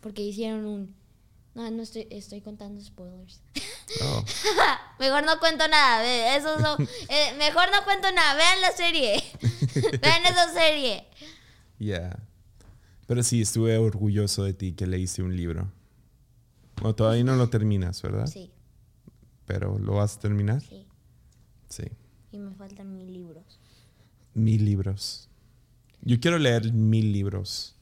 Porque 0.00 0.22
hicieron 0.22 0.66
un... 0.66 0.94
No, 1.54 1.70
no 1.70 1.82
estoy, 1.82 2.06
estoy 2.10 2.40
contando 2.40 2.80
spoilers. 2.82 3.40
Oh, 4.02 4.24
mejor 4.98 5.24
no 5.24 5.38
cuento 5.38 5.66
nada. 5.68 6.36
Eso 6.36 6.58
son- 6.60 6.88
eh, 7.08 7.34
mejor 7.38 7.64
no 7.72 7.84
cuento 7.84 8.10
nada. 8.12 8.34
Vean 8.36 8.60
la 8.62 8.70
serie. 8.70 9.22
Vean 10.00 10.24
esa 10.24 10.50
serie. 10.52 11.04
yeah. 11.78 12.18
Pero 13.06 13.22
sí, 13.22 13.42
estuve 13.42 13.76
orgulloso 13.76 14.44
de 14.44 14.54
ti 14.54 14.72
que 14.72 14.86
leíste 14.86 15.22
un 15.22 15.36
libro. 15.36 15.70
Bueno, 16.76 16.94
todavía 16.94 17.24
no 17.24 17.36
lo 17.36 17.50
terminas, 17.50 18.00
¿verdad? 18.00 18.26
Sí, 18.26 18.50
Pero 19.52 19.78
¿lo 19.78 19.96
vas 19.96 20.16
a 20.16 20.20
terminar? 20.20 20.62
sí. 20.62 20.86
Sí. 21.68 21.84
Y 22.30 22.38
me 22.38 22.54
faltan 22.54 22.94
mil 22.94 23.12
libros. 23.12 23.60
Mil 24.34 24.64
libros. 24.64 25.28
Yo 26.00 26.20
quiero 26.20 26.38
leer 26.38 26.72
mil 26.72 27.12
libros. 27.12 27.76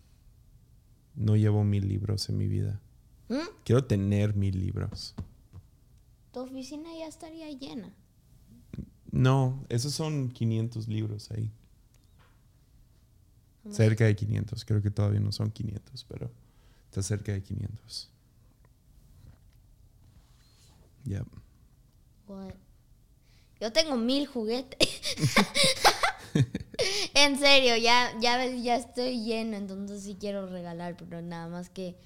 No 1.14 1.36
llevo 1.36 1.62
mil 1.62 1.88
libros 1.88 2.28
en 2.28 2.36
mi 2.38 2.48
vida. 2.48 2.80
¿Mm? 3.28 3.48
Quiero 3.64 3.84
tener 3.84 4.34
mil 4.34 4.58
libros. 4.58 5.14
Tu 6.32 6.40
oficina 6.40 6.88
ya 6.98 7.06
estaría 7.06 7.50
llena. 7.50 7.92
No, 9.12 9.64
esos 9.68 9.92
son 9.92 10.30
500 10.30 10.88
libros 10.88 11.30
ahí. 11.30 11.52
Cerca 13.70 14.04
de 14.06 14.16
500. 14.16 14.64
Creo 14.64 14.82
que 14.82 14.90
todavía 14.90 15.20
no 15.20 15.30
son 15.30 15.50
500, 15.50 16.04
pero 16.08 16.30
está 16.86 17.02
cerca 17.02 17.32
de 17.32 17.42
500. 17.42 18.10
Yep. 21.04 21.39
What? 22.30 22.54
Yo 23.60 23.72
tengo 23.72 23.96
mil 23.96 24.26
juguetes. 24.26 24.88
en 27.14 27.38
serio, 27.38 27.76
ya, 27.76 28.16
ya, 28.20 28.46
ya 28.46 28.76
estoy 28.76 29.24
lleno, 29.24 29.56
entonces 29.56 30.04
sí 30.04 30.16
quiero 30.18 30.46
regalar, 30.46 30.96
pero 30.96 31.20
nada 31.20 31.48
más 31.48 31.68
que, 31.70 31.96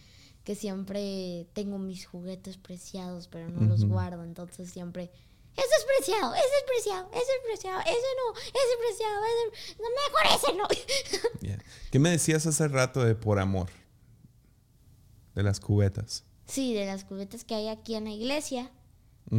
que 0.42 0.54
siempre 0.54 1.46
tengo 1.52 1.78
mis 1.78 2.06
juguetes 2.06 2.56
preciados, 2.56 3.28
pero 3.28 3.50
no 3.50 3.68
los 3.68 3.84
guardo, 3.84 4.24
entonces 4.24 4.70
siempre... 4.70 5.10
Ese 5.56 5.68
es 5.78 5.86
preciado, 5.98 6.34
ese 6.34 6.44
es 6.44 6.64
preciado, 6.66 7.08
ese 7.12 7.20
es 7.20 7.40
preciado, 7.46 7.80
ese 7.82 7.92
no, 7.92 8.40
ese 8.40 8.58
es 8.72 8.78
preciado, 8.88 9.22
ese... 9.24 9.76
No, 9.82 9.88
mejor 10.02 10.24
ese 10.36 10.56
no. 10.56 11.40
Yeah. 11.48 11.62
¿Qué 11.92 12.00
me 12.00 12.10
decías 12.10 12.46
hace 12.46 12.66
rato 12.66 13.04
de 13.04 13.14
por 13.14 13.38
amor? 13.38 13.68
De 15.34 15.42
las 15.44 15.60
cubetas. 15.60 16.24
sí, 16.46 16.74
de 16.74 16.86
las 16.86 17.04
cubetas 17.04 17.44
que 17.44 17.54
hay 17.54 17.68
aquí 17.68 17.94
en 17.94 18.04
la 18.04 18.10
iglesia, 18.10 18.72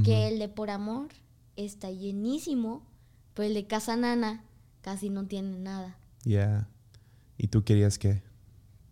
Que 0.03 0.27
el 0.27 0.39
de 0.39 0.49
por 0.49 0.69
amor 0.69 1.07
está 1.55 1.89
llenísimo, 1.91 2.86
pero 3.33 3.47
el 3.47 3.53
de 3.53 3.65
casa 3.67 3.95
nana 3.95 4.43
casi 4.81 5.09
no 5.09 5.25
tiene 5.25 5.57
nada. 5.59 5.95
Yeah. 6.23 6.67
¿Y 7.38 7.47
tú 7.47 7.63
querías 7.63 7.97
que, 7.97 8.21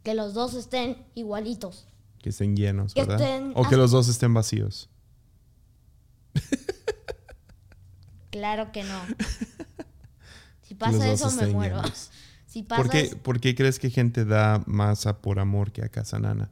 Que 0.04 0.14
los 0.14 0.34
dos 0.34 0.54
estén 0.54 0.98
igualitos. 1.16 1.88
que 2.20 2.30
estén 2.30 2.56
llenos, 2.56 2.94
Que 2.94 3.02
verdad? 3.06 3.20
estén 3.22 3.52
o 3.56 3.68
que 3.68 3.76
los 3.78 3.92
dos 3.92 4.08
estén 4.08 4.34
vacíos. 4.34 4.90
Claro 8.32 8.72
que 8.72 8.84
no. 8.84 9.00
Si 10.64 10.76
pasa 10.76 11.12
eso 11.12 11.30
me 11.32 11.48
muero. 11.48 11.82
Si 12.48 12.62
pasa 12.64 12.82
¿Por 12.84 12.92
qué, 12.92 13.02
eso- 13.02 13.18
por 13.18 13.40
qué 13.40 13.56
crees 13.56 13.80
que 13.80 13.90
gente 13.90 14.26
da 14.26 14.64
más 14.68 15.06
a 15.08 15.22
por 15.22 15.40
amor 15.40 15.72
que 15.72 15.84
a 15.84 15.90
casa 15.90 16.20
nana? 16.20 16.52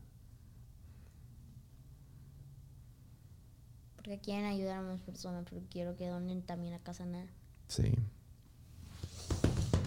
Porque 4.12 4.26
quieren 4.26 4.46
ayudar 4.46 4.80
a 4.80 4.82
más 4.82 5.00
personas, 5.00 5.46
pero 5.50 5.62
quiero 5.72 5.96
que 5.96 6.06
donen 6.06 6.42
también 6.42 6.74
a 6.74 6.80
casa 6.80 7.06
nana. 7.06 7.32
Sí. 7.70 7.94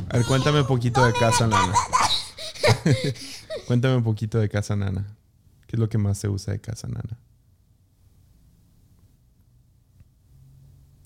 A 0.09 0.17
ver, 0.17 0.25
cuéntame 0.25 0.63
un 0.63 0.67
poquito 0.67 1.05
de 1.05 1.13
Casa 1.13 1.47
Nana. 1.47 1.75
cuéntame 3.67 3.97
un 3.97 4.03
poquito 4.03 4.39
de 4.39 4.49
Casa 4.49 4.77
Nana. 4.77 5.15
¿Qué 5.67 5.77
es 5.77 5.81
lo 5.81 5.91
que 5.91 5.99
más 5.99 6.21
te 6.21 6.29
gusta 6.29 6.53
de 6.53 6.61
Casa 6.61 6.89
Nana? 6.89 7.19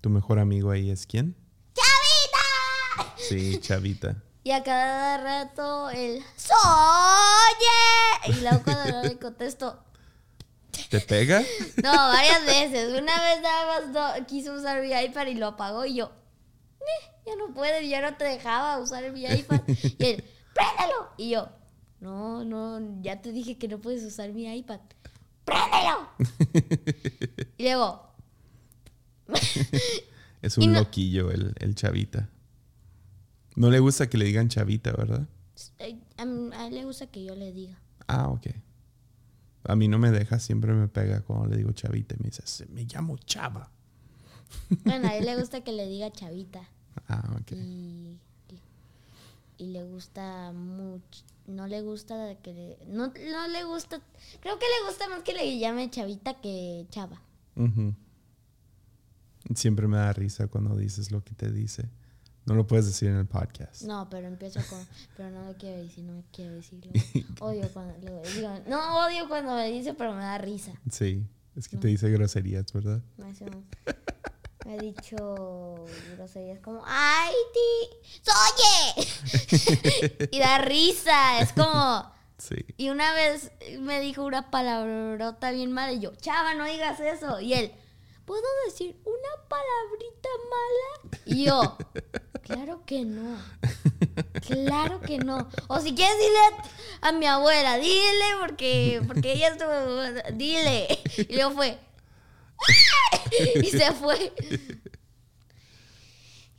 ¿Tu 0.00 0.10
mejor 0.10 0.38
amigo 0.38 0.70
ahí 0.70 0.90
es 0.90 1.04
quién? 1.04 1.34
¡Chavita! 1.74 3.14
Sí, 3.16 3.58
Chavita. 3.60 4.22
Y 4.44 4.52
a 4.52 4.62
cada 4.62 5.18
rato 5.18 5.90
el 5.90 6.22
¡Soye! 6.36 6.56
Y 8.28 8.40
luego 8.42 8.62
cuando 8.62 8.92
no 8.92 9.02
le 9.02 9.18
contesto, 9.18 9.82
¿Te 10.90 11.00
pega? 11.00 11.42
No, 11.82 11.92
varias 11.92 12.44
veces. 12.46 12.88
Una 13.00 13.12
vez 13.22 13.42
nada 13.42 13.66
más 13.92 14.18
no- 14.18 14.26
quiso 14.26 14.54
usar 14.54 14.80
mi 14.82 14.90
iPad 14.92 15.26
y 15.26 15.34
lo 15.34 15.48
apagó 15.48 15.84
y 15.84 15.96
yo, 15.96 16.12
"Eh, 16.80 17.10
ya 17.26 17.36
no 17.36 17.52
puedes, 17.52 17.88
ya 17.88 18.00
no 18.00 18.16
te 18.16 18.24
dejaba 18.24 18.78
usar 18.78 19.10
mi 19.12 19.24
iPad. 19.24 19.60
Y 19.68 20.04
él, 20.04 20.24
préndelo. 20.54 21.10
Y 21.18 21.30
yo, 21.30 21.48
no, 22.00 22.44
no, 22.44 23.02
ya 23.02 23.20
te 23.20 23.32
dije 23.32 23.58
que 23.58 23.68
no 23.68 23.78
puedes 23.80 24.02
usar 24.02 24.32
mi 24.32 24.46
iPad. 24.52 24.80
¡Préndelo! 25.44 26.08
Y 27.58 27.62
luego, 27.64 28.08
Es 30.42 30.56
un 30.58 30.72
no- 30.72 30.78
loquillo 30.80 31.30
el, 31.30 31.54
el 31.58 31.74
Chavita. 31.74 32.28
No 33.56 33.70
le 33.70 33.80
gusta 33.80 34.08
que 34.08 34.16
le 34.18 34.24
digan 34.24 34.48
Chavita, 34.48 34.92
¿verdad? 34.92 35.26
a, 36.16 36.24
mí- 36.24 36.50
a 36.54 36.66
él 36.68 36.74
le 36.74 36.84
gusta 36.84 37.08
que 37.08 37.24
yo 37.24 37.34
le 37.34 37.52
diga. 37.52 37.76
Ah, 38.06 38.28
ok. 38.28 38.46
A 39.68 39.76
mí 39.76 39.86
no 39.86 39.98
me 39.98 40.10
deja, 40.10 40.38
siempre 40.38 40.72
me 40.72 40.88
pega 40.88 41.20
cuando 41.20 41.46
le 41.46 41.56
digo 41.58 41.70
Chavita 41.72 42.14
y 42.14 42.18
me 42.22 42.30
dice, 42.30 42.42
"Se- 42.46 42.66
me 42.66 42.84
llamo 42.84 43.16
Chava. 43.18 43.70
Bueno, 44.84 45.08
a 45.08 45.14
él 45.16 45.26
le 45.26 45.36
gusta 45.40 45.62
que 45.62 45.72
le 45.72 45.86
diga 45.86 46.10
chavita. 46.10 46.68
Ah, 47.06 47.36
ok. 47.40 47.52
Y, 47.52 48.18
y 49.58 49.66
le 49.68 49.84
gusta 49.84 50.52
mucho. 50.52 51.22
No 51.46 51.66
le 51.66 51.82
gusta 51.82 52.34
que 52.42 52.52
le. 52.54 52.78
No, 52.86 53.08
no 53.08 53.48
le 53.48 53.64
gusta. 53.64 54.00
Creo 54.40 54.58
que 54.58 54.64
le 54.66 54.88
gusta 54.88 55.08
más 55.08 55.22
que 55.22 55.32
le 55.34 55.58
llame 55.58 55.90
chavita 55.90 56.40
que 56.40 56.86
chava. 56.90 57.20
Siempre 59.54 59.86
me 59.88 59.96
da 59.96 60.12
risa 60.12 60.46
cuando 60.48 60.76
dices 60.76 61.10
lo 61.10 61.22
que 61.24 61.34
te 61.34 61.50
dice. 61.50 61.88
No 62.48 62.54
lo 62.54 62.66
puedes 62.66 62.86
decir 62.86 63.08
en 63.08 63.16
el 63.16 63.26
podcast. 63.26 63.82
No, 63.82 64.08
pero 64.08 64.26
empiezo 64.26 64.60
con. 64.70 64.78
Pero 65.16 65.30
no 65.30 65.44
lo 65.44 65.54
quiero 65.58 65.82
decir, 65.82 66.04
no 66.04 66.24
quiero 66.32 66.54
decirlo. 66.54 66.90
Odio 67.40 67.68
cuando 67.74 67.92
lo 67.98 68.22
digo. 68.22 68.58
No 68.66 69.06
odio 69.06 69.28
cuando 69.28 69.54
me 69.54 69.70
dice, 69.70 69.92
pero 69.92 70.14
me 70.14 70.22
da 70.22 70.38
risa. 70.38 70.72
Sí, 70.90 71.26
es 71.54 71.68
que 71.68 71.76
te 71.76 71.88
dice 71.88 72.10
groserías, 72.10 72.72
¿verdad? 72.72 73.02
Me, 73.18 73.26
hace 73.26 73.44
me 74.64 74.72
ha 74.72 74.78
dicho 74.78 75.84
groserías 76.16 76.60
como. 76.60 76.82
¡Ay, 76.86 77.34
ti! 77.52 77.90
¡Soye! 78.22 80.28
y 80.30 80.38
da 80.38 80.56
risa. 80.58 81.40
Es 81.40 81.52
como. 81.52 82.10
Sí. 82.38 82.64
Y 82.76 82.88
una 82.88 83.12
vez 83.12 83.52
me 83.80 84.00
dijo 84.00 84.24
una 84.24 84.50
palabrota 84.50 85.50
bien 85.50 85.72
mala 85.72 85.92
y 85.92 86.00
yo, 86.00 86.14
chava, 86.16 86.54
no 86.54 86.64
digas 86.64 86.98
eso. 87.00 87.40
Y 87.40 87.52
él, 87.52 87.72
¿puedo 88.24 88.42
decir 88.66 88.98
una 89.04 89.48
palabrita 89.48 90.28
mala? 90.50 91.18
Y 91.26 91.44
yo, 91.46 91.76
claro 92.48 92.82
que 92.84 93.04
no. 93.04 93.36
Claro 94.46 95.00
que 95.00 95.18
no. 95.18 95.48
O 95.68 95.80
si 95.80 95.94
quieres 95.94 96.16
dile 96.18 96.38
a, 97.02 97.08
a 97.08 97.12
mi 97.12 97.26
abuela, 97.26 97.76
dile 97.78 98.24
porque, 98.40 99.02
porque 99.06 99.32
ella 99.34 99.48
estuvo, 99.48 100.34
dile. 100.36 100.88
Y 101.16 101.34
luego 101.34 101.52
fue, 101.52 101.78
y 103.62 103.66
se 103.66 103.92
fue. 103.92 104.32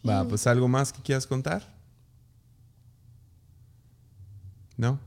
Va, 0.07 0.25
pues 0.27 0.47
algo 0.47 0.67
más 0.67 0.93
que 0.93 1.01
quieras 1.01 1.27
contar. 1.27 1.77
¿No? 4.77 4.99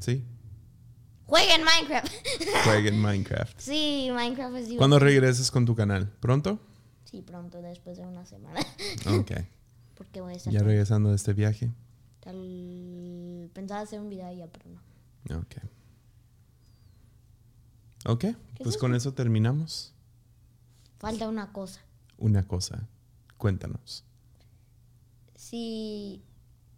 Sí. 0.00 0.24
Jueguen 1.26 1.62
Minecraft. 1.64 2.12
Jueguen 2.64 3.00
Minecraft. 3.00 3.58
Sí, 3.58 4.08
Minecraft 4.12 4.54
es 4.56 4.60
divertido. 4.62 4.78
¿Cuándo 4.78 4.98
regreses 4.98 5.50
con 5.50 5.64
tu 5.64 5.74
canal? 5.74 6.10
¿Pronto? 6.20 6.58
Sí, 7.14 7.22
pronto, 7.22 7.62
después 7.62 7.96
de 7.96 8.02
una 8.04 8.26
semana. 8.26 8.58
Ok. 9.20 9.30
Porque 9.94 10.20
voy 10.20 10.32
a 10.32 10.36
estar 10.36 10.52
Ya 10.52 10.58
con- 10.58 10.66
regresando 10.68 11.10
de 11.10 11.14
este 11.16 11.32
viaje. 11.32 11.70
Tal- 12.18 13.50
Pensaba 13.52 13.82
hacer 13.82 14.00
un 14.00 14.08
video 14.10 14.32
ya, 14.32 14.48
pero 14.48 14.64
no. 14.70 15.38
Ok. 15.38 15.54
Ok, 18.06 18.24
pues 18.64 18.76
con 18.76 18.96
eso 18.96 19.14
terminamos. 19.14 19.94
Falta 20.98 21.28
una 21.28 21.52
cosa. 21.52 21.80
Una 22.18 22.42
cosa. 22.48 22.88
Cuéntanos. 23.38 24.04
Si 25.36 26.20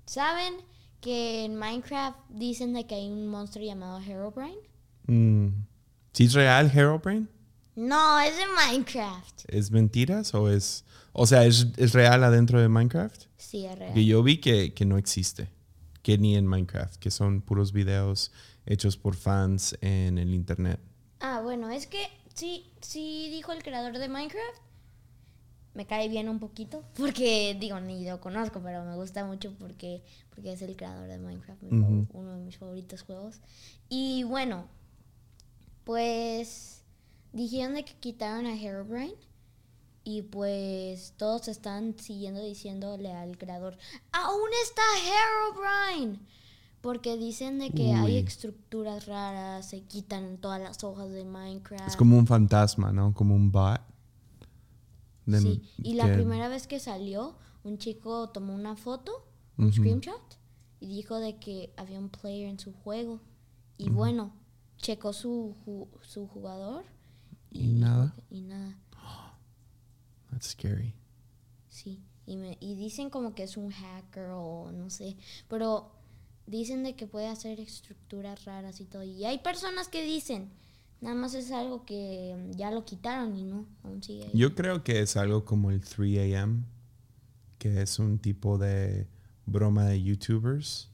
saben 0.04 0.52
que 1.00 1.46
en 1.46 1.56
Minecraft 1.56 2.18
dicen 2.28 2.74
de 2.74 2.86
que 2.86 2.96
hay 2.96 3.10
un 3.10 3.26
monstruo 3.28 3.64
llamado 3.64 3.98
Herobrine. 4.00 4.58
Mm, 5.06 5.64
¿Sí 6.12 6.24
es 6.24 6.34
real 6.34 6.70
Herobrine? 6.72 7.26
No, 7.76 8.18
es 8.20 8.36
de 8.36 8.44
Minecraft. 8.46 9.44
¿Es 9.48 9.70
mentiras 9.70 10.34
o 10.34 10.50
es... 10.50 10.84
O 11.12 11.26
sea, 11.26 11.44
¿es, 11.44 11.68
es 11.76 11.92
real 11.92 12.24
adentro 12.24 12.60
de 12.60 12.68
Minecraft? 12.68 13.24
Sí, 13.36 13.66
es 13.66 13.78
real. 13.78 13.94
Que 13.94 14.04
yo 14.04 14.22
vi 14.22 14.38
que, 14.38 14.74
que 14.74 14.84
no 14.84 14.98
existe. 14.98 15.50
Que 16.02 16.18
ni 16.18 16.36
en 16.36 16.46
Minecraft. 16.46 16.96
Que 16.96 17.10
son 17.10 17.42
puros 17.42 17.72
videos 17.72 18.32
hechos 18.64 18.96
por 18.96 19.14
fans 19.14 19.76
en 19.80 20.18
el 20.18 20.34
internet. 20.34 20.80
Ah, 21.20 21.40
bueno, 21.42 21.70
es 21.70 21.86
que 21.86 22.06
sí, 22.34 22.72
sí 22.80 23.28
dijo 23.30 23.52
el 23.52 23.62
creador 23.62 23.98
de 23.98 24.08
Minecraft. 24.08 24.60
Me 25.74 25.86
cae 25.86 26.08
bien 26.08 26.28
un 26.28 26.38
poquito. 26.38 26.82
Porque, 26.96 27.56
digo, 27.60 27.78
ni 27.80 28.06
lo 28.06 28.20
conozco, 28.20 28.60
pero 28.62 28.84
me 28.84 28.94
gusta 28.94 29.24
mucho 29.26 29.52
porque, 29.58 30.02
porque 30.30 30.52
es 30.52 30.62
el 30.62 30.76
creador 30.76 31.08
de 31.08 31.18
Minecraft. 31.18 31.62
Uno 31.62 32.32
de 32.32 32.40
mis 32.40 32.56
favoritos 32.56 33.02
juegos. 33.02 33.40
Y 33.88 34.24
bueno, 34.24 34.66
pues 35.84 36.75
dijeron 37.36 37.74
de 37.74 37.84
que 37.84 37.94
quitaron 37.94 38.46
a 38.46 38.54
Herobrine. 38.60 39.14
Y 40.08 40.22
pues 40.22 41.14
todos 41.16 41.48
están 41.48 41.98
siguiendo 41.98 42.40
diciéndole 42.40 43.12
al 43.12 43.36
creador, 43.38 43.76
aún 44.12 44.48
está 44.62 44.82
Herobrine. 45.04 46.20
Porque 46.80 47.16
dicen 47.16 47.58
de 47.58 47.70
que 47.72 47.92
hay 47.92 48.18
estructuras 48.28 49.06
raras, 49.06 49.68
se 49.68 49.80
quitan 49.82 50.38
todas 50.38 50.60
las 50.60 50.84
hojas 50.84 51.10
de 51.10 51.24
Minecraft. 51.24 51.88
Es 51.88 51.96
como 51.96 52.16
un 52.16 52.26
fantasma, 52.28 52.92
¿no? 52.92 53.12
Como 53.14 53.34
un 53.34 53.50
bot. 53.50 53.80
De- 55.24 55.40
Sí, 55.40 55.62
y 55.78 55.94
la 55.94 56.04
primera 56.14 56.48
vez 56.48 56.68
que 56.68 56.78
salió, 56.78 57.34
un 57.64 57.78
chico 57.78 58.28
tomó 58.28 58.54
una 58.54 58.76
foto, 58.76 59.26
un 59.58 59.72
screenshot, 59.72 60.38
y 60.78 60.86
dijo 60.86 61.18
de 61.18 61.36
que 61.40 61.72
había 61.76 61.98
un 61.98 62.10
player 62.10 62.48
en 62.48 62.60
su 62.60 62.72
juego. 62.72 63.20
Y 63.76 63.88
bueno, 63.90 64.32
checó 64.76 65.12
su, 65.12 65.56
ju- 65.66 65.88
su 66.02 66.28
jugador. 66.28 66.84
¿Y 67.56 67.68
nada? 67.68 68.14
y 68.30 68.40
nada, 68.42 68.78
That's 70.30 70.48
scary. 70.50 70.94
sí. 71.68 72.02
Y, 72.28 72.36
me, 72.36 72.58
y 72.60 72.74
dicen 72.74 73.08
como 73.08 73.36
que 73.36 73.44
es 73.44 73.56
un 73.56 73.70
hacker 73.70 74.30
o 74.32 74.72
no 74.72 74.90
sé. 74.90 75.16
Pero 75.48 75.92
dicen 76.46 76.82
de 76.82 76.96
que 76.96 77.06
puede 77.06 77.28
hacer 77.28 77.60
estructuras 77.60 78.44
raras 78.44 78.80
y 78.80 78.84
todo. 78.84 79.04
Y 79.04 79.24
hay 79.24 79.38
personas 79.38 79.86
que 79.86 80.04
dicen, 80.04 80.50
nada 81.00 81.14
más 81.14 81.34
es 81.34 81.52
algo 81.52 81.84
que 81.84 82.36
ya 82.56 82.72
lo 82.72 82.84
quitaron 82.84 83.36
y 83.36 83.44
no, 83.44 83.66
aún 83.84 84.02
sigue 84.02 84.24
ahí. 84.24 84.30
Yo 84.34 84.56
creo 84.56 84.82
que 84.82 85.00
es 85.00 85.16
algo 85.16 85.44
como 85.44 85.70
el 85.70 85.80
3 85.80 86.18
a.m., 86.18 86.64
que 87.58 87.80
es 87.82 87.98
un 88.00 88.18
tipo 88.18 88.58
de 88.58 89.06
broma 89.46 89.86
de 89.86 90.02
YouTubers 90.02 90.90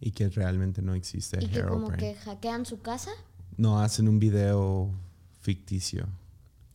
y 0.00 0.12
que 0.12 0.28
realmente 0.30 0.80
no 0.80 0.94
existe 0.94 1.42
y 1.44 1.48
que 1.48 1.62
como 1.62 1.90
que 1.90 2.14
hackean 2.14 2.64
su 2.66 2.80
casa. 2.80 3.10
No 3.58 3.80
hacen 3.80 4.08
un 4.08 4.18
video 4.18 4.90
ficticio, 5.46 6.08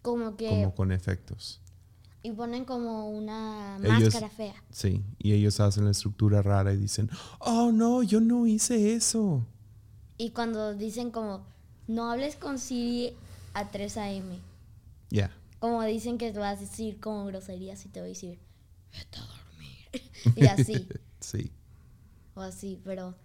Como 0.02 0.38
que. 0.38 0.48
como 0.48 0.74
con 0.74 0.92
efectos. 0.94 1.60
Y 2.24 2.32
ponen 2.32 2.64
como 2.66 3.10
una 3.10 3.78
Ellos- 3.84 4.04
máscara 4.04 4.30
fea. 4.30 4.56
Sí, 4.72 5.04
y 5.20 5.34
ellos 5.34 5.60
hacen 5.60 5.84
la 5.86 5.92
estructura 5.92 6.42
rara 6.42 6.72
y 6.74 6.78
dicen, 6.78 7.10
oh 7.40 7.72
no, 7.74 8.02
yo 8.02 8.22
no 8.22 8.48
hice 8.48 8.94
eso. 8.94 9.46
Y 10.18 10.30
cuando 10.30 10.74
dicen 10.74 11.12
como, 11.12 11.44
no 11.88 12.10
hables 12.12 12.36
con 12.38 12.60
Siri 12.60 13.14
a 13.54 13.70
3 13.70 13.98
a.m. 13.98 14.40
Ya, 15.10 15.36
Como 15.60 15.84
dicen 15.84 16.18
que 16.18 16.32
te 16.32 16.40
vas 16.40 16.58
a 16.60 16.62
decir 16.62 17.00
como 17.00 17.26
groserías 17.26 17.86
y 17.86 17.90
te 17.90 18.00
voy 18.00 18.10
a 18.12 18.14
decir, 18.14 18.40
vete 18.94 19.18
a 19.18 19.26
dormir. 19.26 20.36
y 20.38 20.46
así, 20.46 20.88
sí. 21.20 21.52
o 22.36 22.42
así, 22.42 22.80
pero... 22.86 23.16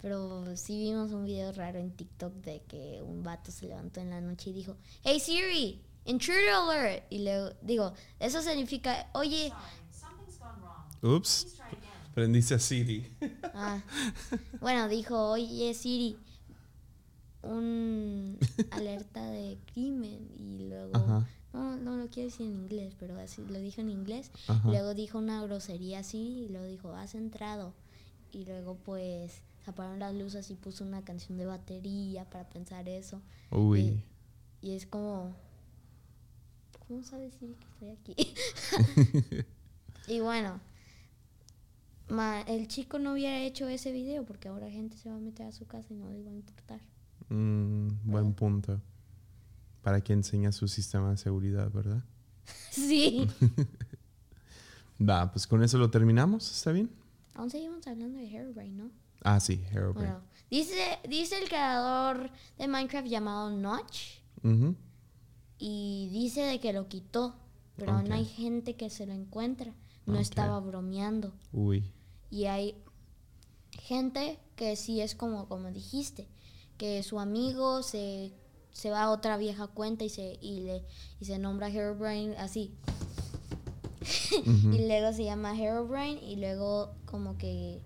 Pero 0.00 0.56
sí 0.56 0.78
vimos 0.78 1.12
un 1.12 1.24
video 1.26 1.52
raro 1.52 1.78
en 1.78 1.90
TikTok 1.90 2.32
de 2.36 2.62
que 2.62 3.02
un 3.02 3.22
vato 3.22 3.50
se 3.52 3.66
levantó 3.66 4.00
en 4.00 4.10
la 4.10 4.20
noche 4.20 4.50
y 4.50 4.52
dijo, 4.54 4.76
Hey 5.02 5.20
Siri, 5.20 5.82
intruder 6.06 6.48
alert. 6.54 7.04
Y 7.10 7.22
luego 7.22 7.50
digo, 7.60 7.92
eso 8.18 8.40
significa, 8.40 9.08
oye, 9.12 9.52
Something's 9.92 10.38
gone 10.38 10.58
wrong. 10.62 11.16
Ups, 11.16 11.58
prendiste 12.14 12.54
a 12.54 12.58
Siri. 12.58 13.06
Ah, 13.54 13.82
bueno, 14.60 14.88
dijo, 14.88 15.32
oye 15.32 15.74
Siri, 15.74 16.16
un 17.42 18.38
alerta 18.70 19.26
de 19.30 19.58
crimen 19.72 20.30
y 20.38 20.68
luego, 20.68 20.96
Ajá. 20.96 21.26
no, 21.52 21.76
no 21.76 21.96
lo 21.96 22.08
quiero 22.08 22.30
decir 22.30 22.46
en 22.46 22.54
inglés, 22.54 22.94
pero 22.98 23.18
así 23.18 23.44
lo 23.46 23.58
dijo 23.58 23.80
en 23.82 23.90
inglés. 23.90 24.30
Ajá. 24.48 24.66
Luego 24.68 24.94
dijo 24.94 25.18
una 25.18 25.42
grosería 25.42 25.98
así 26.00 26.44
y 26.44 26.48
luego 26.48 26.66
dijo, 26.66 26.94
has 26.94 27.14
entrado. 27.14 27.74
Y 28.32 28.44
luego 28.44 28.76
pues 28.76 29.42
apagaron 29.70 29.98
las 29.98 30.14
luces 30.14 30.50
y 30.50 30.54
puso 30.54 30.84
una 30.84 31.02
canción 31.02 31.36
de 31.38 31.46
batería 31.46 32.28
para 32.28 32.48
pensar 32.48 32.88
eso. 32.88 33.20
Uy. 33.50 34.02
Y 34.62 34.72
es 34.72 34.86
como, 34.86 35.34
¿cómo 36.86 37.02
sabes 37.02 37.34
Siri 37.34 37.54
que 37.54 37.66
estoy 37.66 37.88
aquí? 37.90 39.44
y 40.08 40.20
bueno, 40.20 40.60
ma- 42.08 42.42
el 42.42 42.68
chico 42.68 42.98
no 42.98 43.12
hubiera 43.12 43.40
hecho 43.42 43.68
ese 43.68 43.92
video 43.92 44.24
porque 44.24 44.48
ahora 44.48 44.70
gente 44.70 44.96
se 44.96 45.08
va 45.10 45.16
a 45.16 45.20
meter 45.20 45.46
a 45.46 45.52
su 45.52 45.66
casa 45.66 45.88
y 45.92 45.96
no 45.96 46.10
le 46.10 46.22
va 46.22 46.30
a 46.30 46.34
importar. 46.34 46.80
Mm, 47.28 47.88
buen 48.04 48.34
punto. 48.34 48.80
Para 49.82 50.02
que 50.02 50.12
enseña 50.12 50.52
su 50.52 50.68
sistema 50.68 51.10
de 51.10 51.16
seguridad, 51.16 51.70
¿verdad? 51.72 52.04
Sí. 52.70 53.26
Va, 55.02 55.30
pues 55.32 55.46
con 55.46 55.62
eso 55.62 55.78
lo 55.78 55.90
terminamos, 55.90 56.50
¿está 56.50 56.72
bien? 56.72 56.90
Aún 57.34 57.48
seguimos 57.48 57.86
hablando 57.86 58.18
de 58.18 58.26
Herobrine, 58.36 58.76
¿no? 58.76 58.90
Ah, 59.22 59.40
sí, 59.40 59.62
Herobrine. 59.70 60.08
Bueno, 60.12 60.22
dice, 60.50 60.98
dice 61.08 61.38
el 61.38 61.48
creador 61.48 62.30
de 62.58 62.68
Minecraft 62.68 63.08
llamado 63.08 63.50
Notch 63.50 64.20
y 65.58 66.08
dice 66.12 66.40
de 66.42 66.58
que 66.60 66.72
lo 66.72 66.88
quitó, 66.88 67.34
pero 67.76 67.92
aún 67.92 68.06
Ok. 68.06 68.12
hay 68.12 68.24
gente 68.24 68.76
que 68.76 68.88
se 68.90 69.06
lo 69.06 69.12
encuentra. 69.12 69.74
No 70.06 70.18
estaba 70.18 70.58
bromeando. 70.60 71.32
Uy. 71.52 71.92
Y 72.30 72.46
hay 72.46 72.74
gente 73.70 74.38
que 74.56 74.74
sí 74.76 75.00
es 75.00 75.14
como, 75.14 75.48
como 75.48 75.70
dijiste, 75.70 76.26
que 76.78 77.02
su 77.02 77.20
amigo 77.20 77.82
se, 77.82 78.32
se 78.72 78.90
va 78.90 79.02
a 79.04 79.10
otra 79.10 79.36
vieja 79.36 79.66
cuenta 79.68 80.04
y 80.04 80.08
se, 80.08 80.38
y 80.40 80.60
le, 80.62 80.84
y 81.20 81.26
se 81.26 81.38
nombra 81.38 81.68
Herobrine 81.68 82.36
así. 82.38 82.74
Y 84.32 84.86
luego 84.86 85.12
se 85.12 85.24
llama 85.24 85.56
Herobrine 85.60 86.20
y 86.22 86.36
luego 86.36 86.94
como 87.04 87.36
que 87.36 87.82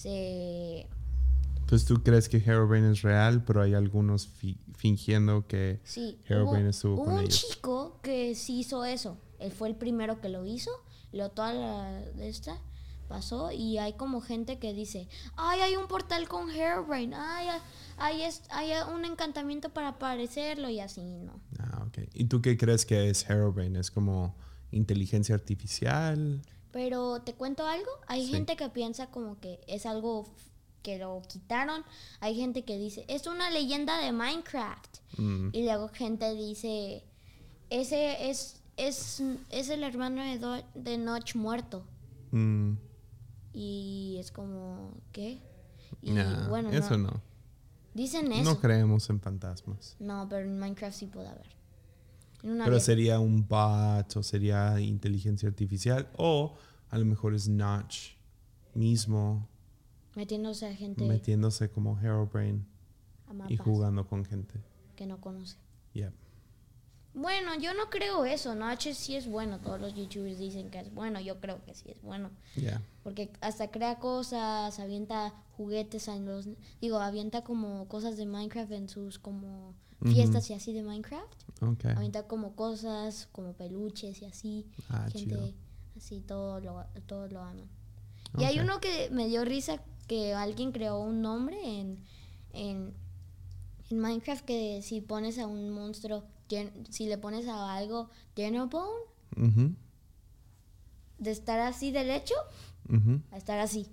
se... 0.00 0.86
Entonces 1.60 1.86
tú 1.86 2.02
crees 2.02 2.28
que 2.28 2.38
Herobrine 2.38 2.90
es 2.90 3.02
real, 3.02 3.44
pero 3.44 3.62
hay 3.62 3.74
algunos 3.74 4.26
fi- 4.26 4.58
fingiendo 4.74 5.46
que 5.46 5.80
Sí, 5.84 6.18
Herobrine 6.26 6.62
hubo, 6.64 6.70
estuvo 6.70 6.94
hubo 6.94 7.04
con 7.04 7.14
un 7.14 7.20
ellos. 7.20 7.46
chico 7.48 8.00
que 8.02 8.34
sí 8.34 8.60
hizo 8.60 8.84
eso. 8.84 9.18
Él 9.38 9.52
fue 9.52 9.68
el 9.68 9.76
primero 9.76 10.20
que 10.20 10.28
lo 10.28 10.44
hizo. 10.46 10.70
Lo 11.12 11.30
toda 11.30 11.52
la 11.52 12.00
de 12.16 12.28
esta 12.28 12.58
pasó 13.08 13.50
y 13.50 13.78
hay 13.78 13.94
como 13.94 14.20
gente 14.20 14.58
que 14.58 14.72
dice, 14.72 15.08
ay, 15.36 15.60
hay 15.60 15.76
un 15.76 15.88
portal 15.88 16.28
con 16.28 16.48
Herobrine, 16.48 17.14
ay, 17.16 17.48
hay, 17.98 18.22
hay, 18.50 18.70
un 18.94 19.04
encantamiento 19.04 19.70
para 19.70 19.88
aparecerlo 19.88 20.68
y 20.70 20.78
así, 20.78 21.02
¿no? 21.02 21.40
Ah, 21.58 21.84
ok. 21.88 21.98
¿Y 22.14 22.24
tú 22.26 22.40
qué 22.40 22.56
crees 22.56 22.86
que 22.86 23.10
es 23.10 23.28
Herobrine? 23.28 23.80
¿Es 23.80 23.90
como 23.90 24.36
inteligencia 24.70 25.34
artificial? 25.34 26.40
Pero 26.72 27.20
te 27.22 27.34
cuento 27.34 27.66
algo, 27.66 27.90
hay 28.06 28.26
Sí. 28.26 28.32
gente 28.32 28.56
que 28.56 28.68
piensa 28.68 29.08
como 29.10 29.38
que 29.40 29.60
es 29.66 29.86
algo 29.86 30.26
que 30.82 30.98
lo 30.98 31.20
quitaron, 31.28 31.84
hay 32.20 32.34
gente 32.36 32.64
que 32.64 32.78
dice, 32.78 33.04
es 33.08 33.26
una 33.26 33.50
leyenda 33.50 33.98
de 33.98 34.12
Minecraft. 34.12 34.98
Mm, 35.18 35.48
Y 35.52 35.64
luego 35.64 35.88
gente 35.88 36.34
dice, 36.34 37.04
ese 37.70 38.30
es, 38.30 38.62
es, 38.76 39.22
es 39.50 39.68
el 39.68 39.82
hermano 39.82 40.22
de, 40.24 40.38
Do- 40.38 40.64
de 40.74 40.96
Notch 40.96 41.34
muerto. 41.34 41.84
mm, 42.30 42.74
Y 43.52 44.16
es 44.20 44.30
como, 44.30 44.92
¿qué? 45.12 45.40
Y 46.02 46.12
nah, 46.12 46.48
bueno, 46.48 46.70
eso 46.70 46.96
no, 46.96 47.08
no. 47.10 47.22
dicen 47.94 48.30
eso. 48.32 48.44
No 48.44 48.54
No, 48.54 48.60
creemos 48.60 49.10
en 49.10 49.20
fantasmas. 49.20 49.96
pero 50.28 50.46
en 50.46 50.58
Minecraft 50.58 50.96
sí 50.96 51.06
puede 51.06 51.28
haber. 51.28 51.48
Una 52.42 52.64
Pero 52.64 52.80
sería 52.80 53.20
un 53.20 53.46
bot 53.46 54.16
o 54.16 54.22
sería 54.22 54.80
inteligencia 54.80 55.48
artificial 55.48 56.08
o 56.16 56.56
a 56.88 56.98
lo 56.98 57.04
mejor 57.04 57.34
es 57.34 57.48
Notch 57.48 58.14
mismo 58.74 59.48
Metiéndose 60.14 60.66
a 60.66 60.74
gente 60.74 61.04
metiéndose 61.04 61.70
como 61.70 61.98
Herobrine 62.00 62.64
y 63.48 63.56
jugando 63.56 64.06
con 64.06 64.24
gente. 64.24 64.60
que 64.96 65.06
no 65.06 65.20
conoce. 65.20 65.56
Yep. 65.94 66.12
Bueno, 67.14 67.58
yo 67.58 67.74
no 67.74 67.90
creo 67.90 68.24
eso. 68.24 68.54
Notch 68.54 68.92
sí 68.92 69.16
es 69.16 69.26
bueno. 69.28 69.58
Todos 69.58 69.80
los 69.80 69.94
youtubers 69.94 70.38
dicen 70.38 70.70
que 70.70 70.80
es 70.80 70.92
bueno. 70.94 71.20
Yo 71.20 71.40
creo 71.40 71.62
que 71.64 71.74
sí 71.74 71.90
es 71.90 72.00
bueno. 72.02 72.30
Yeah. 72.54 72.82
Porque 73.02 73.30
hasta 73.40 73.70
crea 73.70 73.98
cosas, 73.98 74.78
avienta 74.78 75.34
juguetes 75.56 76.06
en 76.08 76.26
los... 76.26 76.48
Digo, 76.80 76.98
avienta 76.98 77.42
como 77.42 77.88
cosas 77.88 78.16
de 78.16 78.26
Minecraft 78.26 78.72
en 78.72 78.88
sus 78.88 79.18
como 79.18 79.74
fiestas 80.04 80.48
y 80.50 80.54
así 80.54 80.72
de 80.72 80.82
Minecraft. 80.82 81.42
Ok. 81.62 81.84
Avienta 81.86 82.26
como 82.26 82.54
cosas, 82.54 83.28
como 83.32 83.52
peluches 83.54 84.22
y 84.22 84.24
así. 84.26 84.66
Ah, 84.88 85.08
Gente 85.10 85.34
chido. 85.34 85.52
así, 85.96 86.20
todo 86.20 86.60
lo, 86.60 86.84
todo 87.06 87.28
lo 87.28 87.40
aman. 87.42 87.68
Y 88.38 88.44
hay 88.44 88.58
uno 88.60 88.80
que 88.80 89.10
me 89.10 89.26
dio 89.28 89.44
risa 89.44 89.82
que 90.06 90.34
alguien 90.34 90.72
creó 90.72 91.00
un 91.00 91.20
nombre 91.22 91.56
en, 91.80 92.04
en, 92.52 92.94
en 93.90 93.98
Minecraft 93.98 94.44
que 94.44 94.82
si 94.82 95.00
pones 95.00 95.38
a 95.38 95.46
un 95.46 95.70
monstruo 95.70 96.24
si 96.90 97.06
le 97.06 97.16
pones 97.16 97.46
a 97.46 97.74
algo 97.74 98.10
bone 98.34 98.60
Ujú, 99.36 99.74
de 101.18 101.30
estar 101.30 101.60
así 101.60 101.92
derecho 101.92 102.34
a 103.30 103.36
estar 103.36 103.58
así. 103.60 103.86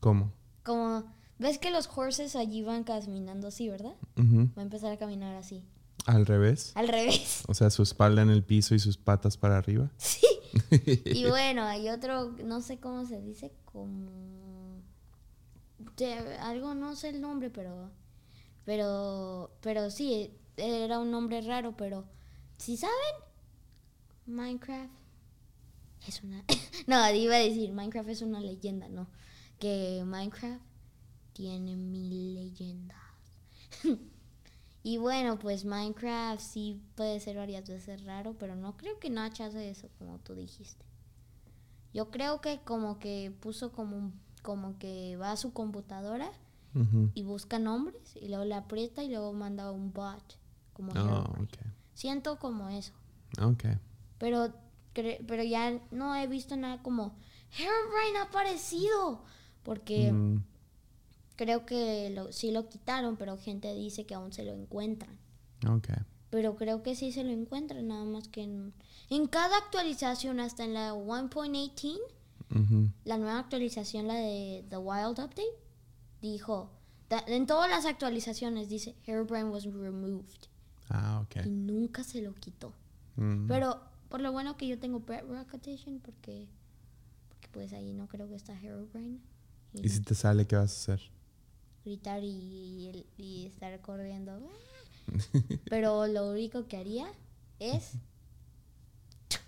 ¿Cómo? 0.00 0.32
Como, 0.62 1.04
¿ves 1.40 1.58
que 1.58 1.70
los 1.70 1.88
horses 1.92 2.36
allí 2.36 2.62
van 2.62 2.84
caminando 2.84 3.48
así, 3.48 3.68
verdad? 3.68 3.94
Va 4.16 4.62
a 4.62 4.62
empezar 4.62 4.92
a 4.92 4.96
caminar 4.98 5.34
así. 5.34 5.64
Al 6.06 6.24
revés. 6.26 6.72
Al 6.76 6.88
revés. 6.88 7.42
O 7.48 7.54
sea, 7.54 7.70
su 7.70 7.82
espalda 7.82 8.22
en 8.22 8.30
el 8.30 8.44
piso 8.44 8.74
y 8.74 8.78
sus 8.78 8.96
patas 8.96 9.36
para 9.36 9.56
arriba. 9.58 9.90
Sí. 9.98 10.26
Y 11.04 11.26
bueno, 11.26 11.62
hay 11.64 11.88
otro, 11.88 12.34
no 12.44 12.60
sé 12.60 12.78
cómo 12.78 13.04
se 13.06 13.20
dice, 13.20 13.52
como... 13.64 14.82
de- 15.96 16.36
algo, 16.40 16.74
no 16.74 16.94
sé 16.96 17.10
el 17.10 17.20
nombre, 17.20 17.50
pero... 17.50 17.90
Pero, 18.64 19.56
pero 19.60 19.90
sí, 19.90 20.32
era 20.56 20.98
un 20.98 21.10
nombre 21.10 21.40
raro, 21.42 21.76
pero... 21.76 22.04
¿Sí 22.58 22.76
saben? 22.76 22.94
Minecraft 24.26 24.92
es 26.08 26.22
una... 26.22 26.44
no, 26.86 27.14
iba 27.14 27.36
a 27.36 27.38
decir, 27.38 27.72
Minecraft 27.72 28.08
es 28.08 28.22
una 28.22 28.40
leyenda, 28.40 28.88
no. 28.88 29.08
Que 29.58 30.02
Minecraft 30.04 30.62
tiene 31.40 31.74
mil 31.74 32.34
leyendas. 32.34 32.98
y 34.82 34.98
bueno, 34.98 35.38
pues 35.38 35.64
Minecraft 35.64 36.40
sí 36.40 36.82
puede 36.96 37.18
ser 37.20 37.36
varias 37.36 37.66
veces 37.68 38.04
raro, 38.04 38.34
pero 38.38 38.56
no 38.56 38.76
creo 38.76 38.98
que 38.98 39.08
Notch 39.08 39.40
hace 39.40 39.70
eso, 39.70 39.88
como 39.98 40.18
tú 40.18 40.34
dijiste. 40.34 40.84
Yo 41.94 42.10
creo 42.10 42.40
que 42.42 42.60
como 42.62 42.98
que 42.98 43.32
puso 43.40 43.72
como 43.72 43.96
un- 43.96 44.20
como 44.42 44.78
que 44.78 45.16
va 45.16 45.32
a 45.32 45.36
su 45.36 45.52
computadora 45.52 46.30
y 47.14 47.22
busca 47.24 47.58
nombres 47.58 48.16
y 48.16 48.28
luego 48.28 48.44
le 48.44 48.54
aprieta 48.54 49.02
y 49.02 49.08
luego 49.08 49.32
manda 49.32 49.72
un 49.72 49.92
bot 49.92 50.38
como 50.72 50.92
Oh. 50.92 51.24
Siento 51.94 52.38
como 52.38 52.68
eso. 52.68 52.92
Ok. 53.42 53.64
Pero, 54.18 54.48
cre- 54.94 55.24
pero 55.26 55.42
ya 55.42 55.80
no 55.90 56.14
he 56.14 56.26
visto 56.28 56.56
nada 56.56 56.80
como 56.82 57.16
Herobrine 57.58 58.18
ha 58.18 58.22
aparecido. 58.24 59.24
Porque 59.64 60.10
Mm, 60.12 60.42
creo 61.40 61.64
que 61.64 62.10
lo- 62.10 62.32
sí 62.32 62.50
lo 62.50 62.68
quitaron, 62.68 63.16
pero 63.16 63.38
gente 63.38 63.74
dice 63.74 64.04
que 64.04 64.12
aún 64.14 64.30
se 64.30 64.44
lo 64.44 64.52
encuentran. 64.52 65.16
ok. 65.66 65.88
Pero 66.28 66.54
creo 66.56 66.82
que 66.82 66.94
sí 66.94 67.12
se 67.12 67.24
lo 67.24 67.30
encuentran, 67.30 67.88
nada 67.88 68.04
más 68.04 68.28
que 68.28 68.42
en, 68.42 68.74
en 69.08 69.26
cada 69.26 69.56
actualización, 69.56 70.38
hasta 70.38 70.64
en 70.64 70.74
la 70.74 70.92
1.18, 70.94 71.98
Ujú. 72.54 72.90
la 73.06 73.16
nueva 73.16 73.38
actualización, 73.38 74.06
la 74.06 74.14
de 74.16 74.64
The 74.68 74.76
Wild 74.76 75.18
Update, 75.18 75.42
dijo, 76.20 76.70
en 77.26 77.46
todas 77.46 77.70
las 77.70 77.86
actualizaciones 77.86 78.68
dice, 78.68 78.94
Herobrine 79.06 79.44
was 79.48 79.64
removed. 79.64 80.46
Ah, 80.90 81.22
ok. 81.24 81.46
Y 81.46 81.48
nunca 81.48 82.04
se 82.04 82.20
lo 82.20 82.34
quitó. 82.34 82.74
Mm. 83.16 83.46
Pero 83.48 83.80
por 84.10 84.20
lo 84.20 84.30
bueno 84.30 84.56
que 84.58 84.68
yo 84.68 84.78
tengo 84.78 85.00
Pet 85.00 85.24
Rock 85.26 85.54
Edition, 85.54 86.00
porque, 86.00 86.46
porque 87.30 87.48
pues 87.50 87.72
ahí 87.72 87.92
no 87.94 88.06
creo 88.08 88.28
que 88.28 88.34
está. 88.36 88.54
Y 89.72 89.86
¿Y 89.86 89.88
si 89.88 90.00
te 90.02 90.14
sale, 90.14 90.46
qué 90.46 90.54
vas 90.56 90.70
a 90.88 90.92
hacer? 90.94 91.10
Gritar 91.84 92.22
y, 92.24 92.28
y- 92.28 93.06
y 93.16 93.46
estar 93.46 93.80
corriendo. 93.80 94.38
Pero 95.70 96.06
lo 96.06 96.30
único 96.30 96.66
que 96.68 96.76
haría 96.76 97.10
es 97.58 97.92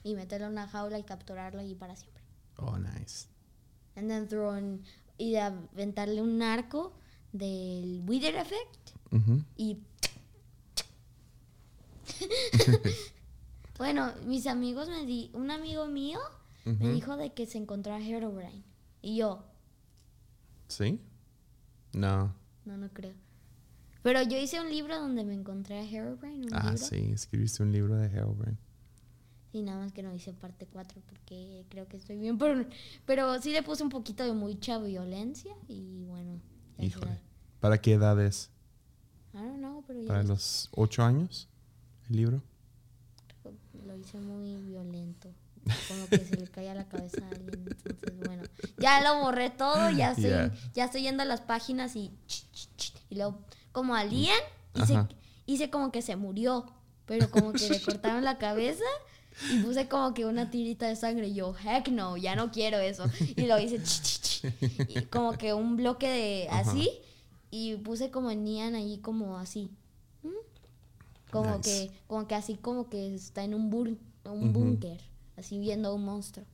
y 0.05 0.15
meterlo 0.15 0.47
en 0.47 0.53
una 0.53 0.69
jaula 0.69 0.99
y 0.99 1.05
capturarlo 1.05 1.61
allí 1.61 1.75
para 1.75 1.95
siempre. 1.97 2.23
Oh, 2.57 2.79
nice. 2.79 3.27
And 3.97 4.09
then 4.09 4.29
throw 4.29 4.57
in- 4.57 4.83
y 5.19 5.37
aventarle 5.37 6.21
un 6.23 6.43
arco 6.43 6.93
del 7.33 8.03
Wither 8.07 8.37
Effect 8.37 8.91
y 9.57 9.79
bueno, 13.79 14.13
mis 14.27 14.47
amigos 14.47 14.89
me 14.89 15.05
di, 15.07 15.31
un 15.35 15.51
amigo 15.51 15.87
mío 15.87 16.19
me 16.65 16.93
dijo 16.93 17.17
de 17.17 17.33
que 17.35 17.45
se 17.47 17.59
encontró 17.59 17.93
a 17.93 18.01
Herobrine 18.01 18.63
y 19.03 19.17
yo, 19.17 19.45
¿Sí? 20.69 21.01
No. 21.93 22.35
no, 22.65 22.77
no 22.77 22.89
creo. 22.91 23.15
Pero 24.03 24.23
yo 24.23 24.37
hice 24.39 24.61
un 24.61 24.69
libro 24.71 24.99
donde 24.99 25.25
me 25.25 25.35
encontré 25.35 25.79
a 25.79 25.85
Herobrine, 25.85 26.47
un 26.47 26.55
Ah, 26.55 26.71
libro. 26.73 26.79
sí. 26.79 27.11
Escribiste 27.13 27.63
un 27.63 27.71
libro 27.73 27.95
de 27.97 28.07
Herobrine. 28.09 28.57
Sí, 29.53 29.63
nada 29.63 29.79
más 29.85 29.93
que 29.93 30.03
no 30.03 30.13
hice 30.15 30.33
parte 30.33 30.67
4 30.67 31.01
porque 31.07 31.65
creo 31.69 31.87
que 31.87 31.99
estoy 31.99 32.17
bien. 32.19 32.39
Pero, 32.39 32.65
pero 33.07 33.41
sí 33.41 33.53
le 33.53 33.63
puse 33.63 33.83
un 33.83 33.91
poquito 33.91 34.25
de 34.25 34.33
mucha 34.33 34.79
violencia 34.79 35.55
y 35.69 36.05
bueno. 36.05 36.41
Híjole. 36.79 37.19
¿Para 37.61 37.81
qué 37.81 37.93
edad 37.93 38.21
es? 38.21 38.51
I 39.35 39.37
don't 39.39 39.59
know, 39.59 39.85
pero 39.87 40.01
ya 40.01 40.09
¿Para 40.09 40.23
los 40.25 40.69
ocho 40.73 41.03
años? 41.05 41.49
¿El 42.11 42.17
libro? 42.17 42.43
lo 43.87 43.97
hice 43.97 44.19
muy 44.21 44.57
violento. 44.63 45.29
Como 45.89 46.07
que 46.09 46.19
se 46.19 46.37
le 46.37 46.47
caía 46.49 46.75
la 46.75 46.89
cabeza 46.89 47.25
a 47.25 47.29
alguien. 47.29 47.65
Entonces, 47.69 48.19
bueno, 48.27 48.43
ya 48.79 49.01
lo 49.03 49.21
borré 49.21 49.51
todo. 49.51 49.91
Ya 49.91 50.11
estoy, 50.13 50.25
Yeah. 50.31 50.53
ya 50.75 50.85
estoy 50.87 51.03
yendo 51.03 51.23
a 51.23 51.27
las 51.27 51.41
páginas 51.41 51.95
y. 51.97 52.11
Y 53.11 53.15
luego, 53.17 53.39
como 53.73 53.95
a 53.95 54.05
Lian, 54.05 54.35
hice, 54.75 54.97
hice 55.47 55.71
como 55.71 55.93
que 55.93 56.03
se 56.03 56.17
murió. 56.17 56.67
Pero 57.07 57.31
como 57.31 57.53
que 57.53 57.69
le 57.69 57.81
cortaron 57.85 58.25
la 58.25 58.39
cabeza. 58.39 58.85
Y 59.51 59.59
puse 59.63 59.89
como 59.89 60.13
que 60.15 60.27
una 60.27 60.51
tirita 60.51 60.87
de 60.89 60.97
sangre. 60.97 61.29
Y 61.29 61.35
yo, 61.35 61.55
heck 61.65 61.89
no, 61.89 62.17
ya 62.17 62.35
no 62.37 62.51
quiero 62.51 62.79
eso. 62.79 63.05
Y 63.37 63.47
lo 63.47 63.59
hice 63.59 63.81
y 64.89 65.03
como 65.03 65.33
que 65.39 65.55
un 65.55 65.77
bloque 65.77 66.09
de 66.09 66.49
Ajá. 66.51 66.71
así. 66.71 66.91
Y 67.51 67.77
puse 67.77 68.11
como 68.11 68.31
en 68.31 68.45
Nian 68.45 68.75
ahí 68.75 68.99
como 68.99 69.37
así. 69.39 69.71
¿Mm? 70.23 70.29
Como 71.31 71.57
Nice. 71.59 71.63
que, 71.91 72.01
como 72.07 72.27
que 72.27 72.35
así 72.35 72.55
como 72.57 72.89
que 72.89 73.15
está 73.15 73.45
en 73.45 73.55
un, 73.55 73.71
bur- 73.71 73.99
un 74.25 74.43
Ujú. 74.51 74.53
búnker. 74.53 75.01
Así 75.37 75.59
viendo 75.59 75.89
a 75.89 75.95
un 75.95 76.05
monstruo. 76.05 76.47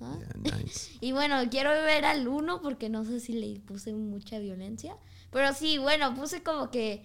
¿Ah? 0.00 0.18
Yeah, 0.18 0.56
nice. 0.58 0.92
Y 1.00 1.12
bueno, 1.12 1.36
quiero 1.50 1.70
ver 1.70 2.04
al 2.04 2.28
uno 2.28 2.60
porque 2.60 2.88
no 2.88 3.04
sé 3.04 3.20
si 3.20 3.32
le 3.32 3.60
puse 3.60 3.92
mucha 3.94 4.38
violencia. 4.38 4.96
Pero 5.30 5.52
sí, 5.54 5.78
bueno, 5.78 6.14
puse 6.14 6.42
como 6.42 6.70
que 6.70 7.04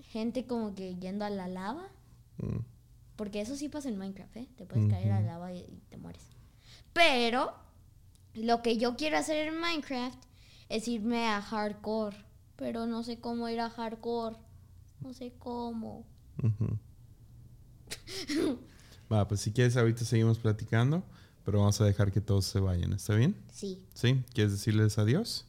gente 0.00 0.46
como 0.46 0.74
que 0.74 0.96
yendo 0.96 1.24
a 1.24 1.30
la 1.30 1.48
lava. 1.48 1.88
Mm. 2.38 2.58
Porque 3.16 3.40
eso 3.40 3.56
sí 3.56 3.68
pasa 3.68 3.88
en 3.88 3.98
Minecraft, 3.98 4.36
¿eh? 4.36 4.48
Te 4.56 4.66
puedes 4.66 4.88
caer 4.90 5.12
a 5.12 5.20
la 5.20 5.26
lava 5.26 5.52
y, 5.52 5.82
te 5.88 5.96
mueres. 5.96 6.24
Pero 6.92 7.52
lo 8.34 8.62
que 8.62 8.78
yo 8.78 8.96
quiero 8.96 9.18
hacer 9.18 9.48
en 9.48 9.60
Minecraft 9.60 10.18
es 10.68 10.88
irme 10.88 11.28
a 11.28 11.40
hardcore. 11.40 12.16
Pero 12.56 12.86
no 12.86 13.02
sé 13.02 13.20
cómo 13.20 13.48
ir 13.48 13.60
a 13.60 13.70
hardcore. 13.70 14.36
No 15.00 15.12
sé 15.12 15.32
cómo. 15.38 16.06
Ujú. 16.42 16.78
Va, 19.12 19.28
pues 19.28 19.42
si 19.42 19.52
quieres 19.52 19.76
ahorita 19.76 20.06
seguimos 20.06 20.38
platicando, 20.38 21.04
pero 21.44 21.58
vamos 21.58 21.78
a 21.80 21.84
dejar 21.84 22.12
que 22.12 22.22
todos 22.22 22.46
se 22.46 22.60
vayan, 22.60 22.94
¿está 22.94 23.14
bien? 23.14 23.36
Sí. 23.52 23.84
¿Sí? 23.92 24.24
¿Quieres 24.32 24.52
decirles 24.52 24.96
adiós? 24.96 25.44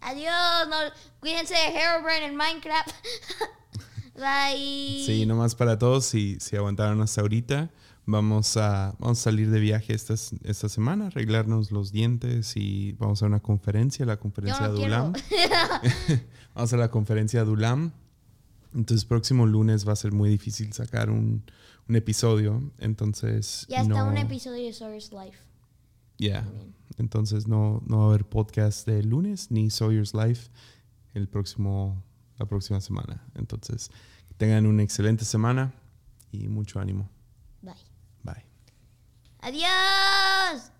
Adiós. 0.00 0.68
No, 0.68 0.76
cuídense 1.20 1.54
de 1.54 1.78
Herobrine 1.78 2.26
en 2.26 2.36
Minecraft. 2.36 2.90
Bye. 4.16 5.04
Sí, 5.06 5.24
nomás 5.26 5.54
para 5.54 5.78
todos, 5.78 6.04
si, 6.04 6.38
si 6.40 6.56
aguantaron 6.56 7.00
hasta 7.00 7.22
ahorita, 7.22 7.70
vamos 8.04 8.58
a, 8.58 8.94
vamos 8.98 9.18
a 9.18 9.22
salir 9.22 9.50
de 9.50 9.60
viaje 9.60 9.94
esta, 9.94 10.14
esta 10.44 10.68
semana, 10.68 11.06
arreglarnos 11.06 11.70
los 11.70 11.92
dientes 11.92 12.52
y 12.54 12.92
vamos 12.92 13.22
a 13.22 13.26
una 13.26 13.40
conferencia, 13.40 14.04
la 14.04 14.18
conferencia 14.18 14.68
no 14.68 14.74
de 14.74 14.78
quiero. 14.78 14.94
ULAM. 14.94 15.12
Vamos 16.54 16.72
a 16.72 16.76
la 16.78 16.90
conferencia 16.90 17.44
de 17.44 17.50
ULAM. 17.50 17.92
Entonces, 18.74 19.04
próximo 19.04 19.46
lunes 19.46 19.86
va 19.86 19.92
a 19.92 19.96
ser 19.96 20.12
muy 20.12 20.28
difícil 20.28 20.72
sacar 20.72 21.10
un, 21.10 21.44
un 21.88 21.96
episodio. 21.96 22.72
Entonces, 22.78 23.66
ya 23.68 23.82
está 23.82 23.94
no- 24.04 24.08
un 24.08 24.16
episodio 24.16 24.64
de 24.66 24.72
Source 24.72 25.14
Life. 25.14 25.38
Yeah. 26.18 26.42
También. 26.44 26.74
Entonces 26.98 27.46
no, 27.46 27.82
no 27.86 27.98
va 27.98 28.04
a 28.04 28.08
haber 28.08 28.24
podcast 28.24 28.86
de 28.86 29.02
lunes 29.02 29.50
ni 29.50 29.68
Sawyer's 29.70 30.14
Life 30.14 30.50
el 31.14 31.28
próximo, 31.28 32.02
la 32.38 32.46
próxima 32.46 32.80
semana. 32.80 33.22
Entonces, 33.34 33.90
que 34.28 34.34
tengan 34.34 34.66
una 34.66 34.82
excelente 34.82 35.24
semana 35.26 35.74
y 36.32 36.48
mucho 36.48 36.80
ánimo. 36.80 37.08
Bye. 37.60 37.74
Bye. 38.22 38.44
Adiós. 39.40 40.72